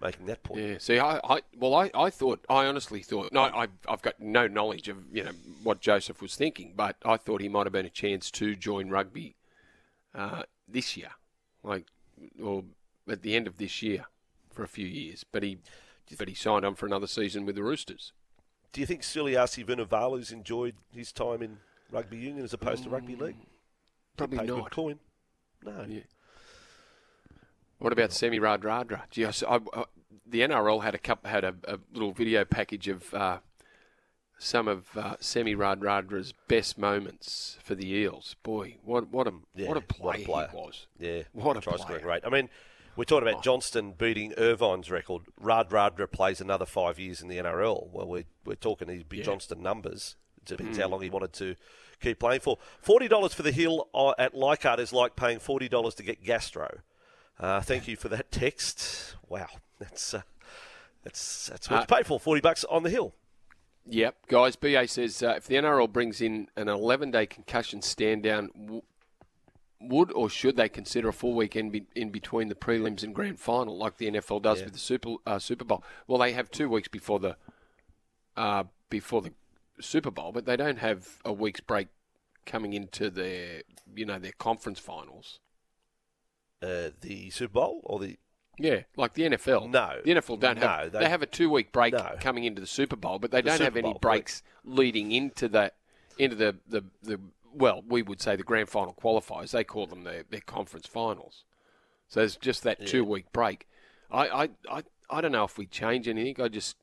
making 0.00 0.26
that 0.26 0.42
point. 0.42 0.60
Yeah. 0.60 0.76
See, 0.78 0.98
I, 0.98 1.20
I 1.24 1.40
well, 1.56 1.74
I, 1.74 1.90
I 1.94 2.10
thought, 2.10 2.44
I 2.48 2.66
honestly 2.66 3.02
thought, 3.02 3.32
no, 3.32 3.42
I, 3.42 3.68
I've 3.88 4.02
got 4.02 4.20
no 4.20 4.46
knowledge 4.46 4.88
of 4.88 4.98
you 5.12 5.24
know 5.24 5.32
what 5.62 5.80
Joseph 5.80 6.20
was 6.20 6.36
thinking, 6.36 6.74
but 6.76 6.96
I 7.04 7.16
thought 7.16 7.40
he 7.40 7.48
might 7.48 7.66
have 7.66 7.72
been 7.72 7.86
a 7.86 7.90
chance 7.90 8.30
to 8.32 8.54
join 8.54 8.90
rugby 8.90 9.36
uh, 10.14 10.42
this 10.68 10.96
year, 10.96 11.10
like, 11.62 11.86
or 12.42 12.64
at 13.08 13.22
the 13.22 13.34
end 13.34 13.46
of 13.46 13.58
this 13.58 13.82
year, 13.82 14.06
for 14.50 14.62
a 14.62 14.68
few 14.68 14.86
years. 14.86 15.24
But 15.30 15.42
he, 15.42 15.58
but 16.18 16.28
he 16.28 16.34
signed 16.34 16.64
on 16.64 16.74
for 16.74 16.86
another 16.86 17.06
season 17.06 17.46
with 17.46 17.56
the 17.56 17.62
Roosters. 17.62 18.12
Do 18.72 18.80
you 18.80 18.86
think 18.86 19.02
Suliasi 19.02 19.64
Vunivalu's 19.64 20.32
enjoyed 20.32 20.74
his 20.90 21.12
time 21.12 21.42
in 21.42 21.58
rugby 21.90 22.18
union 22.18 22.44
as 22.44 22.52
opposed 22.52 22.84
to 22.84 22.90
rugby 22.90 23.16
league? 23.16 23.36
Probably 24.16 24.46
not. 24.46 24.70
Coin. 24.70 24.98
No. 25.64 25.86
Yeah. 25.88 26.00
What 27.78 27.92
about 27.92 28.12
Semi 28.12 28.38
Radradra? 28.40 29.02
Gee, 29.10 29.26
I 29.26 29.30
I- 29.50 29.84
the 30.28 30.40
NRL 30.40 30.82
had 30.82 30.94
a 30.94 30.98
cup, 30.98 31.24
had 31.26 31.44
a, 31.44 31.54
a 31.68 31.78
little 31.92 32.12
video 32.12 32.44
package 32.44 32.88
of 32.88 33.14
uh, 33.14 33.38
some 34.38 34.66
of 34.68 34.96
uh, 34.96 35.14
Semi 35.20 35.54
Radradra's 35.54 36.34
best 36.48 36.76
moments 36.78 37.58
for 37.62 37.74
the 37.74 37.88
Eels. 37.88 38.34
Boy, 38.42 38.76
what 38.84 39.08
what 39.10 39.26
a 39.26 39.32
Yeah, 39.54 39.68
what 39.68 39.76
a 39.76 39.80
what 40.00 40.14
a 40.16 40.18
play 40.18 40.24
player. 40.24 40.48
he 40.50 40.56
was. 40.56 40.86
Yeah, 40.98 41.22
What 41.32 41.56
a 41.56 41.60
try 41.60 41.76
player. 41.76 42.04
rate. 42.06 42.22
I 42.26 42.28
mean, 42.30 42.48
we're 42.96 43.04
talking 43.04 43.28
about 43.28 43.42
Johnston 43.42 43.92
beating 43.92 44.32
Irvine's 44.36 44.90
record. 44.90 45.22
Radradra 45.40 46.10
plays 46.10 46.40
another 46.40 46.66
five 46.66 46.98
years 46.98 47.20
in 47.22 47.28
the 47.28 47.36
NRL. 47.38 47.88
Well, 47.92 48.08
we're, 48.08 48.24
we're 48.44 48.54
talking 48.56 48.88
these 48.88 49.04
big 49.04 49.20
Yeah. 49.20 49.26
Johnston 49.26 49.62
numbers. 49.62 50.16
It 50.38 50.44
depends 50.46 50.76
Mm. 50.78 50.82
how 50.82 50.88
long 50.88 51.02
he 51.02 51.10
wanted 51.10 51.32
to 51.34 51.56
keep 52.00 52.18
playing 52.18 52.40
for. 52.40 52.58
Forty 52.80 53.06
dollars 53.08 53.32
for 53.32 53.42
the 53.42 53.52
hill 53.52 53.88
uh, 53.94 54.12
at 54.18 54.34
Leichhardt 54.34 54.80
is 54.80 54.92
like 54.92 55.14
paying 55.16 55.38
forty 55.38 55.68
dollars 55.68 55.94
to 55.96 56.02
get 56.02 56.22
gastro. 56.24 56.80
Uh, 57.38 57.60
thank 57.60 57.86
you 57.88 57.96
for 57.96 58.08
that 58.08 58.30
text. 58.30 59.14
Wow, 59.28 59.46
that's 59.78 60.14
uh, 60.14 60.22
that's 61.04 61.46
that's 61.48 61.68
what 61.70 61.76
Uh, 61.76 61.80
you 61.80 61.96
pay 61.98 62.02
for. 62.02 62.18
Forty 62.20 62.40
bucks 62.40 62.64
on 62.64 62.82
the 62.82 62.90
hill. 62.90 63.14
Yep, 63.88 64.26
guys. 64.28 64.56
BA 64.56 64.88
says 64.88 65.22
uh, 65.22 65.34
if 65.36 65.46
the 65.46 65.54
NRL 65.54 65.92
brings 65.92 66.20
in 66.20 66.48
an 66.56 66.66
11-day 66.66 67.26
concussion 67.26 67.82
stand 67.82 68.24
down, 68.24 68.50
w- 68.58 68.82
would 69.80 70.10
or 70.12 70.28
should 70.28 70.56
they 70.56 70.68
consider 70.68 71.10
a 71.10 71.12
full 71.12 71.34
weekend 71.34 71.70
be- 71.70 71.86
in 71.94 72.10
between 72.10 72.48
the 72.48 72.56
prelims 72.56 73.04
and 73.04 73.14
grand 73.14 73.38
final, 73.38 73.76
like 73.78 73.98
the 73.98 74.10
NFL 74.10 74.42
does 74.42 74.58
Yeah. 74.58 74.64
with 74.64 74.72
the 74.72 74.80
Super 74.80 75.14
uh, 75.24 75.38
Super 75.38 75.64
Bowl? 75.64 75.84
Well, 76.08 76.18
they 76.18 76.32
have 76.32 76.50
two 76.50 76.68
weeks 76.68 76.88
before 76.88 77.20
the 77.20 77.36
uh, 78.36 78.64
before 78.90 79.22
the 79.22 79.32
Super 79.80 80.10
Bowl, 80.10 80.32
but 80.32 80.46
they 80.46 80.56
don't 80.56 80.78
have 80.78 81.20
a 81.24 81.32
week's 81.32 81.60
break 81.60 81.86
coming 82.44 82.72
into 82.72 83.08
their 83.10 83.62
you 83.94 84.04
know 84.06 84.18
their 84.18 84.32
conference 84.32 84.80
finals. 84.80 85.38
Uh, 86.62 86.90
the 87.00 87.30
Super 87.30 87.52
Bowl 87.52 87.80
or 87.84 87.98
the 87.98 88.18
Yeah, 88.58 88.82
like 88.96 89.12
the 89.14 89.24
NFL. 89.24 89.68
No. 89.70 90.00
the 90.04 90.12
NFL 90.12 90.40
don't 90.40 90.58
No, 90.58 90.66
have. 90.66 90.92
they- 90.92 90.98
They, 91.00 91.08
have 91.08 91.20
a 91.22 91.26
two-week 91.26 91.72
break 91.72 91.92
No. 91.92 92.16
coming 92.20 92.44
into 92.44 92.60
the 92.60 92.66
Super 92.66 92.96
Bowl, 92.96 93.18
but 93.18 93.30
they 93.30 93.42
The 93.42 93.50
don't 93.50 93.60
have 93.60 93.76
any 93.76 93.90
Bowl, 93.92 93.98
breaks 94.00 94.42
leading 94.64 95.12
into 95.12 95.48
the 95.48 95.72
into 96.18 96.34
the, 96.34 96.56
the, 96.66 96.82
the 97.02 97.20
well, 97.52 97.82
we 97.86 98.00
would 98.02 98.22
say 98.22 98.36
the 98.36 98.42
grand 98.42 98.70
final 98.70 98.94
qualifiers. 98.94 99.50
They 99.50 99.64
call 99.64 99.86
them 99.86 100.04
their, 100.04 100.22
their 100.30 100.40
conference 100.40 100.86
finals. 100.86 101.44
So 102.08 102.22
it's 102.22 102.36
just 102.36 102.62
that 102.62 102.86
two-week 102.86 103.32
break. 103.32 103.66
I, 104.10 104.28
I, 104.28 104.48
I, 104.70 104.82
I 105.10 105.20
don't 105.20 105.32
know 105.32 105.44
if 105.44 105.58
we 105.58 105.66
change 105.66 106.08
anything. 106.08 106.42
I 106.42 106.48
just 106.48 106.76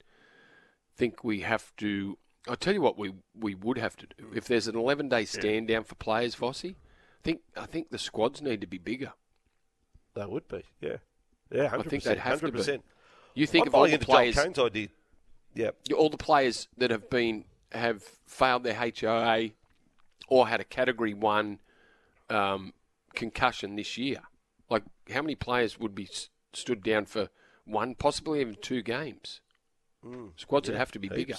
think 0.96 1.24
we 1.24 1.42
have 1.42 1.76
to. 1.78 2.18
I'll 2.48 2.56
tell 2.58 2.74
you 2.74 2.82
what 2.82 2.98
we 2.98 3.14
we 3.34 3.56
would 3.56 3.78
have 3.78 3.96
to 3.98 4.06
do. 4.06 4.28
If 4.36 4.46
there's 4.46 4.68
an 4.68 4.76
11-day 4.76 5.26
stand 5.26 5.70
down 5.70 5.86
for 5.86 5.96
players, 5.96 6.36
Vossi, 6.36 6.72
I 6.76 7.24
think 7.24 7.42
I 7.56 7.66
think 7.66 7.90
the 7.90 7.98
squads 7.98 8.42
need 8.42 8.62
to 8.62 8.68
be 8.68 8.78
bigger. 8.78 9.14
That 10.16 10.30
would 10.30 10.48
be 10.48 10.64
yeah 10.82 10.98
yeah. 11.52 11.70
100%, 11.70 11.80
I 11.80 11.82
think 11.84 12.04
they'd 12.04 12.18
have 12.18 12.40
to 12.42 12.52
be. 12.52 12.60
100%. 12.60 12.82
You 13.36 13.48
think 13.48 13.64
I'm 13.66 13.68
of 13.70 13.76
all 13.76 13.84
the 13.88 13.94
into 13.94 14.06
Joel 14.06 14.16
players, 14.16 14.36
Kane's 14.36 14.60
idea. 14.60 14.88
Yeah. 15.56 15.72
all 15.96 16.10
the 16.10 16.18
players 16.18 16.68
that 16.78 16.92
have 16.92 17.10
been 17.10 17.46
have 17.72 18.04
failed 18.26 18.64
their 18.64 18.74
HIA 18.76 19.52
or 20.28 20.48
had 20.48 20.60
a 20.60 20.64
Category 20.64 21.14
One 21.14 21.60
um, 22.30 22.74
concussion 23.14 23.76
this 23.76 23.98
year. 23.98 24.22
Like, 24.70 24.84
how 25.12 25.22
many 25.22 25.36
players 25.36 25.80
would 25.80 25.94
be 25.94 26.06
s- 26.06 26.30
stood 26.54 26.84
down 26.84 27.06
for 27.06 27.30
one, 27.66 27.96
possibly 27.96 28.42
even 28.42 28.56
two 28.62 28.82
games? 28.82 29.42
Squads 30.36 30.70
would 30.70 30.78
have 30.78 30.92
to 30.92 31.00
be 31.00 31.08
bigger. 31.10 31.36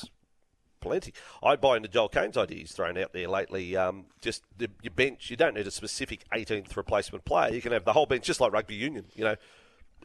Plenty. 0.85 1.15
I 1.43 1.57
buy 1.57 1.77
into 1.77 1.89
Joel 1.89 2.09
Caine's 2.09 2.37
idea 2.37 2.59
he's 2.59 2.73
thrown 2.73 2.99
out 2.99 3.13
there 3.13 3.27
lately. 3.27 3.75
Um, 3.77 4.05
just 4.21 4.43
the, 4.59 4.69
your 4.83 4.93
bench, 4.93 5.31
you 5.31 5.37
don't 5.37 5.55
need 5.55 5.67
a 5.67 5.71
specific 5.71 6.25
18th 6.31 6.77
replacement 6.77 7.25
player. 7.25 7.55
You 7.55 7.63
can 7.63 7.73
have 7.73 7.85
the 7.85 7.95
whole 7.95 8.07
bench, 8.07 8.25
just 8.25 8.41
like 8.41 8.53
rugby 8.53 8.75
union, 8.75 9.07
you 9.15 9.25
know, 9.25 9.37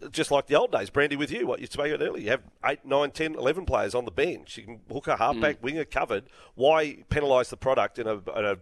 just 0.09 0.31
like 0.31 0.47
the 0.47 0.55
old 0.55 0.71
days. 0.71 0.89
Brandy, 0.89 1.17
with 1.17 1.31
you, 1.31 1.45
what 1.45 1.59
you 1.59 1.67
spoke 1.67 1.87
about 1.87 2.01
earlier. 2.01 2.23
You 2.23 2.29
have 2.29 2.43
8, 2.65 2.85
9, 2.85 3.11
10, 3.11 3.35
11 3.35 3.65
players 3.65 3.93
on 3.93 4.05
the 4.05 4.11
bench. 4.11 4.57
You 4.57 4.63
can 4.63 4.79
hook 4.91 5.07
a 5.07 5.17
halfback, 5.17 5.61
winger 5.61 5.85
covered. 5.85 6.25
Why 6.55 7.03
penalise 7.09 7.49
the 7.49 7.57
product 7.57 7.99
in 7.99 8.07
a, 8.07 8.13
in 8.13 8.45
a 8.45 8.57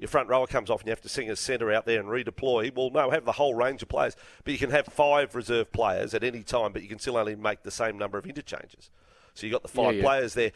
your 0.00 0.08
front 0.08 0.30
rower 0.30 0.46
comes 0.46 0.70
off 0.70 0.80
and 0.80 0.88
you 0.88 0.92
have 0.92 1.02
to 1.02 1.10
sing 1.10 1.30
a 1.30 1.36
centre 1.36 1.70
out 1.70 1.84
there 1.84 2.00
and 2.00 2.08
redeploy. 2.08 2.74
Well, 2.74 2.88
no, 2.90 3.10
have 3.10 3.26
the 3.26 3.32
whole 3.32 3.54
range 3.54 3.82
of 3.82 3.90
players. 3.90 4.16
But 4.44 4.52
you 4.52 4.58
can 4.58 4.70
have 4.70 4.86
five 4.86 5.34
reserve 5.34 5.70
players 5.72 6.14
at 6.14 6.24
any 6.24 6.42
time, 6.42 6.72
but 6.72 6.82
you 6.82 6.88
can 6.88 6.98
still 6.98 7.18
only 7.18 7.36
make 7.36 7.62
the 7.62 7.70
same 7.70 7.98
number 7.98 8.16
of 8.16 8.26
interchanges. 8.26 8.88
So 9.34 9.46
you've 9.46 9.52
got 9.52 9.62
the 9.62 9.68
five 9.68 9.96
yeah. 9.96 10.02
players 10.02 10.32
there. 10.32 10.52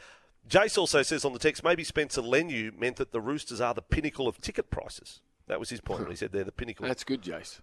Jace 0.49 0.77
also 0.77 1.03
says 1.03 1.25
on 1.25 1.33
the 1.33 1.39
text, 1.39 1.65
maybe 1.65 1.85
Spencer 1.85 2.21
Leniu 2.23 2.77
meant 2.79 2.97
that 2.97 3.13
the 3.13 3.21
Roosters 3.21 3.61
are 3.61 3.75
the 3.75 3.83
pinnacle 3.83 4.29
of 4.29 4.41
ticket 4.41 4.71
prices. 4.71 5.21
That 5.47 5.59
was 5.59 5.71
his 5.71 5.81
point 5.81 6.01
when 6.01 6.11
he 6.11 6.17
said 6.17 6.33
they're 6.33 6.45
the 6.45 6.53
pinnacle. 6.53 6.87
That's 6.87 7.05
good, 7.05 7.23
Jace. 7.23 7.61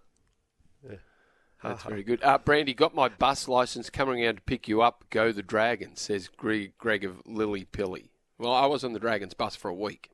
That's 1.64 1.84
very 1.84 2.04
good. 2.04 2.24
Uh, 2.24 2.40
Brandy, 2.40 2.74
got 2.74 2.96
my 2.96 3.08
bus 3.08 3.48
license 3.48 3.90
coming 3.90 4.24
around 4.24 4.36
to 4.36 4.42
pick 4.42 4.68
you 4.68 4.82
up. 4.82 5.06
Go 5.12 5.32
the 5.32 5.44
Dragons, 5.44 6.02
says 6.02 6.28
Greg, 6.28 6.74
Greg 6.80 7.04
of 7.04 7.24
Lilli 7.26 7.68
Pilli. 7.68 8.10
Well, 8.40 8.52
I 8.52 8.66
was 8.66 8.84
on 8.84 8.94
the 8.94 9.00
Dragons 9.00 9.36
bus 9.36 9.56
for 9.56 9.70
a 9.70 9.74
week. 9.74 10.10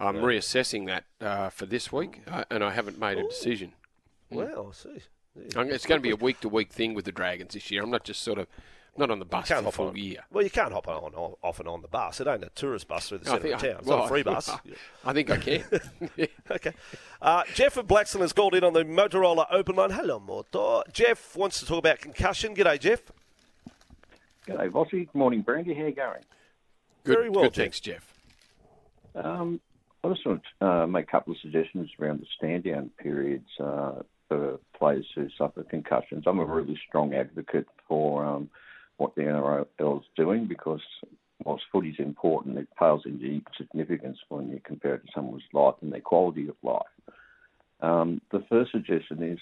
I'm 0.00 0.16
reassessing 0.16 0.86
that 0.86 1.04
uh, 1.20 1.50
for 1.50 1.66
this 1.66 1.92
week, 1.92 2.22
uh, 2.26 2.44
and 2.50 2.64
I 2.64 2.72
haven't 2.72 2.98
made 2.98 3.18
a 3.18 3.22
decision. 3.22 3.72
Wow, 4.30 4.70
I 4.70 4.72
see. 4.72 5.02
Yeah. 5.36 5.62
It's 5.64 5.86
going 5.86 6.00
to 6.00 6.02
be 6.02 6.10
a 6.10 6.16
week 6.16 6.40
to 6.40 6.48
week 6.48 6.72
thing 6.72 6.94
with 6.94 7.04
the 7.04 7.12
Dragons 7.12 7.54
this 7.54 7.70
year. 7.70 7.82
I'm 7.82 7.90
not 7.90 8.04
just 8.04 8.22
sort 8.22 8.38
of 8.38 8.46
not 8.96 9.10
on 9.10 9.18
the 9.18 9.24
bus 9.24 9.48
for 9.48 9.54
can't 9.54 9.60
the 9.64 9.66
hop 9.66 9.74
full 9.74 9.88
on. 9.88 9.96
year. 9.96 10.24
Well, 10.30 10.44
you 10.44 10.50
can't 10.50 10.72
hop 10.72 10.86
on, 10.88 11.14
on 11.14 11.34
off 11.42 11.58
and 11.60 11.68
on 11.68 11.82
the 11.82 11.88
bus. 11.88 12.20
It 12.20 12.26
ain't 12.26 12.44
a 12.44 12.50
tourist 12.54 12.86
bus 12.88 13.08
through 13.08 13.18
the 13.18 13.30
I 13.30 13.32
centre 13.34 13.48
of 13.48 13.54
I- 13.54 13.66
town. 13.66 13.76
It's 13.80 13.86
well, 13.86 13.98
not 13.98 14.04
a 14.04 14.08
free 14.08 14.22
bus. 14.22 14.50
I 15.04 15.12
think 15.12 15.30
I 15.30 15.36
can. 15.38 15.64
okay. 16.50 16.72
Uh, 17.20 17.42
Jeff 17.54 17.76
of 17.76 17.86
Blackstone 17.86 18.22
has 18.22 18.32
called 18.32 18.54
in 18.54 18.62
on 18.64 18.72
the 18.72 18.84
Motorola 18.84 19.46
open 19.50 19.76
line. 19.76 19.90
Hello, 19.90 20.20
Motor. 20.20 20.82
Jeff 20.92 21.36
wants 21.36 21.60
to 21.60 21.66
talk 21.66 21.78
about 21.78 22.00
concussion. 22.00 22.54
G'day, 22.54 22.78
Jeff. 22.78 23.00
G'day, 24.46 24.70
Vossi. 24.70 24.90
Good 25.06 25.14
morning, 25.14 25.40
Brandy. 25.42 25.74
How 25.74 25.82
are 25.82 25.88
you 25.88 25.94
going? 25.94 26.22
Good, 27.04 27.16
Very 27.16 27.30
well, 27.30 27.44
good 27.44 27.54
Jeff. 27.54 27.62
thanks, 27.64 27.80
Jeff. 27.80 28.14
Um, 29.14 29.60
I 30.02 30.08
just 30.08 30.26
want 30.26 30.42
to 30.60 30.66
uh, 30.66 30.86
make 30.86 31.04
a 31.08 31.10
couple 31.10 31.32
of 31.32 31.38
suggestions 31.40 31.90
around 32.00 32.20
the 32.20 32.26
stand 32.36 32.64
down 32.64 32.90
periods 32.98 33.48
uh, 33.58 34.02
for 34.28 34.58
players 34.78 35.06
who 35.14 35.28
suffer 35.38 35.62
concussions. 35.62 36.24
I'm 36.26 36.38
a 36.40 36.44
really 36.44 36.78
strong 36.88 37.14
advocate 37.14 37.66
for 37.88 38.24
um, 38.24 38.50
what 38.96 39.14
the 39.14 39.22
NRL 39.22 40.00
is 40.00 40.06
doing 40.16 40.46
because 40.46 40.80
whilst 41.44 41.64
footy's 41.72 41.98
important, 41.98 42.58
it 42.58 42.68
pales 42.78 43.02
into 43.04 43.40
significance 43.56 44.18
when 44.28 44.50
you 44.50 44.60
compare 44.64 44.94
it 44.94 45.06
to 45.06 45.12
someone's 45.14 45.42
life 45.52 45.74
and 45.82 45.92
their 45.92 46.00
quality 46.00 46.48
of 46.48 46.56
life. 46.62 46.82
Um, 47.80 48.20
the 48.30 48.44
first 48.48 48.72
suggestion 48.72 49.22
is 49.22 49.38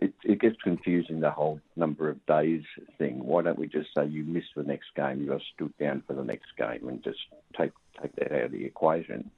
it, 0.00 0.12
it 0.24 0.40
gets 0.40 0.56
confusing 0.62 1.20
the 1.20 1.30
whole 1.30 1.60
number 1.76 2.08
of 2.08 2.24
days 2.26 2.62
thing. 2.98 3.24
Why 3.24 3.42
don't 3.42 3.58
we 3.58 3.68
just 3.68 3.90
say 3.96 4.06
you 4.06 4.24
missed 4.24 4.54
the 4.56 4.64
next 4.64 4.88
game, 4.96 5.22
you 5.22 5.32
are 5.32 5.40
stood 5.54 5.76
down 5.78 6.02
for 6.06 6.14
the 6.14 6.24
next 6.24 6.56
game, 6.58 6.88
and 6.88 7.02
just 7.02 7.20
take 7.56 7.72
take 8.00 8.14
that 8.16 8.32
out 8.32 8.46
of 8.46 8.52
the 8.52 8.64
equation? 8.64 9.30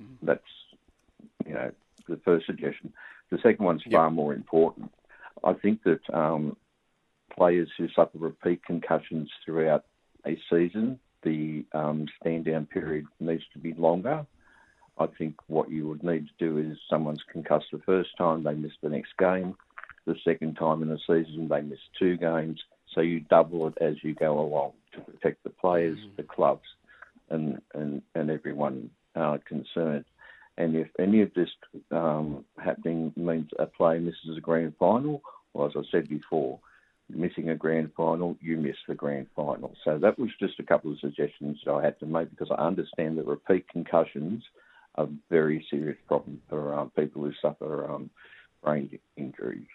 Mm-hmm. 0.00 0.26
That's 0.26 0.40
you 1.46 1.54
know 1.54 1.70
the 2.08 2.16
first 2.24 2.46
suggestion. 2.46 2.92
The 3.30 3.38
second 3.42 3.64
one's 3.64 3.82
far 3.90 4.10
more 4.10 4.32
important. 4.32 4.90
I 5.44 5.52
think 5.52 5.82
that 5.84 6.00
um, 6.12 6.56
players 7.38 7.70
who 7.78 7.88
suffer 7.94 8.18
repeat 8.18 8.64
concussions 8.64 9.30
throughout 9.44 9.84
a 10.26 10.36
season, 10.50 10.98
the 11.22 11.64
um, 11.72 12.06
stand 12.20 12.44
down 12.44 12.66
period 12.66 13.06
needs 13.20 13.44
to 13.52 13.58
be 13.58 13.72
longer. 13.74 14.26
I 14.98 15.06
think 15.06 15.36
what 15.46 15.70
you 15.70 15.86
would 15.88 16.02
need 16.02 16.26
to 16.26 16.44
do 16.44 16.58
is 16.58 16.76
someone's 16.90 17.22
concussed 17.30 17.68
the 17.72 17.78
first 17.86 18.10
time, 18.18 18.42
they 18.42 18.54
miss 18.54 18.72
the 18.82 18.88
next 18.88 19.16
game. 19.18 19.54
The 20.06 20.16
second 20.24 20.56
time 20.56 20.82
in 20.82 20.88
the 20.88 20.98
season, 21.06 21.48
they 21.48 21.60
miss 21.60 21.78
two 21.98 22.16
games. 22.16 22.60
So 22.94 23.02
you 23.02 23.20
double 23.20 23.68
it 23.68 23.74
as 23.80 24.02
you 24.02 24.14
go 24.14 24.40
along 24.40 24.72
to 24.94 25.00
protect 25.00 25.44
the 25.44 25.50
players, 25.50 25.98
mm. 25.98 26.16
the 26.16 26.22
clubs, 26.24 26.66
and, 27.30 27.60
and, 27.74 28.02
and 28.14 28.30
everyone 28.30 28.90
uh, 29.14 29.38
concerned. 29.46 30.06
And 30.56 30.74
if 30.74 30.88
any 30.98 31.22
of 31.22 31.32
this 31.34 31.50
um, 31.92 32.44
happening 32.58 33.12
means 33.16 33.50
a 33.58 33.66
player 33.66 34.00
misses 34.00 34.36
a 34.36 34.40
grand 34.40 34.74
final, 34.78 35.22
well, 35.52 35.68
as 35.68 35.74
I 35.76 35.82
said 35.92 36.08
before, 36.08 36.58
missing 37.08 37.48
a 37.48 37.54
grand 37.54 37.92
final, 37.96 38.36
you 38.40 38.56
miss 38.56 38.76
the 38.86 38.94
grand 38.94 39.26
final. 39.34 39.74
So 39.84 39.98
that 39.98 40.18
was 40.18 40.30
just 40.38 40.58
a 40.58 40.62
couple 40.62 40.92
of 40.92 40.98
suggestions 40.98 41.58
that 41.64 41.72
I 41.72 41.84
had 41.84 41.98
to 42.00 42.06
make 42.06 42.30
because 42.30 42.50
I 42.50 42.62
understand 42.62 43.18
that 43.18 43.26
repeat 43.26 43.68
concussions 43.68 44.42
are 44.94 45.04
a 45.04 45.08
very 45.30 45.66
serious 45.70 45.98
problem 46.06 46.42
for 46.48 46.74
um, 46.74 46.90
people 46.96 47.22
who 47.22 47.32
suffer 47.40 47.90
um, 47.90 48.10
brain 48.62 48.98
injuries. 49.16 49.66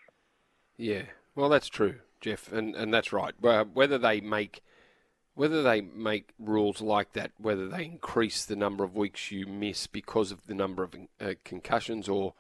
Yeah, 0.77 1.03
well, 1.35 1.49
that's 1.49 1.69
true, 1.69 1.95
Jeff, 2.21 2.51
and 2.51 2.75
and 2.75 2.93
that's 2.93 3.13
right. 3.13 3.33
whether 3.39 3.97
they 3.97 4.21
make 4.21 4.61
whether 5.35 5.63
they 5.63 5.81
make 5.81 6.29
rules 6.37 6.81
like 6.81 7.13
that, 7.13 7.31
whether 7.37 7.67
they 7.67 7.85
increase 7.85 8.45
the 8.45 8.55
number 8.55 8.83
of 8.83 8.95
weeks 8.95 9.31
you 9.31 9.47
miss 9.47 9.87
because 9.87 10.31
of 10.31 10.45
the 10.45 10.53
number 10.53 10.83
of 10.83 10.95
uh, 11.19 11.33
concussions, 11.43 12.07
or 12.07 12.33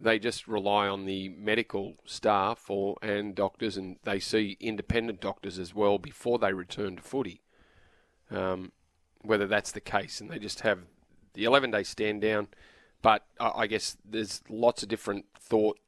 they 0.00 0.18
just 0.18 0.46
rely 0.46 0.88
on 0.88 1.06
the 1.06 1.28
medical 1.30 1.94
staff 2.04 2.70
or 2.70 2.96
and 3.02 3.34
doctors, 3.34 3.76
and 3.76 3.96
they 4.04 4.18
see 4.20 4.56
independent 4.60 5.20
doctors 5.20 5.58
as 5.58 5.74
well 5.74 5.98
before 5.98 6.38
they 6.38 6.52
return 6.52 6.96
to 6.96 7.02
footy. 7.02 7.40
Um, 8.30 8.72
whether 9.22 9.46
that's 9.46 9.72
the 9.72 9.80
case, 9.80 10.20
and 10.20 10.30
they 10.30 10.38
just 10.38 10.60
have 10.60 10.80
the 11.34 11.44
11 11.44 11.70
day 11.70 11.82
stand 11.82 12.20
down, 12.20 12.48
but 13.02 13.24
I, 13.40 13.52
I 13.56 13.66
guess 13.66 13.96
there's 14.04 14.42
lots 14.48 14.82
of 14.82 14.88
different 14.88 15.26
thoughts 15.38 15.80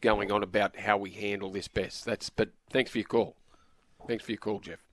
going 0.00 0.30
on 0.30 0.42
about 0.42 0.80
how 0.80 0.96
we 0.98 1.10
handle 1.10 1.50
this 1.50 1.68
best. 1.68 2.04
That's 2.04 2.30
but 2.30 2.50
thanks 2.70 2.90
for 2.90 2.98
your 2.98 3.06
call. 3.06 3.36
Thanks 4.06 4.24
for 4.24 4.32
your 4.32 4.38
call, 4.38 4.60
Jeff. 4.60 4.87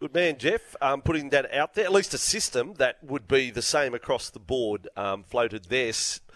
Good 0.00 0.14
man, 0.14 0.38
Jeff. 0.38 0.76
Um, 0.80 1.02
putting 1.02 1.30
that 1.30 1.52
out 1.52 1.74
there, 1.74 1.84
at 1.84 1.92
least 1.92 2.14
a 2.14 2.18
system 2.18 2.74
that 2.74 3.02
would 3.02 3.26
be 3.26 3.50
the 3.50 3.62
same 3.62 3.94
across 3.94 4.30
the 4.30 4.38
board, 4.38 4.86
um, 4.96 5.24
floated 5.24 5.64
there. 5.64 5.92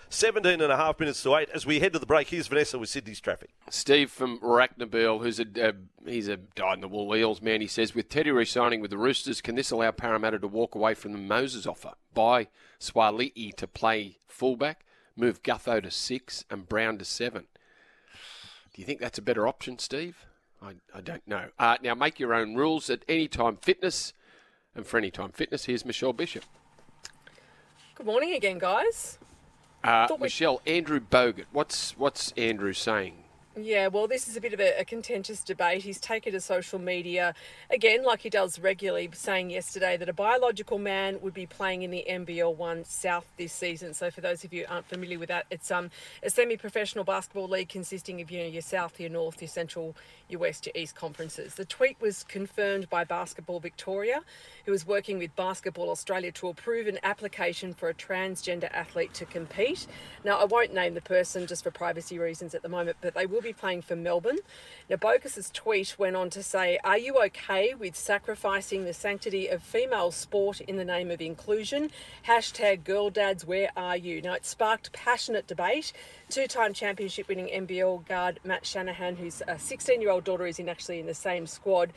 17 0.08 0.60
and 0.60 0.72
a 0.72 0.76
half 0.76 0.98
minutes 0.98 1.22
to 1.22 1.36
eight. 1.36 1.48
As 1.54 1.64
we 1.64 1.78
head 1.78 1.92
to 1.92 2.00
the 2.00 2.04
break, 2.06 2.28
here's 2.30 2.48
Vanessa 2.48 2.76
with 2.76 2.88
Sydney's 2.88 3.20
traffic. 3.20 3.50
Steve 3.70 4.10
from 4.10 4.40
Racknabill, 4.40 5.22
who's 5.22 5.38
a 5.38 5.74
he's 6.04 6.26
a 6.26 6.38
dyed 6.38 6.74
in 6.74 6.80
the 6.80 6.88
wool 6.88 7.14
Eels 7.14 7.40
man. 7.40 7.60
He 7.60 7.68
says, 7.68 7.94
with 7.94 8.08
Teddy 8.08 8.32
resigning 8.32 8.80
with 8.80 8.90
the 8.90 8.98
Roosters, 8.98 9.40
can 9.40 9.54
this 9.54 9.70
allow 9.70 9.92
Parramatta 9.92 10.40
to 10.40 10.48
walk 10.48 10.74
away 10.74 10.94
from 10.94 11.12
the 11.12 11.18
Moses 11.18 11.64
offer? 11.64 11.92
Buy 12.12 12.48
Suaalii 12.80 13.54
to 13.54 13.68
play 13.68 14.18
fullback, 14.26 14.84
move 15.14 15.44
Gutho 15.44 15.80
to 15.80 15.90
six, 15.92 16.44
and 16.50 16.68
Brown 16.68 16.98
to 16.98 17.04
seven. 17.04 17.46
Do 18.74 18.82
you 18.82 18.84
think 18.84 18.98
that's 18.98 19.18
a 19.18 19.22
better 19.22 19.46
option, 19.46 19.78
Steve? 19.78 20.26
I, 20.62 20.74
I 20.94 21.00
don't 21.00 21.26
know. 21.26 21.46
Uh, 21.58 21.76
now, 21.82 21.94
make 21.94 22.20
your 22.20 22.34
own 22.34 22.54
rules 22.54 22.88
at 22.88 23.04
Anytime 23.08 23.56
Fitness. 23.56 24.12
And 24.74 24.86
for 24.86 24.96
Anytime 24.98 25.30
Fitness, 25.30 25.64
here's 25.64 25.84
Michelle 25.84 26.12
Bishop. 26.12 26.44
Good 27.94 28.06
morning 28.06 28.32
again, 28.34 28.58
guys. 28.58 29.18
Uh, 29.84 30.06
Michelle, 30.20 30.62
Andrew 30.64 31.00
Bogut. 31.00 31.46
What's 31.50 31.96
what's 31.98 32.32
Andrew 32.36 32.72
saying? 32.72 33.21
Yeah, 33.54 33.88
well, 33.88 34.08
this 34.08 34.28
is 34.28 34.36
a 34.36 34.40
bit 34.40 34.54
of 34.54 34.60
a, 34.60 34.80
a, 34.80 34.84
contentious 34.86 35.44
debate. 35.44 35.82
He's 35.82 36.00
taken 36.00 36.32
to 36.32 36.40
social 36.40 36.78
media, 36.78 37.34
again, 37.68 38.02
like 38.02 38.22
he 38.22 38.30
does 38.30 38.58
regularly, 38.58 39.10
saying 39.12 39.50
yesterday 39.50 39.98
that 39.98 40.08
a 40.08 40.14
biological 40.14 40.78
man 40.78 41.20
would 41.20 41.34
be 41.34 41.44
playing 41.44 41.82
in 41.82 41.90
the 41.90 42.02
NBL 42.08 42.56
1 42.56 42.86
South 42.86 43.26
this 43.36 43.52
season. 43.52 43.92
So, 43.92 44.10
for 44.10 44.22
those 44.22 44.42
of 44.42 44.54
you 44.54 44.64
aren't 44.70 44.86
familiar 44.86 45.18
with 45.18 45.28
that, 45.28 45.44
it's 45.50 45.70
um, 45.70 45.90
a 46.22 46.30
semi 46.30 46.56
professional 46.56 47.04
basketball 47.04 47.46
league 47.46 47.68
consisting 47.68 48.22
of 48.22 48.30
you 48.30 48.40
know, 48.40 48.46
your 48.46 48.62
South, 48.62 48.98
your 48.98 49.10
North, 49.10 49.42
your 49.42 49.50
Central, 49.50 49.94
your 50.30 50.40
West, 50.40 50.64
your 50.64 50.72
East 50.74 50.94
conferences. 50.94 51.54
The 51.54 51.66
tweet 51.66 52.00
was 52.00 52.24
confirmed 52.24 52.88
by 52.88 53.04
Basketball 53.04 53.60
Victoria, 53.60 54.22
who 54.64 54.72
is 54.72 54.86
working 54.86 55.18
with 55.18 55.36
Basketball 55.36 55.90
Australia 55.90 56.32
to 56.32 56.48
approve 56.48 56.86
an 56.86 56.98
application 57.02 57.74
for 57.74 57.90
a 57.90 57.94
transgender 57.94 58.72
athlete 58.72 59.12
to 59.12 59.26
compete. 59.26 59.86
Now, 60.24 60.38
I 60.38 60.46
won't 60.46 60.72
name 60.72 60.94
the 60.94 61.02
person 61.02 61.46
just 61.46 61.64
for 61.64 61.70
privacy 61.70 62.18
reasons 62.18 62.54
at 62.54 62.62
the 62.62 62.70
moment, 62.70 62.96
but 63.02 63.12
they 63.12 63.26
will 63.26 63.41
be 63.42 63.52
playing 63.52 63.82
for 63.82 63.96
Melbourne. 63.96 64.38
Now, 64.88 64.96
Bogut's 64.96 65.50
tweet 65.50 65.98
went 65.98 66.16
on 66.16 66.30
to 66.30 66.42
say, 66.42 66.78
Are 66.84 66.98
you 66.98 67.22
okay 67.24 67.74
with 67.74 67.96
sacrificing 67.96 68.84
the 68.84 68.94
sanctity 68.94 69.48
of 69.48 69.62
female 69.62 70.10
sport 70.10 70.60
in 70.60 70.76
the 70.76 70.84
name 70.84 71.10
of 71.10 71.20
inclusion? 71.20 71.90
Hashtag 72.26 72.84
girl 72.84 73.10
dads, 73.10 73.44
where 73.44 73.70
are 73.76 73.96
you? 73.96 74.22
Now, 74.22 74.34
it 74.34 74.46
sparked 74.46 74.92
passionate 74.92 75.46
debate. 75.46 75.92
Two 76.28 76.46
time 76.46 76.72
championship 76.72 77.28
winning 77.28 77.48
NBL 77.48 78.06
guard 78.06 78.40
Matt 78.44 78.64
Shanahan, 78.64 79.16
whose 79.16 79.42
uh, 79.42 79.56
16 79.56 80.00
year 80.00 80.10
old 80.10 80.24
daughter 80.24 80.46
is 80.46 80.58
in 80.58 80.68
actually 80.68 81.00
in 81.00 81.06
the 81.06 81.14
same 81.14 81.46
squad, 81.46 81.92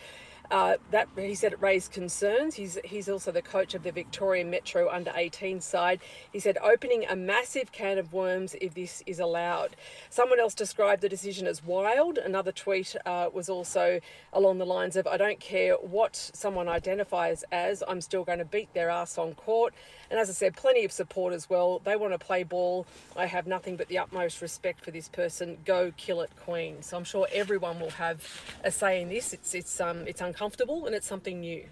uh, 0.51 0.77
that 0.91 1.07
he 1.15 1.35
said 1.35 1.53
it 1.53 1.61
raised 1.61 1.91
concerns. 1.91 2.55
He's 2.55 2.77
he's 2.83 3.09
also 3.09 3.31
the 3.31 3.41
coach 3.41 3.73
of 3.73 3.83
the 3.83 3.91
Victoria 3.91 4.45
Metro 4.45 4.89
under 4.89 5.11
18 5.15 5.61
side. 5.61 5.99
He 6.31 6.39
said 6.39 6.57
opening 6.63 7.05
a 7.05 7.15
massive 7.15 7.71
can 7.71 7.97
of 7.97 8.13
worms 8.13 8.55
if 8.61 8.73
this 8.73 9.03
is 9.05 9.19
allowed. 9.19 9.75
Someone 10.09 10.39
else 10.39 10.53
described 10.53 11.01
the 11.01 11.09
decision 11.09 11.47
as 11.47 11.63
wild. 11.63 12.17
Another 12.17 12.51
tweet 12.51 12.95
uh, 13.05 13.29
was 13.33 13.49
also 13.49 13.99
along 14.33 14.57
the 14.57 14.65
lines 14.65 14.95
of 14.95 15.07
I 15.07 15.17
don't 15.17 15.39
care 15.39 15.75
what 15.75 16.15
someone 16.15 16.67
identifies 16.67 17.43
as, 17.51 17.83
I'm 17.87 18.01
still 18.01 18.23
going 18.23 18.39
to 18.39 18.45
beat 18.45 18.73
their 18.73 18.89
ass 18.89 19.17
on 19.17 19.33
court. 19.33 19.73
And 20.09 20.19
as 20.19 20.29
I 20.29 20.33
said, 20.33 20.55
plenty 20.55 20.85
of 20.85 20.91
support 20.91 21.33
as 21.33 21.49
well. 21.49 21.79
They 21.83 21.95
want 21.95 22.13
to 22.13 22.19
play 22.19 22.43
ball. 22.43 22.85
I 23.15 23.25
have 23.25 23.47
nothing 23.47 23.75
but 23.75 23.87
the 23.87 23.97
utmost 23.97 24.41
respect 24.41 24.83
for 24.83 24.91
this 24.91 25.07
person. 25.09 25.57
Go 25.65 25.91
kill 25.97 26.21
it, 26.21 26.31
Queen. 26.35 26.81
So 26.81 26.97
I'm 26.97 27.03
sure 27.03 27.27
everyone 27.33 27.79
will 27.79 27.91
have 27.91 28.23
a 28.63 28.71
say 28.71 29.01
in 29.01 29.09
this. 29.09 29.33
It's 29.33 29.53
it's 29.53 29.79
um 29.79 30.07
it's 30.07 30.21
uncomfortable 30.21 30.85
and 30.85 30.95
it's 30.95 31.07
something 31.07 31.39
new. 31.39 31.65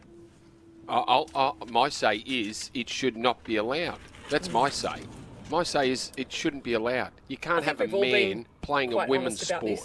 I'll, 0.89 1.30
I'll, 1.34 1.58
my 1.69 1.88
say 1.88 2.17
is 2.17 2.69
it 2.74 2.89
should 2.89 3.15
not 3.15 3.41
be 3.43 3.56
allowed. 3.56 4.00
That's 4.30 4.52
my 4.52 4.69
say. 4.69 5.04
My 5.50 5.63
say 5.63 5.91
is 5.91 6.12
it 6.17 6.32
shouldn't 6.32 6.63
be 6.63 6.74
allowed. 6.74 7.12
You 7.28 7.38
can't 7.38 7.63
have 7.63 7.80
a 7.80 7.88
man 7.88 8.46
playing 8.62 8.93
a 8.93 9.08
women's 9.08 9.48
sport. 9.48 9.80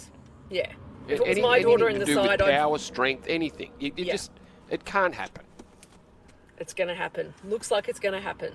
Yeah. 0.49 0.71
If 1.07 1.19
it 1.19 1.19
was 1.21 1.29
Any, 1.29 1.41
my 1.41 1.61
daughter 1.61 1.89
in 1.89 1.99
the 1.99 2.05
side, 2.05 2.39
power, 2.39 2.75
I'd... 2.75 2.81
strength, 2.81 3.25
anything. 3.27 3.71
It, 3.79 3.93
it 3.97 4.05
yeah. 4.05 4.13
just 4.13 4.31
it 4.69 4.85
can't 4.85 5.13
happen. 5.13 5.43
It's 6.59 6.73
going 6.73 6.89
to 6.89 6.95
happen. 6.95 7.33
Looks 7.43 7.71
like 7.71 7.87
it's 7.87 7.99
going 7.99 8.13
to 8.13 8.21
happen. 8.21 8.53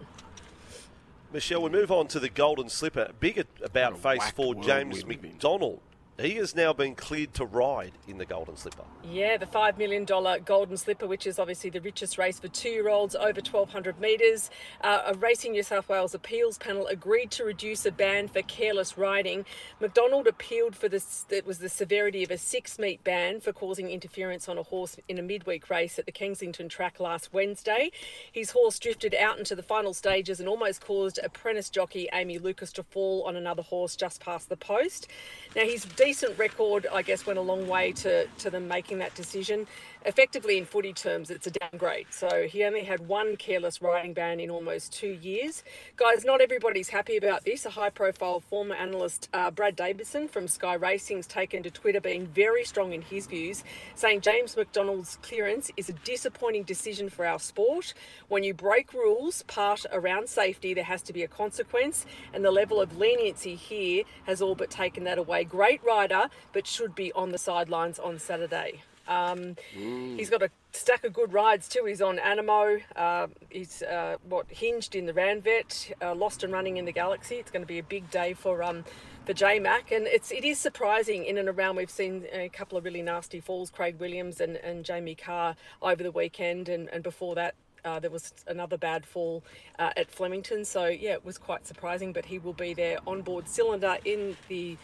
Michelle, 1.33 1.63
we 1.63 1.71
move 1.71 1.91
on 1.91 2.07
to 2.09 2.21
the 2.21 2.29
Golden 2.29 2.69
Slipper. 2.69 3.11
Big 3.19 3.45
about 3.63 3.99
face 3.99 4.31
for 4.31 4.55
James 4.55 5.05
McDonald. 5.05 5.81
He 6.19 6.35
has 6.35 6.55
now 6.55 6.73
been 6.73 6.95
cleared 6.95 7.35
to 7.35 7.45
ride 7.45 7.91
in 8.07 8.19
the 8.19 8.25
Golden 8.25 8.57
Slipper. 8.57 8.85
Yeah, 9.03 9.37
the 9.37 9.47
$5 9.47 9.79
million 9.79 10.05
Golden 10.05 10.77
Slipper, 10.77 11.09
which 11.09 11.27
is 11.27 11.41
obviously 11.41 11.71
the 11.71 11.81
richest 11.81 12.19
race 12.19 12.39
for 12.39 12.47
two 12.47 12.69
year 12.69 12.89
olds 12.89 13.17
over 13.17 13.41
1,200 13.41 14.01
metres. 14.01 14.49
Uh, 14.81 15.03
a 15.07 15.15
Racing 15.15 15.53
New 15.53 15.65
South 15.65 15.89
Wales 15.89 16.15
appeals 16.15 16.57
panel 16.59 16.87
agreed 16.87 17.33
to 17.33 17.45
reduce 17.45 17.85
a 17.85 17.91
ban 17.91 18.29
for 18.29 18.43
careless 18.43 18.97
riding. 18.97 19.45
McDonald 19.81 20.29
appealed 20.29 20.77
for 20.77 20.89
this, 20.89 21.27
it 21.31 21.45
was 21.45 21.59
the 21.59 21.69
severity 21.69 22.23
of 22.23 22.31
a 22.31 22.39
six 22.39 22.79
meet 22.79 23.03
ban 23.03 23.41
for 23.41 23.53
causing 23.53 23.91
interference 23.91 24.49
on 24.49 24.57
a 24.57 24.63
horse 24.63 24.97
in 25.09 25.19
a 25.19 25.23
midweek 25.23 25.69
race 25.69 25.99
at 25.99 26.07
the 26.07 26.13
Kensington 26.13 26.69
track 26.69 27.01
last 27.01 27.33
Wednesday. 27.33 27.91
His 28.31 28.53
horse 28.53 28.79
drifted 28.79 29.17
out 29.17 29.39
into 29.39 29.57
the 29.57 29.65
final 29.65 29.93
stages 29.93 30.39
and 30.39 30.49
almost 30.49 30.81
caused 30.81 31.19
apprentice 31.25 31.71
jockey 31.71 32.09
Amy 32.13 32.39
Lucas 32.39 32.73
to 32.75 32.85
fall 32.85 33.25
on 33.25 33.35
another 33.35 33.63
horse 33.63 33.97
just 33.97 34.21
past 34.21 34.49
the 34.49 34.57
post. 34.57 35.09
Now, 35.57 35.63
he's 35.63 35.85
decent 36.05 36.39
record, 36.39 36.87
I 36.93 37.01
guess, 37.01 37.25
went 37.25 37.39
a 37.39 37.43
long 37.43 37.67
way 37.67 37.91
to, 37.93 38.27
to 38.27 38.51
them 38.51 38.69
making 38.69 38.99
that 38.99 39.15
decision. 39.15 39.67
Effectively, 40.07 40.59
in 40.59 40.67
footy 40.67 40.93
terms, 40.93 41.31
it's 41.31 41.47
a 41.47 41.51
downgrade. 41.51 42.09
So 42.11 42.47
he 42.47 42.63
only 42.65 42.85
had 42.85 43.09
one 43.09 43.37
careless 43.37 43.81
riding 43.81 44.13
ban 44.13 44.39
in 44.39 44.51
almost 44.51 44.93
two 44.93 45.19
years. 45.23 45.65
Guys, 45.97 46.27
not 46.27 46.43
everybody's 46.43 46.91
happy 46.91 47.17
about 47.17 47.47
this. 47.47 47.65
A 47.65 47.71
high 47.71 47.89
profile 47.89 48.41
former 48.41 48.75
analyst, 48.75 49.31
uh, 49.33 49.51
Brad 49.51 49.77
Davison 49.77 50.29
from 50.29 50.47
Sky 50.47 50.75
Racing's 50.75 51.27
taken 51.27 51.63
to 51.63 51.71
Twitter 51.71 52.03
being 52.03 52.27
very 52.27 52.65
strong 52.65 52.93
in 52.93 53.01
his 53.01 53.27
views, 53.27 53.65
saying 53.95 54.21
James 54.21 54.59
McDonald's 54.59 55.17
clearance 55.23 55.71
is 55.79 55.89
a 55.89 55.95
disappointing 55.95 56.65
decision 56.65 57.09
for 57.09 57.25
our 57.25 57.39
sport. 57.39 57.95
When 58.29 58.45
you 58.45 58.53
break 58.53 58.93
rules, 58.93 59.43
part 59.45 59.87
around 59.91 60.29
safety, 60.29 60.75
there 60.75 60.85
has 60.85 61.01
to 61.05 61.15
be 61.15 61.23
a 61.23 61.29
consequence, 61.29 62.05
and 62.35 62.45
the 62.45 62.51
level 62.51 62.79
of 62.79 62.99
leniency 62.99 63.55
here 63.55 64.05
has 64.27 64.43
all 64.43 64.55
but 64.55 64.69
taken 64.69 65.05
that 65.05 65.17
away. 65.17 65.45
Great 65.45 65.83
rider, 65.83 66.29
but 66.53 66.67
should 66.67 66.95
be 66.95 67.11
on 67.15 67.33
the 67.33 67.39
sidelines 67.39 67.99
on 67.99 68.19
Saturday. 68.19 68.83
Um, 69.07 69.57
He's 69.75 70.31
got 70.31 70.43
a 70.43 70.51
stack 70.73 71.05
of 71.05 71.13
good 71.13 71.33
rides 71.33 71.69
too. 71.69 71.85
He's 71.85 72.01
on 72.01 72.19
Animo. 72.19 72.79
Uh, 72.97 73.27
he's 73.51 73.83
uh, 73.83 74.17
what 74.29 74.47
hinged 74.49 74.95
in 74.95 75.07
the 75.07 75.13
Ranvet, 75.13 75.93
uh, 76.03 76.15
lost 76.15 76.43
and 76.43 76.53
running 76.53 76.77
in 76.77 76.85
the 76.85 76.93
Galaxy. 76.93 77.37
It's 77.37 77.51
going 77.51 77.63
to 77.63 77.67
be 77.67 77.79
a 77.79 77.83
big 77.83 78.11
day 78.11 78.35
for 78.35 78.63
um, 78.63 78.85
for 79.27 79.33
J 79.33 79.59
Mac, 79.59 79.93
and 79.93 80.07
it's 80.07 80.31
it 80.31 80.45
is 80.45 80.59
surprising 80.59 81.25
in 81.25 81.39
and 81.39 81.49
around. 81.49 81.77
We've 81.77 81.91
seen 81.91 82.25
a 82.33 82.49
couple 82.49 82.79
of 82.79 82.85
really 82.85 83.03
nasty 83.03 83.41
falls. 83.41 83.71
Craig 83.71 83.99
Williams 83.99 84.41
and, 84.41 84.57
and 84.57 84.85
Jamie 84.85 85.15
Kah 85.15 85.55
over 85.83 86.03
the 86.03 86.11
weekend, 86.13 86.69
and, 86.69 86.89
and 86.89 87.03
before 87.03 87.35
that. 87.35 87.55
Uh, 87.85 88.01
there 88.01 88.11
was 88.11 88.33
another 88.47 88.79
bad 88.79 89.05
fall 89.05 89.45
uh, 89.79 89.91
at 89.99 90.11
Flemington, 90.11 90.65
so 90.65 90.87
yeah, 90.87 91.13
it 91.13 91.23
was 91.23 91.37
quite 91.37 91.67
surprising. 91.67 92.15
But 92.15 92.25
he 92.25 92.39
will 92.39 92.55
be 92.55 92.73
there 92.73 92.97
on 93.07 93.21
board 93.21 93.47
cylinder 93.47 93.99
in 94.07 94.39
the 94.49 94.79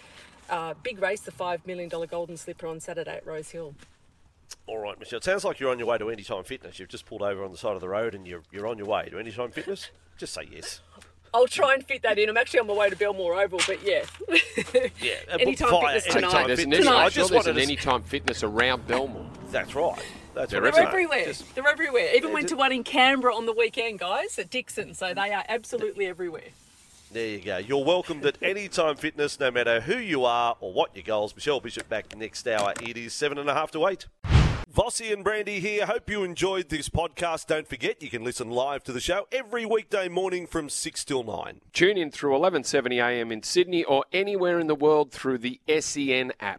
uh, 0.51 0.75
big 0.83 1.01
race, 1.01 1.21
the 1.21 1.31
five 1.31 1.67
million 1.67 1.89
dollar 1.89 2.07
Golden 2.07 2.37
Slipper 2.37 2.67
on 2.67 2.79
Saturday 2.79 3.17
at 3.17 3.27
Rose 3.27 3.51
Hill. 3.53 3.75
All 4.67 4.79
right, 4.79 4.99
Michelle. 4.99 5.19
It 5.19 5.25
sounds 5.25 5.45
like 5.45 5.59
you're 5.61 5.71
on 5.71 5.79
your 5.79 5.89
way 5.89 5.99
to 5.99 6.11
Anytime 6.11 6.45
Fitness. 6.45 6.79
You've 6.79 6.89
just 6.89 7.07
pulled 7.07 7.23
over 7.23 7.45
on 7.45 7.51
the 7.53 7.59
side 7.59 7.75
of 7.75 7.81
the 7.81 7.89
road 7.89 8.15
and 8.15 8.27
you're, 8.27 8.43
you're 8.53 8.67
on 8.69 8.79
your 8.79 8.87
way 8.87 9.09
to 9.11 9.19
Anytime 9.19 9.51
Fitness. 9.51 9.91
Just 10.19 10.33
say 10.35 10.49
yes. 10.51 10.81
I'll 11.33 11.47
try 11.47 11.75
and 11.75 11.85
fit 11.87 12.03
that 12.03 12.19
in. 12.19 12.29
I'm 12.29 12.37
actually 12.37 12.61
on 12.61 12.67
my 12.67 12.75
way 12.75 12.91
to 12.91 12.97
Belmore 12.97 13.41
Oval, 13.41 13.61
but 13.67 13.83
yeah. 13.85 14.05
Yeah. 15.01 15.13
uh, 15.33 15.37
Anytime 15.39 15.71
Fitness 15.71 16.05
tonight. 16.05 16.25
Anytime 16.25 16.47
There's 16.49 16.59
an, 16.61 16.71
Fitness. 16.71 16.87
any, 16.87 16.89
I 16.89 17.05
I'm 17.05 17.11
sure 17.11 17.23
just 17.23 17.31
there's 17.31 17.47
wanted 17.47 17.57
an 17.57 17.63
anytime 17.63 18.03
fitness 18.03 18.43
around 18.43 18.87
Belmore. 18.87 19.27
That's 19.51 19.75
right. 19.75 20.03
That's 20.35 20.53
right. 20.53 20.63
They're 20.63 20.73
Right. 20.73 20.89
everywhere. 20.89 21.25
Just- 21.27 21.55
They're 21.55 21.69
everywhere. 21.69 22.15
Even 22.15 22.33
went 22.33 22.49
to 22.49 22.57
one 22.57 22.73
in 22.73 22.83
Canberra 22.85 23.35
on 23.35 23.47
the 23.47 23.53
weekend, 23.53 23.99
guys, 24.01 24.39
at 24.39 24.51
Dickson. 24.51 24.95
So 24.95 25.15
they 25.15 25.33
are 25.33 25.45
absolutely 25.49 26.07
everywhere. 26.07 26.49
There 27.13 27.27
you 27.27 27.41
go. 27.41 27.57
You're 27.59 27.85
welcomed 27.85 28.25
at 28.27 28.37
Anytime 28.43 28.95
Fitness, 28.97 29.41
no 29.41 29.51
matter 29.51 29.81
who 29.81 29.97
you 29.99 30.25
are 30.25 30.57
or 30.61 30.73
what 30.73 30.95
your 30.95 31.03
goals. 31.05 31.35
Michelle 31.35 31.59
Bishop 31.61 31.89
back 31.89 32.17
next 32.17 32.47
hour. 32.47 32.73
It 32.83 32.97
is 32.97 33.13
seven 33.13 33.39
and 33.39 33.49
a 33.51 33.55
half 33.55 33.71
to 33.73 33.87
eight. 33.89 34.07
Vossi 34.73 35.13
and 35.13 35.25
Brandy 35.25 35.59
here. 35.59 35.85
Hope 35.85 36.09
you 36.09 36.23
enjoyed 36.23 36.69
this 36.69 36.89
podcast. 36.89 37.49
Don't 37.49 37.67
forget 37.67 38.05
you 38.05 38.09
can 38.09 38.23
listen 38.23 38.51
live 38.51 38.85
to 38.85 38.93
the 38.93 39.01
show 39.01 39.27
every 39.33 39.67
weekday 39.67 40.09
morning 40.09 40.47
from 40.47 40.69
six 40.69 41.05
till 41.05 41.25
nine. 41.25 41.61
Tune 41.73 41.99
in 41.99 42.13
through 42.13 42.39
11:70 42.39 43.03
a.m. 43.03 43.33
in 43.33 43.43
Sydney 43.43 43.83
or 43.83 44.05
anywhere 44.13 44.61
in 44.61 44.69
the 44.69 44.77
world 44.77 45.11
through 45.11 45.39
the 45.39 45.61
SEN 45.67 46.33
app. 46.39 46.59